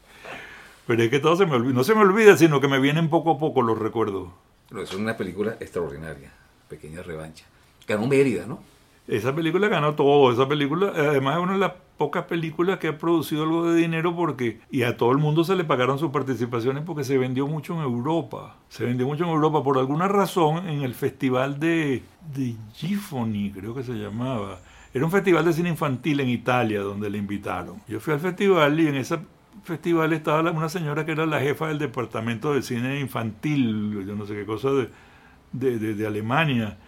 Pero 0.87 1.03
es 1.03 1.11
que 1.11 1.19
todo 1.19 1.37
se 1.37 1.47
me 1.47 1.57
olvida, 1.57 1.73
no 1.73 1.85
se 1.85 1.95
me 1.95 2.03
olvida, 2.03 2.37
sino 2.37 2.61
que 2.61 2.69
me 2.69 2.79
vienen 2.79 3.09
poco 3.09 3.33
a 3.33 3.39
poco 3.39 3.63
los 3.63 3.79
recuerdos. 3.79 4.29
Pero 4.69 4.83
es 4.83 4.95
una 4.95 5.17
película 5.17 5.57
extraordinaria, 5.61 6.33
Pequeña 6.69 7.03
Revancha. 7.03 7.45
Ganó 7.87 8.07
Mérida, 8.07 8.47
¿no? 8.47 8.61
Esa 9.09 9.33
película 9.35 9.69
ganó 9.69 9.95
todo, 9.95 10.33
esa 10.33 10.49
película, 10.49 10.93
además 10.97 11.37
es 11.37 11.43
una 11.43 11.53
de 11.53 11.59
las 11.61 11.73
pocas 11.97 12.25
películas 12.25 12.81
que 12.81 12.89
ha 12.89 12.99
producido 12.99 13.45
algo 13.45 13.71
de 13.71 13.81
dinero 13.81 14.17
porque, 14.17 14.59
y 14.69 14.83
a 14.83 14.97
todo 14.97 15.13
el 15.13 15.19
mundo 15.19 15.45
se 15.45 15.55
le 15.55 15.63
pagaron 15.63 16.01
sus 16.01 16.11
participaciones 16.11 16.83
porque 16.85 17.05
se 17.05 17.17
vendió 17.17 17.47
mucho 17.47 17.75
en 17.75 17.83
Europa, 17.83 18.57
se 18.69 18.85
vendió 18.85 19.07
mucho 19.07 19.23
en 19.23 19.31
Europa 19.31 19.63
por 19.63 19.79
alguna 19.79 20.09
razón 20.09 20.69
en 20.69 20.83
el 20.83 20.95
festival 20.95 21.61
de, 21.61 22.03
de 22.35 22.57
Gifoni, 22.75 23.53
creo 23.53 23.77
que 23.77 23.85
se 23.85 23.93
llamaba, 23.93 24.59
era 24.93 25.05
un 25.05 25.13
festival 25.13 25.45
de 25.45 25.53
cine 25.53 25.69
infantil 25.69 26.19
en 26.19 26.29
Italia 26.29 26.81
donde 26.81 27.09
le 27.09 27.19
invitaron. 27.19 27.81
Yo 27.87 28.01
fui 28.01 28.13
al 28.13 28.21
festival 28.21 28.81
y 28.81 28.89
en 28.89 28.97
ese 28.97 29.19
festival 29.67 30.13
estaba 30.13 30.51
una 30.51 30.69
señora 30.69 31.05
que 31.05 31.13
era 31.13 31.27
la 31.27 31.41
jefa 31.41 31.69
del 31.69 31.79
departamento 31.79 32.55
de 32.55 32.63
cine 32.63 33.01
infantil, 33.01 34.05
yo 34.07 34.15
no 34.15 34.27
sé 34.27 34.35
qué 34.35 34.47
cosa 34.47 34.71
de, 34.71 35.79
de, 35.79 36.07
Alemania 36.07 36.79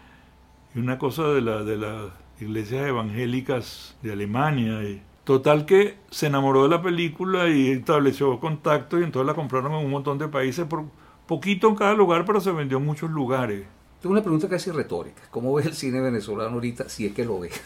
y 0.75 0.79
una 0.79 0.99
cosa 0.99 1.29
de, 1.29 1.41
la, 1.41 1.65
de 1.65 1.77
las 1.77 2.13
iglesias 2.41 2.87
evangélicas 2.87 3.97
de 4.03 4.13
Alemania. 4.13 4.83
Y, 4.85 5.03
total 5.25 5.67
que 5.67 5.99
se 6.11 6.29
enamoró 6.29 6.63
de 6.63 6.71
la 6.71 6.81
película 6.81 7.49
y 7.49 7.71
estableció 7.71 8.41
contacto 8.41 8.99
y 8.99 9.05
entonces 9.05 9.27
la 9.27 9.35
compraron 9.35 9.73
en 9.73 9.85
un 9.85 9.91
montón 9.91 10.17
de 10.17 10.29
países 10.29 10.65
por, 10.67 10.85
poquito 11.27 11.69
en 11.69 11.75
cada 11.75 11.95
lugar, 11.95 12.25
pero 12.25 12.41
se 12.41 12.51
vendió 12.53 12.79
en 12.79 12.87
muchos 12.87 13.11
lugares. 13.11 13.67
Tengo 14.01 14.13
una 14.13 14.23
pregunta 14.23 14.49
casi 14.49 14.71
retórica. 14.71 15.23
¿Cómo 15.31 15.53
ves 15.53 15.67
el 15.67 15.75
cine 15.75 16.01
venezolano 16.01 16.55
ahorita, 16.55 16.89
si 16.89 17.07
es 17.07 17.13
que 17.13 17.25
lo 17.25 17.41
ves? 17.41 17.61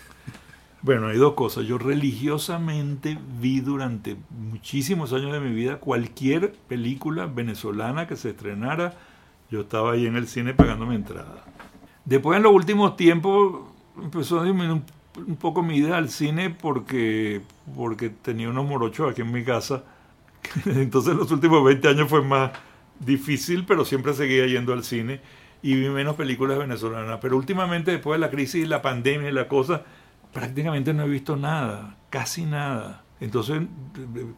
Bueno, 0.83 1.07
hay 1.07 1.17
dos 1.17 1.35
cosas. 1.35 1.65
Yo 1.65 1.79
religiosamente 1.79 3.17
vi 3.41 3.61
durante 3.61 4.17
muchísimos 4.31 5.13
años 5.13 5.33
de 5.33 5.39
mi 5.39 5.55
vida 5.55 5.77
cualquier 5.77 6.53
película 6.67 7.27
venezolana 7.27 8.09
que 8.09 8.17
se 8.17 8.31
estrenara. 8.31 8.95
Yo 9.49 9.61
estaba 9.61 9.93
ahí 9.93 10.07
en 10.07 10.17
el 10.17 10.27
cine 10.27 10.55
pagando 10.55 10.85
mi 10.85 10.97
entrada. 10.97 11.45
Después, 12.05 12.37
en 12.37 12.43
los 12.43 12.53
últimos 12.53 12.97
tiempos, 12.97 13.61
empezó 13.97 14.41
a 14.41 14.45
disminuir 14.45 14.83
un 15.17 15.37
poco 15.37 15.63
mi 15.63 15.77
idea 15.77 15.99
al 15.99 16.09
cine 16.09 16.51
porque, 16.51 17.43
porque 17.77 18.09
tenía 18.09 18.49
unos 18.49 18.67
morochos 18.67 19.13
aquí 19.13 19.21
en 19.21 19.31
mi 19.31 19.45
casa. 19.45 19.85
Entonces, 20.67 21.15
los 21.15 21.31
últimos 21.31 21.65
20 21.65 21.87
años 21.87 22.09
fue 22.09 22.23
más 22.23 22.51
difícil, 22.99 23.65
pero 23.67 23.85
siempre 23.85 24.15
seguía 24.15 24.47
yendo 24.47 24.73
al 24.73 24.83
cine 24.83 25.21
y 25.63 25.77
vi 25.77 25.89
menos 25.91 26.17
películas 26.17 26.59
venezolanas. 26.59 27.21
Pero 27.23 27.37
últimamente, 27.37 27.93
después 27.93 28.19
de 28.19 28.27
la 28.27 28.33
crisis, 28.33 28.67
la 28.67 28.83
pandemia 28.83 29.29
y 29.29 29.33
la 29.33 29.47
cosa, 29.47 29.83
prácticamente 30.33 30.95
no 30.95 31.05
he 31.05 31.09
visto 31.09 31.37
nada, 31.37 31.97
casi 32.11 32.45
nada. 32.45 33.05
Entonces, 33.21 33.63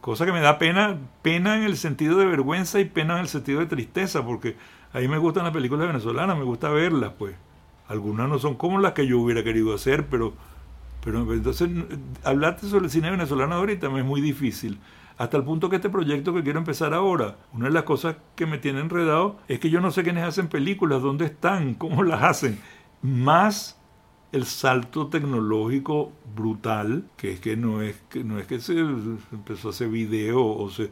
cosa 0.01 0.25
que 0.25 0.31
me 0.31 0.41
da 0.41 0.59
pena, 0.59 0.97
pena 1.21 1.57
en 1.57 1.63
el 1.63 1.77
sentido 1.77 2.17
de 2.17 2.25
vergüenza 2.25 2.79
y 2.79 2.85
pena 2.85 3.15
en 3.15 3.21
el 3.21 3.27
sentido 3.27 3.59
de 3.59 3.65
tristeza, 3.65 4.23
porque 4.23 4.57
a 4.93 4.99
mí 4.99 5.07
me 5.07 5.17
gustan 5.17 5.43
las 5.43 5.53
películas 5.53 5.87
venezolanas, 5.87 6.37
me 6.37 6.43
gusta 6.43 6.69
verlas, 6.69 7.13
pues. 7.17 7.35
Algunas 7.87 8.29
no 8.29 8.39
son 8.39 8.55
como 8.55 8.79
las 8.79 8.93
que 8.93 9.07
yo 9.07 9.19
hubiera 9.19 9.43
querido 9.43 9.73
hacer, 9.73 10.07
pero, 10.07 10.33
pero 11.03 11.33
entonces, 11.33 11.69
hablarte 12.23 12.67
sobre 12.67 12.85
el 12.85 12.91
cine 12.91 13.11
venezolano 13.11 13.55
ahorita 13.55 13.89
me 13.89 13.99
es 13.99 14.05
muy 14.05 14.21
difícil. 14.21 14.79
Hasta 15.17 15.37
el 15.37 15.43
punto 15.43 15.69
que 15.69 15.77
este 15.77 15.89
proyecto 15.89 16.33
que 16.33 16.43
quiero 16.43 16.59
empezar 16.59 16.93
ahora, 16.93 17.37
una 17.53 17.65
de 17.65 17.71
las 17.71 17.83
cosas 17.83 18.17
que 18.35 18.45
me 18.45 18.57
tiene 18.57 18.81
enredado 18.81 19.37
es 19.47 19.59
que 19.59 19.69
yo 19.69 19.81
no 19.81 19.91
sé 19.91 20.03
quiénes 20.03 20.25
hacen 20.25 20.47
películas, 20.47 21.01
dónde 21.01 21.25
están, 21.25 21.73
cómo 21.75 22.03
las 22.03 22.21
hacen. 22.21 22.59
Más 23.01 23.79
el 24.35 24.45
salto 24.45 25.07
tecnológico 25.07 26.11
brutal, 26.35 27.05
que 27.15 27.31
es 27.31 27.39
que 27.39 27.55
no 27.55 27.81
es 27.81 27.95
que, 28.09 28.23
no 28.25 28.37
es 28.37 28.45
que 28.45 28.59
se 28.59 28.77
empezó 28.77 29.69
a 29.69 29.71
hacer 29.71 29.87
video, 29.87 30.45
o 30.45 30.69
se, 30.69 30.91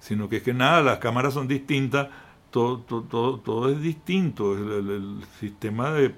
sino 0.00 0.30
que 0.30 0.38
es 0.38 0.42
que 0.42 0.54
nada, 0.54 0.82
las 0.82 0.98
cámaras 0.98 1.34
son 1.34 1.46
distintas, 1.46 2.08
todo, 2.50 2.78
todo, 2.78 3.38
todo, 3.38 3.68
es 3.68 3.82
distinto, 3.82 4.54
el, 4.54 5.22
sistema 5.40 5.90
de, 5.92 6.14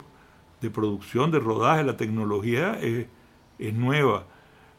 de, 0.60 0.70
producción, 0.70 1.32
de 1.32 1.40
rodaje, 1.40 1.82
la 1.82 1.96
tecnología 1.96 2.78
es, 2.80 3.06
es 3.58 3.74
nueva. 3.74 4.26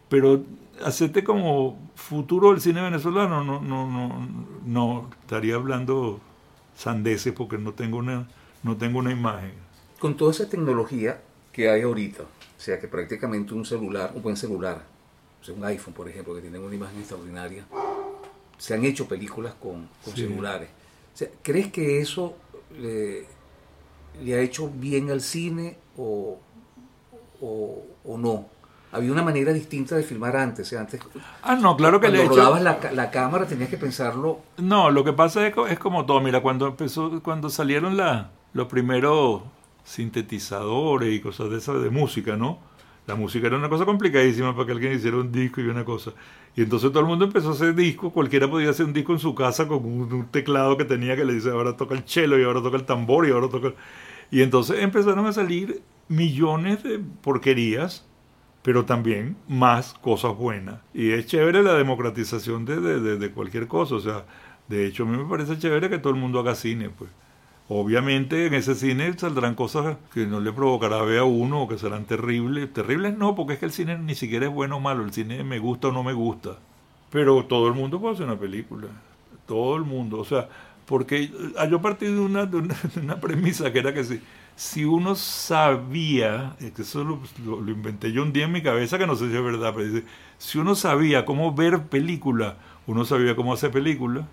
Pero 0.07 0.43
hacerte 0.86 1.26
como 1.26 1.78
futuro 1.95 2.51
del 2.51 2.61
cine 2.61 2.82
venezolano, 2.82 3.43
no, 3.43 3.59
no, 3.59 3.89
no, 3.91 4.28
no 4.65 5.09
estaría 5.22 5.55
hablando 5.55 6.22
sandeces 6.76 7.34
porque 7.34 7.57
no 7.57 7.74
tengo 7.74 7.97
una, 7.97 8.26
no 8.63 8.78
tengo 8.78 8.99
una 8.99 9.11
imagen. 9.11 9.51
Con 9.99 10.15
toda 10.15 10.32
esa 10.32 10.47
tecnología, 10.47 11.20
que 11.58 11.68
hay 11.68 11.82
ahorita. 11.82 12.22
O 12.22 12.60
sea, 12.60 12.80
que 12.80 12.88
prácticamente 12.88 13.51
un 13.55 13.66
celular, 13.66 14.12
un 14.14 14.22
buen 14.22 14.38
celular, 14.38 14.80
o 15.41 15.43
sea, 15.43 15.55
un 15.55 15.66
iPhone, 15.66 15.95
por 15.95 16.08
ejemplo, 16.08 16.36
que 16.36 16.41
tiene 16.41 16.60
una 16.60 16.76
imagen 16.76 16.99
extraordinaria, 16.99 17.66
se 18.60 18.76
han 18.76 18.86
hecho 18.86 19.08
películas 19.08 19.55
con, 19.60 19.89
celulares. 20.14 20.70
O 21.16 21.18
sea, 21.18 21.30
¿Crees 21.41 21.72
que 21.72 21.99
eso 21.99 22.36
le, 22.80 23.26
ha 24.36 24.39
hecho 24.39 24.70
bien 24.70 25.10
al 25.10 25.22
cine 25.22 25.78
o, 25.97 26.38
o, 27.41 28.18
no? 28.20 28.45
Había 28.91 29.12
una 29.12 29.24
manera 29.24 29.51
distinta 29.51 29.95
de 29.95 30.03
filmar 30.03 30.38
antes. 30.38 30.72
antes 30.74 31.01
ah, 31.41 31.55
no, 31.55 31.76
claro 31.76 31.99
que 31.99 32.10
le 32.10 32.22
he 32.22 32.26
hecho... 32.26 32.60
la, 32.60 32.80
la, 32.93 33.10
cámara 33.10 33.47
tenías 33.47 33.70
que 33.70 33.78
pensarlo. 33.78 34.41
No, 34.58 34.91
lo 34.91 35.03
que 35.03 35.14
pasa 35.14 35.47
es, 35.47 35.55
es 35.72 35.80
como 35.80 36.05
todo. 36.05 36.22
Mira, 36.22 36.41
cuando 36.41 36.68
empezó, 36.68 37.22
cuando 37.24 37.49
salieron 37.49 37.97
la, 37.97 38.30
los 38.53 38.68
primeros 38.68 39.41
sintetizadores 39.88 41.13
y 41.13 41.21
cosas 41.21 41.49
de 41.49 41.57
esas 41.57 41.81
de 41.81 41.89
música, 41.89 42.35
¿no? 42.35 42.59
La 43.07 43.15
música 43.15 43.47
era 43.47 43.55
una 43.55 43.69
cosa 43.69 43.85
complicadísima 43.85 44.53
para 44.53 44.65
que 44.65 44.73
alguien 44.73 44.93
hiciera 44.93 45.15
un 45.15 45.31
disco 45.31 45.61
y 45.61 45.67
una 45.67 45.85
cosa. 45.85 46.11
Y 46.57 46.61
entonces 46.63 46.89
todo 46.91 46.99
el 46.99 47.05
mundo 47.05 47.23
empezó 47.23 47.49
a 47.49 47.53
hacer 47.53 47.73
discos, 47.73 48.11
cualquiera 48.11 48.49
podía 48.49 48.69
hacer 48.69 48.85
un 48.85 48.91
disco 48.91 49.13
en 49.13 49.19
su 49.19 49.33
casa 49.33 49.65
con 49.65 49.85
un, 49.85 50.27
teclado 50.27 50.75
que 50.75 50.83
tenía 50.83 51.15
que 51.15 51.23
le 51.23 51.33
dice 51.33 51.51
ahora 51.51 51.77
toca 51.77 51.95
el 51.95 52.03
cello 52.05 52.38
y 52.38 52.43
ahora 52.43 52.61
toca 52.61 52.75
el 52.75 52.83
tambor 52.83 53.25
y 53.27 53.31
ahora 53.31 53.47
toca... 53.47 53.73
Y 54.29 54.41
entonces 54.41 54.79
empezaron 54.81 55.25
a 55.25 55.31
salir 55.31 55.81
millones 56.09 56.83
de 56.83 56.99
porquerías, 56.99 58.05
pero 58.63 58.83
también 58.83 59.38
más 59.47 59.93
cosas 59.93 60.35
buenas. 60.35 60.81
Y 60.93 61.11
es 61.11 61.27
chévere 61.27 61.63
la 61.63 61.75
democratización 61.75 62.65
de, 62.65 62.81
de, 62.81 63.17
de 63.17 63.31
cualquier 63.31 63.69
cosa. 63.69 63.95
O 63.95 64.01
sea, 64.01 64.25
de 64.67 64.85
hecho 64.85 65.03
a 65.03 65.05
mí 65.05 65.15
me 65.15 65.29
parece 65.29 65.57
chévere 65.57 65.89
que 65.89 65.99
todo 65.99 66.11
el 66.11 66.19
mundo 66.19 66.39
haga 66.41 66.55
cine, 66.55 66.89
pues. 66.89 67.09
Obviamente 67.70 68.47
en 68.47 68.53
ese 68.53 68.76
cine 68.76 69.18
saldrán 69.18 69.53
cosas 69.53 69.97
que 70.13 70.26
no 70.26 70.39
le 70.39 70.53
provocará 70.53 71.01
ver 71.01 71.20
a 71.20 71.24
uno 71.26 71.63
o 71.63 71.68
que 71.68 71.78
serán 71.78 72.05
terribles. 72.05 72.72
Terribles 72.72 73.18
no, 73.18 73.36
porque 73.36 73.53
es 73.53 73.59
que 73.59 73.65
el 73.65 73.74
cine 73.74 73.97
ni 73.97 74.15
siquiera 74.15 74.45
es 74.45 74.53
bueno 74.53 74.78
o 74.78 74.80
malo. 74.80 75.03
El 75.03 75.11
cine 75.11 75.43
me 75.43 75.59
gusta 75.59 75.89
o 75.89 75.91
no 75.91 76.01
me 76.01 76.13
gusta. 76.13 76.59
Pero 77.11 77.43
todo 77.45 77.68
el 77.68 77.74
mundo 77.74 77.99
puede 77.99 78.15
hacer 78.15 78.26
una 78.26 78.39
película. 78.39 78.88
Todo 79.45 79.76
el 79.76 79.84
mundo. 79.84 80.20
O 80.20 80.26
sea, 80.26 80.47
porque 80.86 81.30
ah, 81.57 81.65
yo 81.65 81.82
partí 81.82 82.05
de 82.05 82.20
una, 82.20 82.49
una, 83.01 83.20
premisa 83.20 83.74
que 83.74 83.80
era 83.80 83.93
que 83.93 84.05
si, 84.05 84.22
si 84.55 84.86
uno 84.86 85.15
sabía, 85.15 86.55
que 86.74 86.82
eso 86.82 87.03
lo, 87.03 87.20
lo, 87.45 87.70
inventé 87.70 88.13
yo 88.13 88.24
un 88.24 88.32
día 88.32 88.45
en 88.45 88.53
mi 88.53 88.63
cabeza, 88.63 88.97
que 88.97 89.05
no 89.05 89.18
sé 89.18 89.30
si 89.30 89.36
es 89.36 89.43
verdad, 89.43 89.74
pero 89.76 90.01
si 90.38 90.57
uno 90.57 90.74
sabía 90.76 91.26
cómo 91.26 91.53
ver 91.53 91.84
película, 91.84 92.55
uno 92.86 93.03
sabía 93.03 93.36
cómo 93.36 93.51
hacer 93.51 93.72
película. 93.72 94.26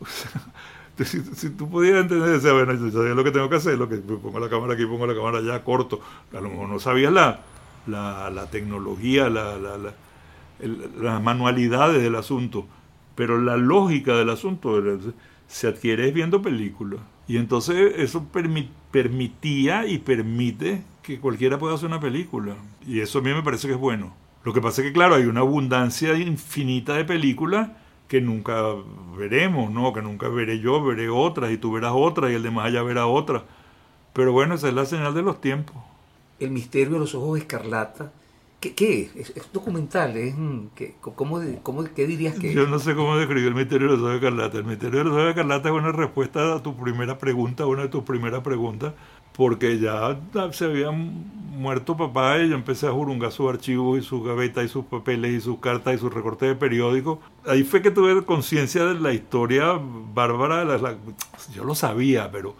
si, 1.04 1.50
tú 1.50 1.68
podías 1.68 2.00
entender, 2.00 2.30
decía, 2.30 2.52
bueno, 2.52 2.74
yo 2.74 2.90
sabía 2.90 3.14
lo 3.14 3.24
que 3.24 3.30
tengo 3.30 3.48
que 3.48 3.56
hacer, 3.56 3.78
lo 3.78 3.88
que 3.88 3.96
pongo 3.96 4.38
la 4.40 4.48
cámara 4.48 4.74
aquí, 4.74 4.84
pongo 4.86 5.06
la 5.06 5.14
cámara 5.14 5.38
allá, 5.38 5.64
corto. 5.64 6.00
A 6.32 6.40
lo 6.40 6.48
mejor 6.48 6.68
no 6.68 6.78
sabías 6.78 7.12
la, 7.12 7.40
la, 7.86 8.48
tecnología, 8.50 9.30
la, 9.30 9.58
la, 9.58 9.78
las 11.00 11.22
manualidades 11.22 12.02
del 12.02 12.16
asunto, 12.16 12.66
pero 13.14 13.40
la 13.40 13.56
lógica 13.56 14.14
del 14.16 14.30
asunto 14.30 14.82
se 15.48 15.68
adquiere 15.68 16.10
viendo 16.12 16.42
películas. 16.42 17.00
Y 17.26 17.36
entonces 17.36 17.94
eso 17.96 18.26
permitía 18.90 19.86
y 19.86 19.98
permite 19.98 20.82
que 21.02 21.20
cualquiera 21.20 21.58
pueda 21.58 21.74
hacer 21.74 21.88
una 21.88 22.00
película. 22.00 22.56
Y 22.86 23.00
eso 23.00 23.20
a 23.20 23.22
mí 23.22 23.32
me 23.32 23.42
parece 23.42 23.68
que 23.68 23.74
es 23.74 23.80
bueno. 23.80 24.14
Lo 24.44 24.52
que 24.52 24.60
pasa 24.60 24.80
es 24.80 24.88
que, 24.88 24.92
claro, 24.92 25.14
hay 25.14 25.26
una 25.26 25.40
abundancia 25.40 26.14
infinita 26.14 26.94
de 26.94 27.04
películas 27.04 27.68
que 28.10 28.20
nunca 28.20 28.60
veremos, 29.16 29.70
¿no? 29.70 29.92
Que 29.92 30.02
nunca 30.02 30.28
veré 30.28 30.58
yo, 30.58 30.82
veré 30.82 31.08
otras 31.08 31.52
y 31.52 31.58
tú 31.58 31.70
verás 31.70 31.92
otras 31.94 32.32
y 32.32 32.34
el 32.34 32.42
demás 32.42 32.66
allá 32.66 32.82
verá 32.82 33.06
otras. 33.06 33.44
Pero 34.12 34.32
bueno, 34.32 34.56
esa 34.56 34.66
es 34.66 34.74
la 34.74 34.84
señal 34.84 35.14
de 35.14 35.22
los 35.22 35.40
tiempos. 35.40 35.76
El 36.40 36.50
misterio 36.50 36.94
de 36.94 36.98
los 36.98 37.14
ojos 37.14 37.38
escarlata. 37.38 38.10
¿Qué, 38.58 38.74
qué 38.74 39.12
es? 39.14 39.30
¿Es 39.30 39.52
documental? 39.52 40.16
¿Es, 40.16 40.34
¿qué, 40.74 40.96
cómo, 41.00 41.40
cómo, 41.62 41.84
¿Qué 41.84 42.08
dirías 42.08 42.36
que 42.36 42.52
Yo 42.52 42.66
no 42.66 42.80
sé 42.80 42.96
cómo 42.96 43.16
describir 43.16 43.46
el 43.46 43.54
misterio 43.54 43.86
de 43.86 43.92
los 43.92 44.02
ojos 44.02 44.16
escarlata. 44.16 44.58
El 44.58 44.64
misterio 44.64 44.98
de 44.98 45.04
los 45.04 45.12
ojos 45.12 45.28
escarlata 45.28 45.68
es 45.68 45.74
una 45.76 45.92
respuesta 45.92 46.56
a 46.56 46.62
tu 46.64 46.76
primera 46.76 47.16
pregunta, 47.16 47.64
una 47.66 47.82
de 47.82 47.88
tus 47.90 48.02
primeras 48.02 48.42
preguntas, 48.42 48.92
porque 49.36 49.78
ya 49.78 50.18
se 50.50 50.64
habían 50.64 51.39
muerto 51.60 51.96
papá 51.96 52.38
y 52.38 52.48
yo 52.48 52.56
empecé 52.56 52.86
a 52.86 52.92
jurungar 52.92 53.32
sus 53.32 53.48
archivos 53.48 53.98
y 53.98 54.02
sus 54.02 54.26
gavetas 54.26 54.64
y 54.64 54.68
sus 54.68 54.84
papeles 54.86 55.32
y 55.32 55.40
sus 55.40 55.58
cartas 55.58 55.94
y 55.94 55.98
sus 55.98 56.12
recortes 56.12 56.48
de 56.48 56.54
periódico. 56.54 57.20
Ahí 57.46 57.62
fue 57.62 57.82
que 57.82 57.90
tuve 57.90 58.24
conciencia 58.24 58.84
de 58.84 58.98
la 58.98 59.12
historia 59.12 59.78
bárbara. 59.80 60.64
La, 60.64 60.96
yo 61.54 61.64
lo 61.64 61.74
sabía, 61.74 62.30
pero 62.30 62.54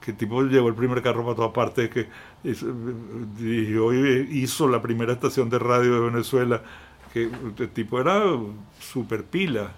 que 0.00 0.12
tipo 0.12 0.42
llevó 0.42 0.68
el 0.68 0.74
primer 0.74 1.02
carro 1.02 1.22
para 1.24 1.36
todas 1.36 1.52
partes, 1.52 1.90
que 1.90 2.08
hizo 4.30 4.68
la 4.68 4.80
primera 4.80 5.12
estación 5.12 5.50
de 5.50 5.58
radio 5.58 5.94
de 5.94 6.10
Venezuela, 6.10 6.62
que 7.12 7.30
el 7.58 7.68
tipo 7.70 8.00
era 8.00 8.22
super 8.80 9.24
pila 9.24 9.72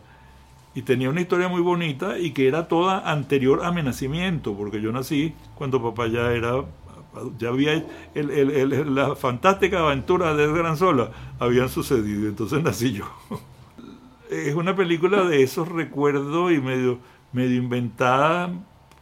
y 0.75 0.83
tenía 0.83 1.11
una 1.11 1.21
historia 1.21 1.49
muy 1.49 1.61
bonita 1.61 2.18
y 2.18 2.31
que 2.31 2.47
era 2.47 2.68
toda 2.68 3.11
anterior 3.11 3.64
a 3.64 3.73
mi 3.73 3.83
nacimiento, 3.83 4.55
porque 4.55 4.81
yo 4.81 4.93
nací 4.93 5.35
cuando 5.57 5.83
papá 5.83 6.07
ya 6.07 6.33
era 6.33 6.64
ya 7.39 7.49
había 7.49 7.85
el, 8.15 8.95
la 8.95 9.17
fantástica 9.17 9.81
aventura 9.81 10.35
de 10.35 10.47
Gran 10.53 10.77
Sola 10.77 11.11
habían 11.39 11.69
sucedido, 11.69 12.29
entonces 12.29 12.63
nací 12.63 12.93
yo. 12.93 13.05
es 14.31 14.55
una 14.55 14.77
película 14.77 15.25
de 15.25 15.43
esos 15.43 15.69
recuerdos 15.69 16.53
y 16.53 16.61
medio, 16.61 16.99
medio 17.33 17.57
inventada 17.57 18.53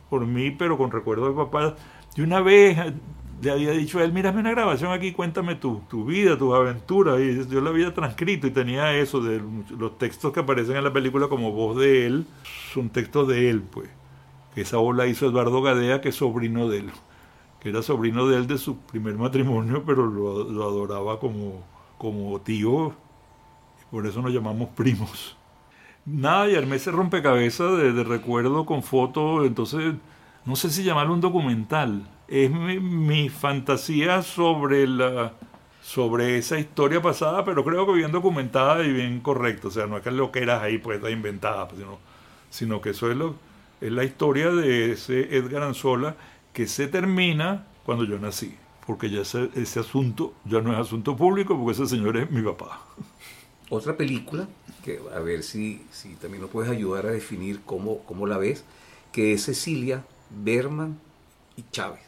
por 0.08 0.26
mí, 0.26 0.50
pero 0.50 0.78
con 0.78 0.90
recuerdos 0.90 1.28
de 1.28 1.34
papá. 1.34 1.76
De 2.16 2.22
una 2.22 2.40
vez 2.40 2.78
le 3.42 3.50
había 3.50 3.72
dicho 3.72 3.98
a 3.98 4.04
él, 4.04 4.12
mírame 4.12 4.40
una 4.40 4.50
grabación 4.50 4.90
aquí, 4.90 5.12
cuéntame 5.12 5.54
tu, 5.54 5.82
tu 5.88 6.04
vida, 6.06 6.36
tus 6.38 6.54
aventuras. 6.54 7.20
Y 7.20 7.46
yo 7.46 7.60
la 7.60 7.70
había 7.70 7.92
transcrito 7.92 8.46
y 8.46 8.50
tenía 8.50 8.96
eso, 8.96 9.20
de 9.20 9.40
los 9.78 9.98
textos 9.98 10.32
que 10.32 10.40
aparecen 10.40 10.76
en 10.76 10.84
la 10.84 10.92
película 10.92 11.28
como 11.28 11.52
voz 11.52 11.76
de 11.76 12.06
él, 12.06 12.26
son 12.72 12.88
textos 12.88 13.28
de 13.28 13.50
él, 13.50 13.62
pues. 13.62 13.88
Que 14.54 14.62
esa 14.62 14.78
voz 14.78 14.96
la 14.96 15.06
hizo 15.06 15.26
Eduardo 15.26 15.60
Gadea, 15.62 16.00
que 16.00 16.08
es 16.08 16.16
sobrino 16.16 16.68
de 16.68 16.78
él 16.78 16.90
que 17.60 17.70
era 17.70 17.82
sobrino 17.82 18.26
de 18.26 18.36
él 18.36 18.46
de 18.46 18.58
su 18.58 18.78
primer 18.78 19.14
matrimonio, 19.14 19.82
pero 19.84 20.06
lo, 20.06 20.62
adoraba 20.62 21.18
como, 21.18 21.64
como 21.96 22.40
tío, 22.40 22.88
y 22.88 23.90
por 23.90 24.06
eso 24.06 24.22
nos 24.22 24.32
llamamos 24.32 24.68
primos. 24.70 25.36
nada, 26.04 26.48
y 26.48 26.56
armé 26.56 26.76
ese 26.76 26.90
rompecabezas 26.90 27.76
de, 27.78 27.92
de 27.92 28.04
recuerdo 28.04 28.64
con 28.64 28.82
fotos, 28.82 29.46
entonces 29.46 29.94
no 30.48 30.56
sé 30.56 30.70
si 30.70 30.82
llamarlo 30.82 31.12
un 31.12 31.20
documental. 31.20 32.08
Es 32.26 32.50
mi, 32.50 33.28
fantasía 33.28 34.22
sobre 34.22 34.86
la 34.86 35.34
sobre 35.82 36.38
esa 36.38 36.58
historia 36.58 37.02
pasada, 37.02 37.44
pero 37.44 37.64
creo 37.64 37.86
que 37.86 37.92
bien 37.92 38.12
documentada 38.12 38.82
y 38.82 38.90
bien 38.90 39.20
correcta. 39.20 39.68
O 39.68 39.70
sea, 39.70 39.86
no 39.86 39.98
es 39.98 40.02
que 40.02 40.10
lo 40.10 40.32
que 40.32 40.40
eras 40.40 40.62
ahí 40.62 40.78
pues 40.78 40.96
está 40.96 41.10
inventada, 41.10 41.68
sino, 41.76 41.98
sino 42.48 42.80
que 42.80 42.90
eso 42.90 43.10
es, 43.10 43.16
lo, 43.18 43.34
es 43.82 43.92
la 43.92 44.04
historia 44.04 44.50
de 44.50 44.92
ese 44.92 45.36
Edgar 45.36 45.62
Anzola 45.62 46.16
que 46.58 46.66
se 46.66 46.88
termina 46.88 47.68
cuando 47.86 48.02
yo 48.02 48.18
nací. 48.18 48.52
Porque 48.84 49.08
ya 49.08 49.20
ese, 49.20 49.48
ese 49.54 49.78
asunto 49.78 50.34
ya 50.44 50.60
no 50.60 50.72
es 50.72 50.78
asunto 50.80 51.16
público, 51.16 51.56
porque 51.56 51.70
ese 51.80 51.86
señor 51.86 52.16
es 52.16 52.32
mi 52.32 52.42
papá. 52.42 52.84
Otra 53.70 53.96
película, 53.96 54.48
que 54.82 54.98
a 55.14 55.20
ver 55.20 55.44
si, 55.44 55.86
si 55.92 56.16
también 56.16 56.42
nos 56.42 56.50
puedes 56.50 56.68
ayudar 56.68 57.06
a 57.06 57.10
definir 57.12 57.60
cómo, 57.64 58.00
cómo 58.00 58.26
la 58.26 58.38
ves, 58.38 58.64
que 59.12 59.32
es 59.32 59.44
Cecilia, 59.44 60.04
Berman 60.30 60.98
y 61.56 61.62
Chávez. 61.70 62.00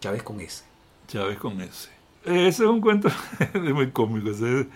Chávez 0.00 0.24
con 0.24 0.40
S. 0.40 0.64
Chávez 1.06 1.38
con 1.38 1.60
S. 1.60 1.88
Ese 2.24 2.48
es 2.48 2.60
un 2.68 2.80
cuento 2.80 3.08
muy 3.72 3.92
cómico, 3.92 4.30
ese 4.30 4.62
es 4.62 4.66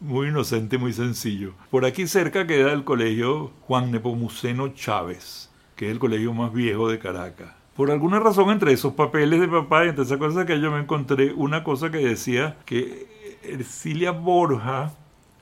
muy 0.00 0.28
inocente, 0.28 0.78
muy 0.78 0.94
sencillo. 0.94 1.52
Por 1.70 1.84
aquí 1.84 2.06
cerca 2.06 2.46
queda 2.46 2.72
el 2.72 2.84
colegio 2.84 3.52
Juan 3.66 3.90
Nepomuceno 3.90 4.68
Chávez, 4.68 5.50
que 5.76 5.84
es 5.84 5.92
el 5.92 5.98
colegio 5.98 6.32
más 6.32 6.50
viejo 6.50 6.88
de 6.88 6.98
Caracas. 6.98 7.57
Por 7.78 7.92
alguna 7.92 8.18
razón, 8.18 8.50
entre 8.50 8.72
esos 8.72 8.94
papeles 8.94 9.38
de 9.38 9.46
papá 9.46 9.84
y 9.84 9.90
entre 9.90 10.02
esas 10.02 10.18
cosas 10.18 10.46
que 10.46 10.60
yo 10.60 10.72
me 10.72 10.80
encontré, 10.80 11.32
una 11.32 11.62
cosa 11.62 11.92
que 11.92 11.98
decía 11.98 12.56
que 12.66 13.38
Ercilia 13.44 14.10
Borja, 14.10 14.94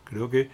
creo 0.04 0.28
que 0.28 0.50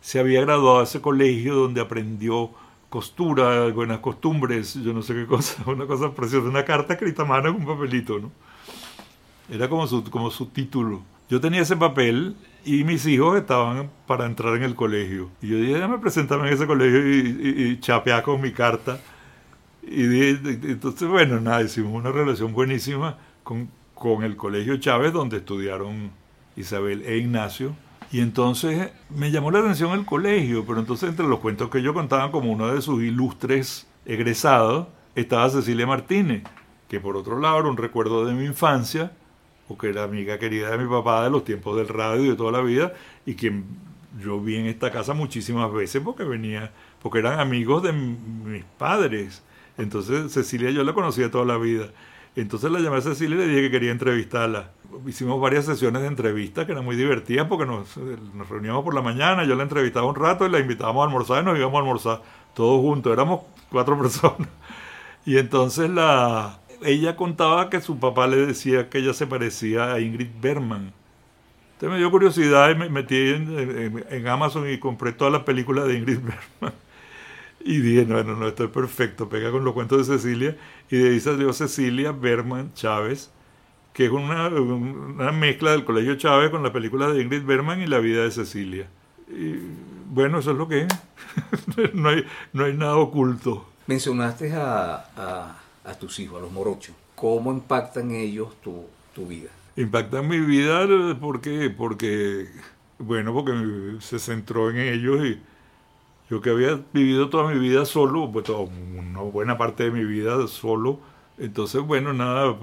se 0.00 0.18
había 0.18 0.40
graduado 0.40 0.80
a 0.80 0.84
ese 0.84 1.02
colegio 1.02 1.54
donde 1.54 1.82
aprendió 1.82 2.52
costura, 2.88 3.68
buenas 3.68 3.98
costumbres, 3.98 4.82
yo 4.82 4.94
no 4.94 5.02
sé 5.02 5.12
qué 5.12 5.26
cosa, 5.26 5.62
una 5.70 5.84
cosa 5.84 6.10
preciosa, 6.12 6.48
una 6.48 6.64
carta 6.64 6.94
escrita 6.94 7.20
a 7.20 7.26
mano 7.26 7.50
en 7.50 7.56
un 7.56 7.66
papelito, 7.66 8.18
¿no? 8.18 8.32
Era 9.50 9.68
como 9.68 9.86
su, 9.86 10.04
como 10.04 10.30
su 10.30 10.46
título. 10.46 11.02
Yo 11.28 11.38
tenía 11.38 11.60
ese 11.60 11.76
papel 11.76 12.34
y 12.64 12.82
mis 12.84 13.04
hijos 13.04 13.36
estaban 13.36 13.90
para 14.06 14.24
entrar 14.24 14.56
en 14.56 14.62
el 14.62 14.74
colegio. 14.74 15.28
Y 15.42 15.48
yo 15.48 15.58
dije, 15.58 15.86
me 15.86 15.98
presentarme 15.98 16.48
en 16.48 16.54
ese 16.54 16.66
colegio 16.66 17.06
y, 17.06 17.78
y, 17.78 18.22
con 18.22 18.40
mi 18.40 18.52
carta. 18.52 18.98
Y 19.88 20.10
entonces, 20.68 21.08
bueno, 21.08 21.40
nada, 21.40 21.62
hicimos 21.62 21.92
una 21.92 22.10
relación 22.10 22.52
buenísima 22.52 23.18
con, 23.44 23.70
con 23.94 24.24
el 24.24 24.36
colegio 24.36 24.76
Chávez, 24.78 25.12
donde 25.12 25.38
estudiaron 25.38 26.10
Isabel 26.56 27.02
e 27.06 27.18
Ignacio. 27.18 27.74
Y 28.10 28.20
entonces 28.20 28.90
me 29.10 29.30
llamó 29.30 29.50
la 29.50 29.60
atención 29.60 29.92
el 29.92 30.04
colegio, 30.04 30.64
pero 30.66 30.80
entonces 30.80 31.08
entre 31.08 31.26
los 31.26 31.40
cuentos 31.40 31.70
que 31.70 31.82
yo 31.82 31.94
contaba 31.94 32.30
como 32.30 32.52
uno 32.52 32.72
de 32.72 32.82
sus 32.82 33.02
ilustres 33.02 33.86
egresados 34.04 34.88
estaba 35.14 35.48
Cecilia 35.50 35.86
Martínez, 35.86 36.42
que 36.88 37.00
por 37.00 37.16
otro 37.16 37.40
lado 37.40 37.60
era 37.60 37.68
un 37.68 37.76
recuerdo 37.76 38.24
de 38.24 38.34
mi 38.34 38.44
infancia, 38.44 39.12
porque 39.66 39.88
era 39.88 40.04
amiga 40.04 40.38
querida 40.38 40.70
de 40.70 40.78
mi 40.78 40.88
papá 40.88 41.24
de 41.24 41.30
los 41.30 41.44
tiempos 41.44 41.76
del 41.76 41.88
radio 41.88 42.24
y 42.24 42.28
de 42.28 42.36
toda 42.36 42.52
la 42.52 42.60
vida, 42.60 42.92
y 43.24 43.34
que 43.34 43.62
yo 44.20 44.40
vi 44.40 44.56
en 44.56 44.66
esta 44.66 44.90
casa 44.90 45.14
muchísimas 45.14 45.72
veces 45.72 46.02
porque 46.04 46.24
venía, 46.24 46.70
porque 47.02 47.18
eran 47.18 47.40
amigos 47.40 47.82
de 47.82 47.92
mis 47.92 48.64
padres. 48.78 49.42
Entonces 49.78 50.32
Cecilia 50.32 50.70
yo 50.70 50.84
la 50.84 50.92
conocía 50.92 51.30
toda 51.30 51.44
la 51.44 51.58
vida. 51.58 51.88
Entonces 52.34 52.70
la 52.70 52.80
llamé 52.80 52.98
a 52.98 53.00
Cecilia 53.00 53.36
y 53.36 53.38
le 53.38 53.46
dije 53.48 53.62
que 53.62 53.70
quería 53.70 53.92
entrevistarla. 53.92 54.70
Hicimos 55.06 55.40
varias 55.40 55.64
sesiones 55.64 56.02
de 56.02 56.08
entrevistas 56.08 56.66
que 56.66 56.72
eran 56.72 56.84
muy 56.84 56.96
divertidas 56.96 57.46
porque 57.46 57.64
nos, 57.64 57.96
nos 57.96 58.48
reuníamos 58.48 58.84
por 58.84 58.94
la 58.94 59.02
mañana, 59.02 59.44
yo 59.44 59.54
la 59.54 59.62
entrevistaba 59.62 60.06
un 60.06 60.14
rato 60.14 60.46
y 60.46 60.50
la 60.50 60.58
invitábamos 60.58 61.02
a 61.02 61.06
almorzar 61.06 61.42
y 61.42 61.46
nos 61.46 61.58
íbamos 61.58 61.76
a 61.76 61.80
almorzar 61.80 62.22
todos 62.54 62.80
juntos. 62.80 63.12
Éramos 63.12 63.42
cuatro 63.70 63.98
personas. 64.02 64.48
Y 65.24 65.38
entonces 65.38 65.90
la, 65.90 66.60
ella 66.82 67.16
contaba 67.16 67.70
que 67.70 67.80
su 67.80 67.98
papá 67.98 68.26
le 68.26 68.36
decía 68.36 68.88
que 68.88 68.98
ella 68.98 69.14
se 69.14 69.26
parecía 69.26 69.92
a 69.92 70.00
Ingrid 70.00 70.28
Berman. 70.40 70.92
Entonces 71.74 71.90
me 71.90 71.98
dio 71.98 72.10
curiosidad 72.10 72.70
y 72.70 72.74
me 72.74 72.88
metí 72.88 73.16
en, 73.16 74.28
Amazon 74.28 74.70
y 74.70 74.78
compré 74.78 75.12
todas 75.12 75.32
las 75.32 75.42
películas 75.42 75.86
de 75.86 75.98
Ingrid 75.98 76.18
Berman. 76.60 76.85
Y 77.66 77.80
dije, 77.80 78.06
no, 78.06 78.22
no, 78.22 78.36
no, 78.36 78.46
esto 78.46 78.64
es 78.64 78.70
perfecto, 78.70 79.28
pega 79.28 79.50
con 79.50 79.64
los 79.64 79.74
cuentos 79.74 80.06
de 80.06 80.16
Cecilia. 80.16 80.56
Y 80.90 80.96
de 80.96 81.10
ahí 81.10 81.20
salió 81.20 81.52
Cecilia 81.52 82.12
Berman 82.12 82.72
Chávez, 82.74 83.30
que 83.92 84.06
es 84.06 84.10
una, 84.12 84.48
una 84.48 85.32
mezcla 85.32 85.72
del 85.72 85.84
Colegio 85.84 86.14
Chávez 86.14 86.50
con 86.50 86.62
la 86.62 86.72
película 86.72 87.08
de 87.08 87.22
Ingrid 87.22 87.44
Berman 87.44 87.80
y 87.80 87.86
la 87.86 87.98
vida 87.98 88.22
de 88.22 88.30
Cecilia. 88.30 88.86
Y 89.28 89.56
bueno, 90.08 90.38
eso 90.38 90.52
es 90.52 90.56
lo 90.56 90.68
que 90.68 90.82
es. 90.82 90.88
no, 91.94 92.10
hay, 92.10 92.24
no 92.52 92.64
hay 92.64 92.74
nada 92.74 92.96
oculto. 92.96 93.68
Mencionaste 93.88 94.52
a 94.54 95.56
a 95.86 95.94
tus 95.94 96.18
hijos, 96.18 96.38
a 96.38 96.42
los 96.42 96.52
morochos? 96.52 96.94
¿Cómo 97.14 97.52
impactan 97.52 98.10
ellos 98.10 98.60
tu, 98.62 98.84
tu 99.14 99.26
vida? 99.26 99.48
Impactan 99.76 100.28
mi 100.28 100.40
vida 100.40 100.86
porque, 101.20 101.70
porque, 101.70 102.48
bueno, 102.98 103.32
porque 103.32 103.96
se 104.00 104.18
centró 104.18 104.70
en 104.70 104.78
ellos 104.78 105.24
y 105.24 105.40
yo 106.30 106.40
que 106.40 106.50
había 106.50 106.80
vivido 106.92 107.28
toda 107.28 107.52
mi 107.52 107.58
vida 107.58 107.84
solo, 107.84 108.30
pues 108.32 108.44
toda, 108.46 108.60
una 108.60 109.20
buena 109.20 109.58
parte 109.58 109.84
de 109.84 109.90
mi 109.90 110.04
vida 110.04 110.46
solo, 110.48 111.00
entonces, 111.38 111.82
bueno, 111.82 112.12
nada, 112.12 112.56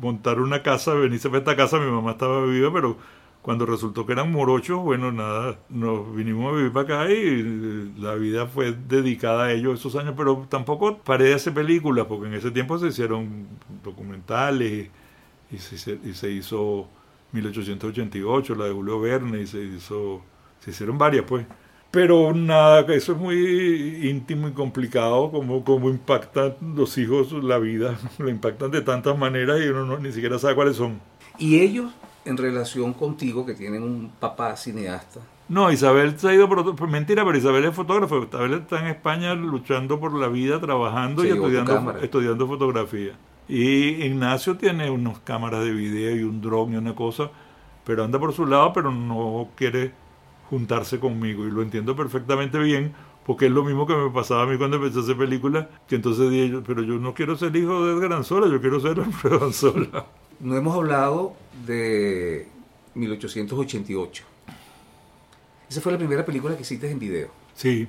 montar 0.00 0.40
una 0.40 0.62
casa, 0.62 0.94
venirse 0.94 1.28
a 1.28 1.36
esta 1.36 1.56
casa, 1.56 1.78
mi 1.78 1.90
mamá 1.90 2.12
estaba 2.12 2.44
viva, 2.46 2.72
pero 2.72 2.96
cuando 3.42 3.66
resultó 3.66 4.06
que 4.06 4.12
eran 4.12 4.32
morochos, 4.32 4.80
bueno, 4.80 5.12
nada, 5.12 5.58
nos 5.68 6.14
vinimos 6.14 6.52
a 6.52 6.56
vivir 6.56 6.72
para 6.72 7.02
acá 7.02 7.12
y 7.12 7.92
la 7.98 8.14
vida 8.14 8.46
fue 8.46 8.72
dedicada 8.72 9.44
a 9.44 9.52
ellos 9.52 9.80
esos 9.80 9.96
años, 9.96 10.14
pero 10.16 10.46
tampoco 10.48 10.98
paré 10.98 11.26
de 11.26 11.34
hacer 11.34 11.52
películas, 11.52 12.06
porque 12.06 12.28
en 12.28 12.34
ese 12.34 12.50
tiempo 12.50 12.78
se 12.78 12.86
hicieron 12.88 13.46
documentales 13.84 14.88
y 15.50 15.58
se, 15.58 15.98
y 16.04 16.14
se 16.14 16.30
hizo 16.30 16.88
1888, 17.32 18.54
la 18.54 18.66
de 18.66 18.72
Julio 18.72 19.00
Verne, 19.00 19.42
y 19.42 19.46
se 19.46 19.62
hizo, 19.62 20.22
se 20.60 20.70
hicieron 20.70 20.96
varias, 20.96 21.24
pues. 21.26 21.46
Pero 21.92 22.34
nada, 22.34 22.80
eso 22.92 23.12
es 23.12 23.18
muy 23.18 24.08
íntimo 24.08 24.48
y 24.48 24.52
complicado, 24.52 25.30
como, 25.30 25.62
como 25.62 25.88
impactan 25.88 26.56
los 26.74 26.98
hijos 26.98 27.32
la 27.32 27.58
vida, 27.58 27.96
lo 28.18 28.28
impactan 28.28 28.72
de 28.72 28.80
tantas 28.80 29.16
maneras 29.16 29.60
y 29.60 29.68
uno 29.68 29.86
no, 29.86 29.98
ni 29.98 30.10
siquiera 30.10 30.38
sabe 30.38 30.56
cuáles 30.56 30.76
son. 30.76 31.00
¿Y 31.38 31.60
ellos 31.60 31.92
en 32.24 32.36
relación 32.36 32.92
contigo, 32.92 33.44
que 33.44 33.54
tienen 33.54 33.82
un 33.82 34.12
papá 34.20 34.56
cineasta. 34.56 35.20
No, 35.48 35.70
Isabel 35.70 36.18
se 36.18 36.28
ha 36.28 36.34
ido 36.34 36.48
por, 36.48 36.88
mentira, 36.88 37.24
pero 37.24 37.36
Isabel 37.36 37.64
es 37.64 37.74
fotógrafo. 37.74 38.22
Isabel 38.22 38.54
está 38.54 38.80
en 38.80 38.86
España 38.86 39.34
luchando 39.34 39.98
por 40.00 40.14
la 40.14 40.28
vida, 40.28 40.60
trabajando 40.60 41.24
y 41.24 41.30
estudiando, 41.30 41.98
estudiando 42.00 42.46
fotografía. 42.46 43.12
Y 43.48 44.04
Ignacio 44.04 44.56
tiene 44.56 44.88
unas 44.90 45.18
cámaras 45.20 45.64
de 45.64 45.72
video 45.72 46.16
y 46.16 46.22
un 46.22 46.40
dron 46.40 46.72
y 46.72 46.76
una 46.76 46.94
cosa, 46.94 47.30
pero 47.84 48.04
anda 48.04 48.18
por 48.18 48.32
su 48.32 48.46
lado, 48.46 48.72
pero 48.72 48.92
no 48.92 49.48
quiere 49.56 49.92
juntarse 50.52 51.00
conmigo. 51.00 51.46
Y 51.46 51.50
lo 51.50 51.62
entiendo 51.62 51.96
perfectamente 51.96 52.58
bien, 52.58 52.92
porque 53.24 53.46
es 53.46 53.52
lo 53.52 53.64
mismo 53.64 53.86
que 53.86 53.94
me 53.96 54.10
pasaba 54.10 54.42
a 54.42 54.46
mí 54.46 54.58
cuando 54.58 54.76
empecé 54.76 54.98
a 54.98 55.02
hacer 55.02 55.16
películas, 55.16 55.66
que 55.88 55.94
entonces 55.94 56.30
dije 56.30 56.60
pero 56.66 56.82
yo 56.82 56.98
no 56.98 57.14
quiero 57.14 57.38
ser 57.38 57.56
hijo 57.56 57.86
de 57.86 57.94
Edgar 57.94 58.12
Anzola, 58.12 58.48
yo 58.48 58.60
quiero 58.60 58.78
ser 58.78 59.00
Alfredo 59.00 59.46
Anzola. 59.46 60.04
No 60.40 60.54
hemos 60.54 60.76
hablado 60.76 61.34
de 61.66 62.46
1888. 62.94 64.24
Esa 65.70 65.80
fue 65.80 65.92
la 65.92 65.96
primera 65.96 66.22
película 66.22 66.54
que 66.54 66.60
hiciste 66.60 66.90
en 66.90 66.98
video. 66.98 67.30
Sí. 67.54 67.88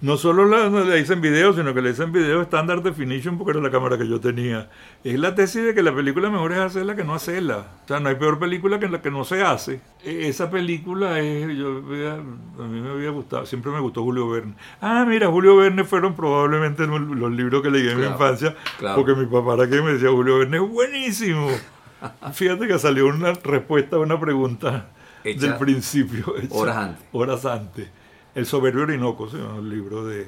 No 0.00 0.16
solo 0.16 0.46
la, 0.46 0.98
hice 0.98 1.12
en 1.12 1.20
video, 1.20 1.52
sino 1.52 1.74
que 1.74 1.82
la 1.82 1.90
hice 1.90 2.04
en 2.04 2.12
video 2.12 2.40
Standard 2.42 2.82
Definition 2.82 3.36
porque 3.36 3.52
era 3.52 3.60
la 3.60 3.70
cámara 3.70 3.98
que 3.98 4.08
yo 4.08 4.18
tenía. 4.18 4.70
Es 5.02 5.18
la 5.18 5.34
tesis 5.34 5.62
de 5.62 5.74
que 5.74 5.82
la 5.82 5.94
película 5.94 6.30
mejor 6.30 6.52
es 6.52 6.58
hacerla 6.58 6.96
que 6.96 7.04
no 7.04 7.14
hacerla. 7.14 7.66
O 7.84 7.88
sea, 7.88 8.00
no 8.00 8.08
hay 8.08 8.14
peor 8.14 8.38
película 8.38 8.78
que 8.78 8.88
la 8.88 9.02
que 9.02 9.10
no 9.10 9.24
se 9.24 9.42
hace. 9.42 9.80
E, 10.02 10.28
esa 10.28 10.50
película 10.50 11.20
es, 11.20 11.56
yo, 11.56 11.78
a 11.78 12.66
mí 12.66 12.80
me 12.80 12.90
había 12.90 13.10
gustado, 13.10 13.44
siempre 13.44 13.72
me 13.72 13.80
gustó 13.80 14.02
Julio 14.02 14.28
Verne. 14.30 14.54
Ah, 14.80 15.04
mira, 15.06 15.28
Julio 15.28 15.56
Verne 15.56 15.84
fueron 15.84 16.14
probablemente 16.14 16.86
los 16.86 17.32
libros 17.32 17.62
que 17.62 17.70
leí 17.70 17.86
en 17.86 18.00
mi 18.00 18.06
infancia, 18.06 18.54
porque 18.94 19.14
mi 19.14 19.26
papá 19.26 19.54
era 19.54 19.68
que 19.68 19.82
me 19.82 19.92
decía, 19.92 20.10
Julio 20.10 20.38
Verne 20.38 20.56
es 20.56 20.68
buenísimo. 20.68 21.48
Fíjate 22.32 22.66
que 22.66 22.78
salió 22.78 23.06
una 23.06 23.32
respuesta 23.32 23.96
a 23.96 23.98
una 23.98 24.18
pregunta 24.18 24.86
del 25.22 25.56
principio. 25.56 26.34
horas 26.50 26.76
antes. 26.76 27.06
Horas 27.12 27.44
antes. 27.44 27.88
El 28.34 28.46
soberbio 28.46 28.82
Orinoco, 28.82 29.28
el 29.32 29.68
libro 29.68 30.04
de 30.04 30.26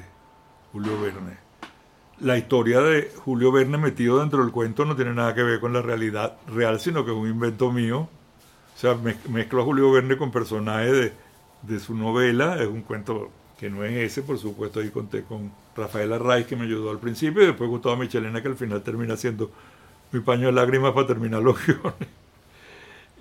Julio 0.72 1.00
Verne. 1.00 1.38
La 2.20 2.38
historia 2.38 2.80
de 2.80 3.10
Julio 3.16 3.50
Verne 3.50 3.78
metido 3.78 4.20
dentro 4.20 4.42
del 4.44 4.52
cuento 4.52 4.84
no 4.84 4.94
tiene 4.94 5.12
nada 5.12 5.34
que 5.34 5.42
ver 5.42 5.58
con 5.58 5.72
la 5.72 5.82
realidad 5.82 6.36
real, 6.46 6.78
sino 6.78 7.04
que 7.04 7.10
es 7.10 7.16
un 7.16 7.28
invento 7.28 7.72
mío. 7.72 8.08
O 8.76 8.78
sea, 8.78 8.96
mezclo 9.28 9.60
a 9.60 9.64
Julio 9.64 9.90
Verne 9.90 10.16
con 10.16 10.30
personajes 10.30 10.92
de, 10.92 11.12
de 11.62 11.80
su 11.80 11.96
novela. 11.96 12.62
Es 12.62 12.68
un 12.68 12.82
cuento 12.82 13.28
que 13.58 13.70
no 13.70 13.82
es 13.82 13.96
ese, 13.96 14.22
por 14.22 14.38
supuesto. 14.38 14.78
Ahí 14.78 14.90
conté 14.90 15.24
con 15.24 15.50
Rafael 15.76 16.12
Arraiz, 16.12 16.46
que 16.46 16.54
me 16.54 16.62
ayudó 16.62 16.90
al 16.90 17.00
principio, 17.00 17.42
y 17.42 17.46
después 17.46 17.68
Gustavo 17.68 17.96
Michelena, 17.96 18.40
que 18.40 18.48
al 18.48 18.56
final 18.56 18.82
termina 18.82 19.16
siendo 19.16 19.50
mi 20.12 20.20
paño 20.20 20.46
de 20.46 20.52
lágrimas 20.52 20.92
para 20.92 21.08
terminar 21.08 21.42
los 21.42 21.56
guiones. 21.66 22.08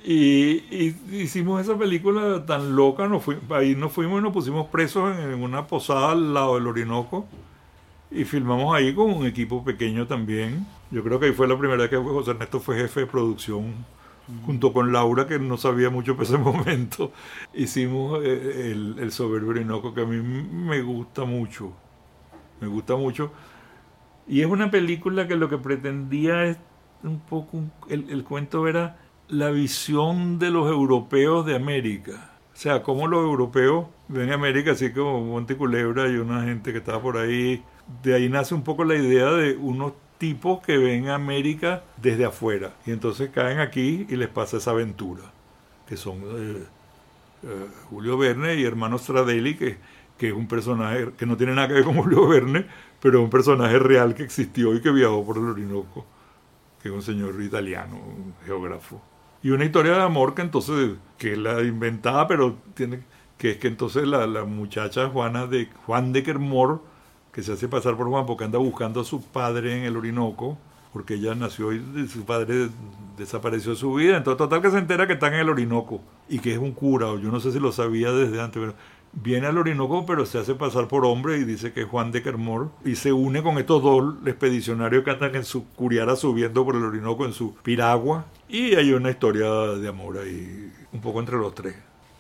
Y, 0.08 0.64
y 0.70 0.96
hicimos 1.14 1.62
esa 1.62 1.78
película 1.78 2.46
tan 2.46 2.76
loca, 2.76 3.08
nos 3.08 3.24
fui- 3.24 3.40
ahí 3.50 3.76
nos 3.76 3.92
fuimos 3.92 4.20
y 4.20 4.24
nos 4.24 4.34
pusimos 4.34 4.68
presos 4.68 5.18
en, 5.18 5.32
en 5.32 5.42
una 5.44 5.66
posada 5.66 6.12
al 6.12 6.34
lado 6.34 6.56
del 6.56 6.68
Orinoco 6.68 7.26
y 8.12 8.26
filmamos 8.26 8.76
ahí 8.76 8.94
con 8.96 9.12
un 9.12 9.26
equipo 9.28 9.64
pequeño 9.64 10.08
también. 10.08 10.68
Yo 10.92 11.04
creo 11.04 11.20
que 11.20 11.28
ahí 11.28 11.34
fue 11.34 11.48
la 11.48 11.58
primera 11.58 11.82
vez 11.82 11.90
que 11.90 11.98
José 11.98 12.32
Ernesto 12.32 12.60
fue 12.60 12.78
jefe 12.78 13.02
de 13.02 13.08
producción 13.08 13.86
junto 14.46 14.74
con 14.74 14.92
Laura, 14.94 15.28
que 15.28 15.40
no 15.40 15.58
sabía 15.58 15.90
mucho 15.90 16.16
para 16.16 16.30
ese 16.30 16.38
momento. 16.40 17.12
Hicimos 17.54 18.22
eh, 18.24 18.72
el, 18.72 18.98
el 19.00 19.12
soberbio 19.12 19.50
Orinoco, 19.52 19.94
que 19.94 20.02
a 20.02 20.06
mí 20.06 20.18
me 20.22 20.82
gusta 20.82 21.26
mucho. 21.26 21.74
Me 22.62 22.68
gusta 22.68 22.96
mucho. 22.96 23.32
Y 24.28 24.42
es 24.42 24.48
una 24.48 24.72
película 24.72 25.28
que 25.28 25.36
lo 25.36 25.50
que 25.50 25.58
pretendía 25.58 26.46
es 26.46 26.58
un 27.04 27.20
poco, 27.20 27.64
el, 27.90 28.10
el 28.10 28.24
cuento 28.24 28.68
era 28.68 28.98
la 29.28 29.50
visión 29.50 30.40
de 30.40 30.52
los 30.52 30.70
europeos 30.70 31.46
de 31.46 31.56
América. 31.56 32.32
O 32.54 32.58
sea, 32.58 32.84
cómo 32.84 33.08
los 33.08 33.24
europeos 33.24 33.88
ven 34.08 34.32
América 34.32 34.72
así 34.72 34.92
como 34.92 35.22
Monteculebra 35.26 36.08
y 36.10 36.16
una 36.16 36.44
gente 36.44 36.72
que 36.72 36.78
estaba 36.78 37.02
por 37.02 37.18
ahí. 37.18 37.64
De 38.04 38.16
ahí 38.16 38.30
nace 38.30 38.56
un 38.56 38.64
poco 38.64 38.84
la 38.84 38.96
idea 38.96 39.32
de 39.32 39.56
unos 39.58 39.94
tipos 40.18 40.62
que 40.62 40.78
ven 40.78 41.10
América 41.10 41.84
desde 41.98 42.26
afuera. 42.26 42.74
Y 42.86 42.92
entonces 42.92 43.30
caen 43.32 43.60
aquí 43.60 44.06
y 44.10 44.16
les 44.16 44.30
pasa 44.30 44.58
esa 44.58 44.72
aventura. 44.72 45.24
Que 45.88 45.98
son 45.98 46.22
eh, 46.24 46.64
eh, 47.44 47.68
Julio 47.90 48.18
Verne 48.18 48.56
y 48.56 48.64
hermano 48.64 48.98
Stradelli, 48.98 49.56
que, 49.56 49.78
que 50.18 50.30
es 50.30 50.34
un 50.34 50.48
personaje 50.48 51.12
que 51.18 51.26
no 51.26 51.38
tiene 51.38 51.54
nada 51.54 51.68
que 51.68 51.74
ver 51.76 51.84
con 51.84 51.96
Julio 51.96 52.28
Verne, 52.28 52.66
pero 53.02 53.20
es 53.20 53.24
un 53.24 53.30
personaje 53.30 53.78
real 53.80 54.16
que 54.16 54.24
existió 54.24 54.74
y 54.74 54.82
que 54.82 54.92
viajó 54.92 55.26
por 55.26 55.38
el 55.38 55.46
Orinoco, 55.46 56.06
que 56.82 56.90
es 56.90 56.96
un 56.96 57.02
señor 57.02 57.42
italiano, 57.42 57.98
un 57.98 58.34
geógrafo. 58.46 59.02
Y 59.44 59.52
una 59.52 59.66
historia 59.66 59.94
de 59.94 60.02
amor 60.02 60.34
que 60.34 60.42
entonces, 60.42 60.92
que 61.18 61.38
la 61.38 61.62
inventada, 61.62 62.28
pero 62.28 62.58
tiene, 62.74 63.02
que 63.38 63.52
es 63.52 63.58
que 63.58 63.68
entonces 63.68 64.08
la, 64.08 64.26
la 64.28 64.46
muchacha 64.46 65.10
Juana 65.10 65.46
de, 65.48 65.70
Juan 65.86 66.14
de 66.14 66.24
Kermor, 66.24 66.82
que 67.32 67.44
se 67.44 67.54
hace 67.54 67.68
pasar 67.68 67.98
por 67.98 68.08
Juan 68.08 68.26
porque 68.26 68.46
anda 68.46 68.58
buscando 68.58 69.02
a 69.02 69.04
su 69.04 69.22
padre 69.22 69.78
en 69.78 69.84
el 69.84 69.98
Orinoco, 69.98 70.58
porque 70.94 71.16
ella 71.16 71.36
nació 71.36 71.74
y 71.74 72.08
su 72.08 72.24
padre 72.24 72.70
desapareció 73.18 73.72
de 73.72 73.78
su 73.78 73.94
vida. 73.94 74.16
Entonces, 74.16 74.38
total 74.38 74.62
que 74.62 74.72
se 74.72 74.78
entera 74.78 75.06
que 75.06 75.14
está 75.14 75.28
en 75.28 75.34
el 75.34 75.50
Orinoco 75.50 76.00
y 76.30 76.40
que 76.40 76.54
es 76.54 76.58
un 76.58 76.72
cura, 76.72 77.08
o 77.08 77.20
yo 77.20 77.30
no 77.30 77.42
sé 77.42 77.52
si 77.52 77.60
lo 77.60 77.74
sabía 77.74 78.14
desde 78.14 78.42
antes, 78.42 78.62
pero 78.62 78.74
viene 79.16 79.48
al 79.48 79.58
Orinoco, 79.58 80.06
pero 80.06 80.26
se 80.26 80.38
hace 80.38 80.56
pasar 80.56 80.88
por 80.88 81.06
hombre 81.06 81.38
y 81.38 81.46
dice 81.46 81.72
que 81.72 81.82
es 81.82 81.88
Juan 81.88 82.12
de 82.12 82.22
Kermor 82.22 82.70
y 82.84 82.96
se 82.96 83.14
une 83.14 83.42
con 83.42 83.58
estos 83.58 83.82
dos 83.82 84.16
expedicionarios 84.26 85.04
que 85.04 85.12
andan 85.12 85.36
en 85.36 85.46
su 85.46 85.66
curiara 85.70 86.16
subiendo 86.16 86.66
por 86.66 86.76
el 86.76 86.84
Orinoco 86.84 87.26
en 87.26 87.34
su 87.34 87.56
piragua. 87.56 88.26
Y 88.48 88.76
hay 88.76 88.92
una 88.92 89.10
historia 89.10 89.50
de 89.50 89.88
amor 89.88 90.20
ahí, 90.20 90.72
un 90.92 91.02
poco 91.02 91.20
entre 91.20 91.38
los 91.38 91.56
tres. 91.56 91.76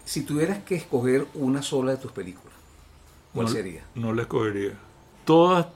Si 0.06 0.24
tuvieras 0.24 0.60
que 0.60 0.76
escoger 0.76 1.28
una 1.34 1.62
sola 1.62 1.91
de 1.91 1.98
tus 1.98 2.12
películas, 2.12 2.54
¿cuál 3.34 3.48
no, 3.48 3.52
sería? 3.52 3.84
No 3.96 4.14
la 4.14 4.24
escogería. 4.24 4.74
Todas 5.26 5.68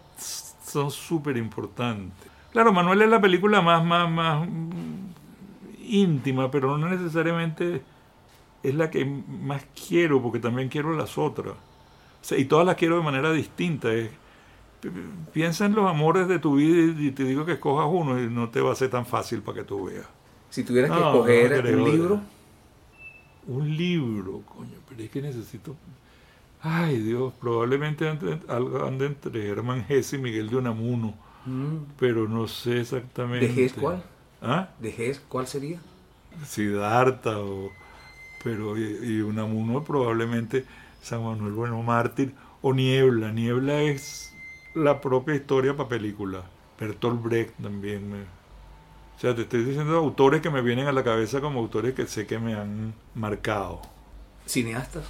son 0.65 0.91
súper 0.91 1.37
importantes. 1.37 2.29
Claro, 2.51 2.73
Manuel 2.73 3.01
es 3.03 3.09
la 3.09 3.21
película 3.21 3.61
más, 3.61 3.83
más, 3.83 4.09
más 4.09 4.47
íntima, 5.83 6.49
pero 6.49 6.77
no 6.77 6.89
necesariamente 6.89 7.81
es 8.63 8.75
la 8.75 8.89
que 8.91 9.05
más 9.05 9.65
quiero, 9.87 10.21
porque 10.21 10.39
también 10.39 10.69
quiero 10.69 10.95
las 10.95 11.17
otras. 11.17 11.55
O 11.55 12.23
sea, 12.23 12.37
y 12.37 12.45
todas 12.45 12.65
las 12.65 12.75
quiero 12.75 12.97
de 12.97 13.03
manera 13.03 13.31
distinta. 13.33 13.93
es- 13.93 14.11
piensa 15.33 15.65
en 15.65 15.75
los 15.75 15.89
amores 15.89 16.27
de 16.27 16.39
tu 16.39 16.55
vida 16.55 16.93
y 17.01 17.11
te 17.11 17.23
digo 17.23 17.45
que 17.45 17.53
escojas 17.53 17.87
uno 17.89 18.21
y 18.21 18.29
no 18.29 18.49
te 18.49 18.61
va 18.61 18.71
a 18.71 18.75
ser 18.75 18.89
tan 18.89 19.05
fácil 19.05 19.41
para 19.41 19.59
que 19.59 19.63
tú 19.65 19.85
veas. 19.85 20.05
Si 20.49 20.63
tuvieras 20.63 20.91
que 20.91 20.97
escoger 20.97 21.63
no 21.65 21.83
un 21.83 21.91
libro, 21.91 22.21
Un 23.47 23.75
libro, 23.77 24.41
coño, 24.45 24.77
pero 24.87 25.01
es 25.03 25.09
que 25.09 25.21
necesito. 25.21 25.75
Ay, 26.61 26.99
Dios, 26.99 27.33
probablemente 27.39 28.07
ande, 28.07 28.39
algo 28.47 28.85
ande 28.85 29.07
entre 29.07 29.47
Herman 29.47 29.85
Hesse 29.87 30.13
y 30.13 30.17
Miguel 30.19 30.49
de 30.49 30.57
Unamuno, 30.57 31.13
pero 31.97 32.27
no 32.27 32.47
sé 32.47 32.81
exactamente. 32.81 33.47
¿de 33.47 33.69
cuál? 33.71 34.03
¿Ah? 34.41 34.69
¿De 34.79 35.17
cuál 35.27 35.47
sería? 35.47 35.79
Siddhartha 36.45 37.39
o. 37.39 37.71
Pero, 38.43 38.77
y, 38.77 39.21
Unamuno 39.21 39.83
probablemente 39.83 40.65
San 41.01 41.23
Manuel 41.23 41.53
Bueno 41.53 41.81
Mártir 41.83 42.33
o 42.61 42.73
Niebla. 42.73 43.31
Niebla 43.31 43.81
es 43.81 44.33
la 44.73 45.01
propia 45.01 45.35
historia 45.35 45.75
para 45.75 45.89
película. 45.89 46.43
Bertolt 46.79 47.21
Brecht 47.21 47.53
también 47.61 48.09
me, 48.09 48.21
o 49.19 49.21
sea, 49.21 49.35
te 49.35 49.41
estoy 49.41 49.65
diciendo 49.65 49.97
autores 49.97 50.39
que 50.39 50.49
me 50.49 50.61
vienen 50.61 50.87
a 50.87 50.93
la 50.93 51.03
cabeza 51.03 51.41
como 51.41 51.59
autores 51.59 51.93
que 51.93 52.07
sé 52.07 52.25
que 52.25 52.39
me 52.39 52.53
han 52.53 52.93
marcado. 53.15 53.81
Cineastas. 54.45 55.03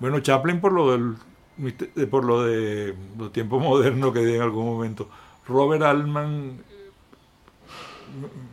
Bueno, 0.00 0.18
Chaplin 0.18 0.60
por 0.60 0.72
lo 0.72 0.90
del 0.90 1.14
eh, 1.58 2.06
por 2.08 2.24
lo 2.24 2.42
de 2.42 2.96
los 3.16 3.32
tiempos 3.32 3.62
modernos 3.62 4.12
que 4.12 4.26
di 4.26 4.34
en 4.34 4.42
algún 4.42 4.66
momento. 4.66 5.08
Robert 5.46 5.84
Altman 5.84 6.58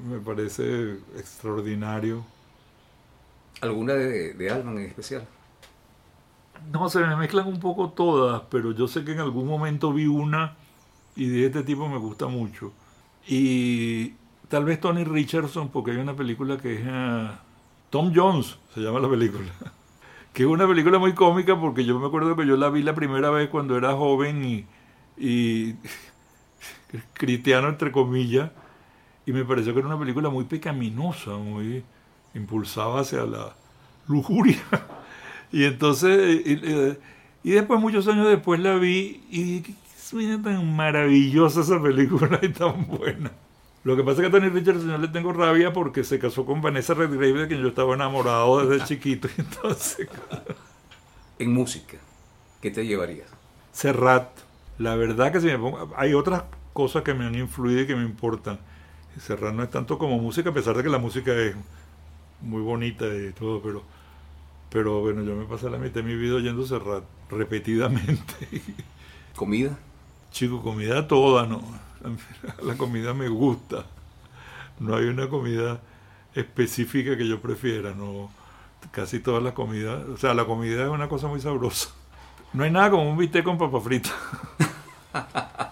me 0.07 0.19
parece 0.19 0.99
extraordinario. 1.17 2.23
¿Alguna 3.61 3.93
de, 3.93 4.33
de 4.33 4.49
Alman 4.49 4.77
en 4.79 4.85
especial? 4.85 5.27
No, 6.71 6.89
se 6.89 6.99
me 6.99 7.15
mezclan 7.15 7.47
un 7.47 7.59
poco 7.59 7.89
todas, 7.89 8.43
pero 8.49 8.71
yo 8.71 8.87
sé 8.87 9.03
que 9.03 9.13
en 9.13 9.19
algún 9.19 9.47
momento 9.47 9.93
vi 9.93 10.05
una 10.05 10.55
y 11.15 11.27
de 11.27 11.47
este 11.47 11.63
tipo 11.63 11.87
me 11.89 11.97
gusta 11.97 12.27
mucho. 12.27 12.73
Y 13.27 14.11
tal 14.47 14.65
vez 14.65 14.79
Tony 14.79 15.03
Richardson, 15.03 15.69
porque 15.69 15.91
hay 15.91 15.97
una 15.97 16.15
película 16.15 16.57
que 16.57 16.75
es 16.75 16.87
ah, 16.87 17.39
Tom 17.89 18.11
Jones, 18.15 18.57
se 18.73 18.81
llama 18.81 18.99
la 18.99 19.09
película. 19.09 19.49
Que 20.33 20.43
es 20.43 20.49
una 20.49 20.65
película 20.65 20.97
muy 20.97 21.13
cómica 21.13 21.59
porque 21.59 21.83
yo 21.83 21.99
me 21.99 22.07
acuerdo 22.07 22.37
que 22.37 22.47
yo 22.47 22.55
la 22.55 22.69
vi 22.69 22.83
la 22.83 22.95
primera 22.95 23.29
vez 23.31 23.49
cuando 23.49 23.77
era 23.77 23.93
joven 23.97 24.45
y, 24.45 24.65
y 25.17 25.75
cristiano 27.13 27.67
entre 27.67 27.91
comillas 27.91 28.51
y 29.25 29.33
me 29.33 29.45
pareció 29.45 29.73
que 29.73 29.79
era 29.79 29.89
una 29.89 29.99
película 29.99 30.29
muy 30.29 30.45
pecaminosa, 30.45 31.31
muy 31.31 31.83
impulsada 32.33 33.01
hacia 33.01 33.23
la 33.23 33.55
lujuria. 34.07 34.61
Y 35.53 35.65
entonces, 35.65 36.45
y, 36.45 37.51
después, 37.51 37.77
muchos 37.81 38.07
años 38.07 38.25
después 38.29 38.57
la 38.61 38.75
vi 38.75 39.21
y 39.29 39.43
dije, 39.43 39.63
"¿Qué 39.63 39.73
suena 40.11 40.43
tan 40.43 40.75
maravillosa 40.75 41.61
esa 41.61 41.81
película 41.81 42.37
y 42.41 42.49
tan 42.49 42.85
buena. 42.85 43.31
Lo 43.85 43.95
que 43.95 44.03
pasa 44.03 44.21
es 44.21 44.29
que 44.29 44.37
a 44.37 44.39
Tony 44.39 44.49
Richardson 44.49 44.89
yo 44.89 44.97
le 44.97 45.07
tengo 45.07 45.31
rabia 45.31 45.71
porque 45.71 46.03
se 46.03 46.19
casó 46.19 46.45
con 46.45 46.61
Vanessa 46.61 46.93
Redgrave, 46.93 47.33
de 47.33 47.47
quien 47.47 47.61
yo 47.61 47.69
estaba 47.69 47.95
enamorado 47.95 48.67
desde 48.67 48.85
chiquito. 48.85 49.29
Y 49.29 49.31
entonces, 49.41 50.07
En 51.39 51.53
música, 51.53 51.97
¿qué 52.61 52.71
te 52.71 52.85
llevarías? 52.85 53.29
Serrat, 53.71 54.27
la 54.77 54.95
verdad 54.95 55.31
que 55.31 55.39
si 55.39 55.47
me 55.47 55.57
pongo, 55.57 55.93
hay 55.95 56.13
otras 56.13 56.43
cosas 56.73 57.03
que 57.03 57.13
me 57.13 57.25
han 57.25 57.35
influido 57.35 57.81
y 57.81 57.87
que 57.87 57.95
me 57.95 58.03
importan. 58.03 58.59
Serrat 59.17 59.53
no 59.53 59.63
es 59.63 59.69
tanto 59.69 59.97
como 59.97 60.19
música, 60.19 60.49
a 60.49 60.53
pesar 60.53 60.75
de 60.75 60.83
que 60.83 60.89
la 60.89 60.99
música 60.99 61.31
es 61.33 61.55
muy 62.41 62.61
bonita 62.61 63.05
y 63.05 63.31
todo, 63.33 63.61
pero, 63.61 63.83
pero 64.69 65.01
bueno, 65.01 65.23
yo 65.23 65.35
me 65.35 65.45
pasé 65.45 65.69
la 65.69 65.77
mitad 65.77 65.95
de 65.95 66.03
mi 66.03 66.15
vida 66.15 66.35
oyendo 66.35 66.65
Serrat 66.65 67.03
repetidamente. 67.29 68.47
¿Comida? 69.35 69.77
Chico, 70.31 70.61
comida 70.61 71.07
toda, 71.07 71.45
no. 71.45 71.61
La 72.63 72.75
comida 72.75 73.13
me 73.13 73.27
gusta. 73.27 73.85
No 74.79 74.95
hay 74.95 75.05
una 75.05 75.29
comida 75.29 75.81
específica 76.33 77.17
que 77.17 77.27
yo 77.27 77.41
prefiera, 77.41 77.93
no. 77.93 78.31
Casi 78.91 79.19
todas 79.19 79.43
las 79.43 79.53
comidas, 79.53 80.03
o 80.07 80.17
sea, 80.17 80.33
la 80.33 80.45
comida 80.45 80.83
es 80.83 80.89
una 80.89 81.07
cosa 81.07 81.27
muy 81.27 81.39
sabrosa. 81.39 81.89
No 82.53 82.63
hay 82.63 82.71
nada 82.71 82.89
como 82.89 83.09
un 83.09 83.17
bistec 83.17 83.43
con 83.43 83.57
papa 83.57 83.79
frita. 83.79 84.09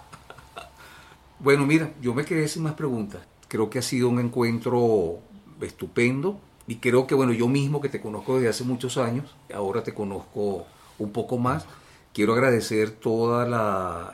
Bueno, 1.41 1.65
mira, 1.65 1.93
yo 2.01 2.13
me 2.13 2.25
quedé 2.25 2.49
sin 2.49 2.63
más 2.63 2.73
preguntas. 2.73 3.21
Creo 3.47 3.69
que 3.69 3.79
ha 3.79 3.81
sido 3.81 4.09
un 4.09 4.19
encuentro 4.19 5.19
estupendo 5.61 6.37
y 6.69 6.75
creo 6.75 7.07
que, 7.07 7.15
bueno, 7.15 7.33
yo 7.33 7.47
mismo 7.47 7.81
que 7.81 7.89
te 7.89 7.99
conozco 7.99 8.35
desde 8.35 8.49
hace 8.49 8.63
muchos 8.63 8.99
años, 8.99 9.35
ahora 9.51 9.83
te 9.83 9.95
conozco 9.95 10.67
un 10.99 11.11
poco 11.11 11.39
más. 11.39 11.65
Quiero 12.13 12.33
agradecer 12.33 12.91
todo 12.91 13.41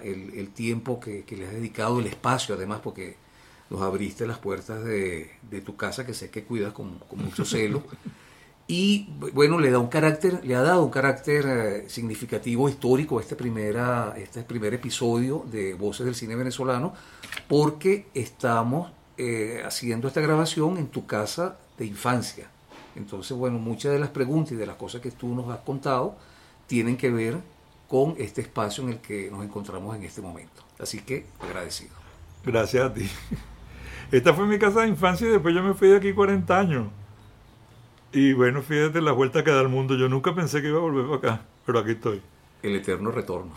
el, 0.02 0.34
el 0.34 0.50
tiempo 0.52 1.02
que, 1.02 1.26
que 1.26 1.36
le 1.36 1.48
has 1.48 1.52
dedicado, 1.52 2.00
el 2.00 2.08
espacio 2.08 2.56
además, 2.56 2.80
porque 2.82 3.18
nos 3.70 3.82
abriste 3.82 4.26
las 4.26 4.38
puertas 4.38 4.86
de, 4.86 5.32
de 5.52 5.60
tu 5.60 5.76
casa, 5.76 6.06
que 6.06 6.14
sé 6.14 6.30
que 6.30 6.46
cuidas 6.46 6.72
con, 6.72 6.98
con 7.00 7.26
mucho 7.26 7.44
celo. 7.46 7.84
Y 8.70 9.10
bueno, 9.34 9.60
le 9.60 9.70
da 9.70 9.80
un 9.80 9.90
carácter, 9.90 10.40
le 10.46 10.56
ha 10.56 10.62
dado 10.62 10.86
un 10.86 10.92
carácter 10.92 11.46
eh, 11.46 11.90
significativo, 11.90 12.70
histórico 12.70 13.20
a 13.20 13.22
este, 13.22 13.36
primera, 13.36 14.14
este 14.16 14.44
primer 14.44 14.74
episodio 14.74 15.46
de 15.52 15.74
Voces 15.74 16.06
del 16.06 16.16
Cine 16.16 16.38
Venezolano, 16.38 16.94
porque 17.50 18.08
estamos 18.14 18.94
eh, 19.18 19.62
haciendo 19.66 20.08
esta 20.08 20.22
grabación 20.22 20.78
en 20.78 20.88
tu 20.88 21.06
casa 21.06 21.58
de 21.78 21.86
infancia. 21.86 22.48
Entonces, 22.96 23.36
bueno, 23.36 23.60
muchas 23.60 23.92
de 23.92 24.00
las 24.00 24.10
preguntas 24.10 24.54
y 24.54 24.56
de 24.56 24.66
las 24.66 24.76
cosas 24.76 25.02
que 25.02 25.12
tú 25.12 25.36
nos 25.36 25.50
has 25.50 25.60
contado 25.60 26.16
tienen 26.68 26.98
que 26.98 27.10
ver 27.12 27.38
con 27.88 28.16
este 28.18 28.42
espacio 28.42 28.84
en 28.84 28.92
el 28.92 29.00
que 29.00 29.30
nos 29.30 29.44
encontramos 29.44 29.96
en 29.96 30.04
este 30.04 30.22
momento. 30.22 30.64
Así 30.80 31.02
que 31.02 31.26
agradecido. 31.40 31.94
Gracias 32.46 32.86
a 32.86 32.94
ti. 32.94 33.10
Esta 34.12 34.34
fue 34.34 34.46
mi 34.48 34.60
casa 34.60 34.82
de 34.82 34.88
infancia 34.88 35.28
y 35.28 35.32
después 35.32 35.54
yo 35.54 35.64
me 35.64 35.74
fui 35.74 35.90
de 35.90 35.98
aquí 35.98 36.14
40 36.14 36.60
años. 36.60 36.88
Y 38.12 38.34
bueno, 38.34 38.62
fíjate 38.62 39.02
la 39.02 39.12
vuelta 39.12 39.44
que 39.44 39.52
da 39.52 39.62
el 39.62 39.70
mundo. 39.70 39.96
Yo 39.96 40.08
nunca 40.08 40.34
pensé 40.34 40.62
que 40.62 40.70
iba 40.70 40.78
a 40.78 40.82
volver 40.82 41.06
para 41.06 41.18
acá, 41.18 41.46
pero 41.66 41.80
aquí 41.80 41.92
estoy. 41.92 42.22
El 42.64 42.76
eterno 42.76 43.12
retorno. 43.12 43.54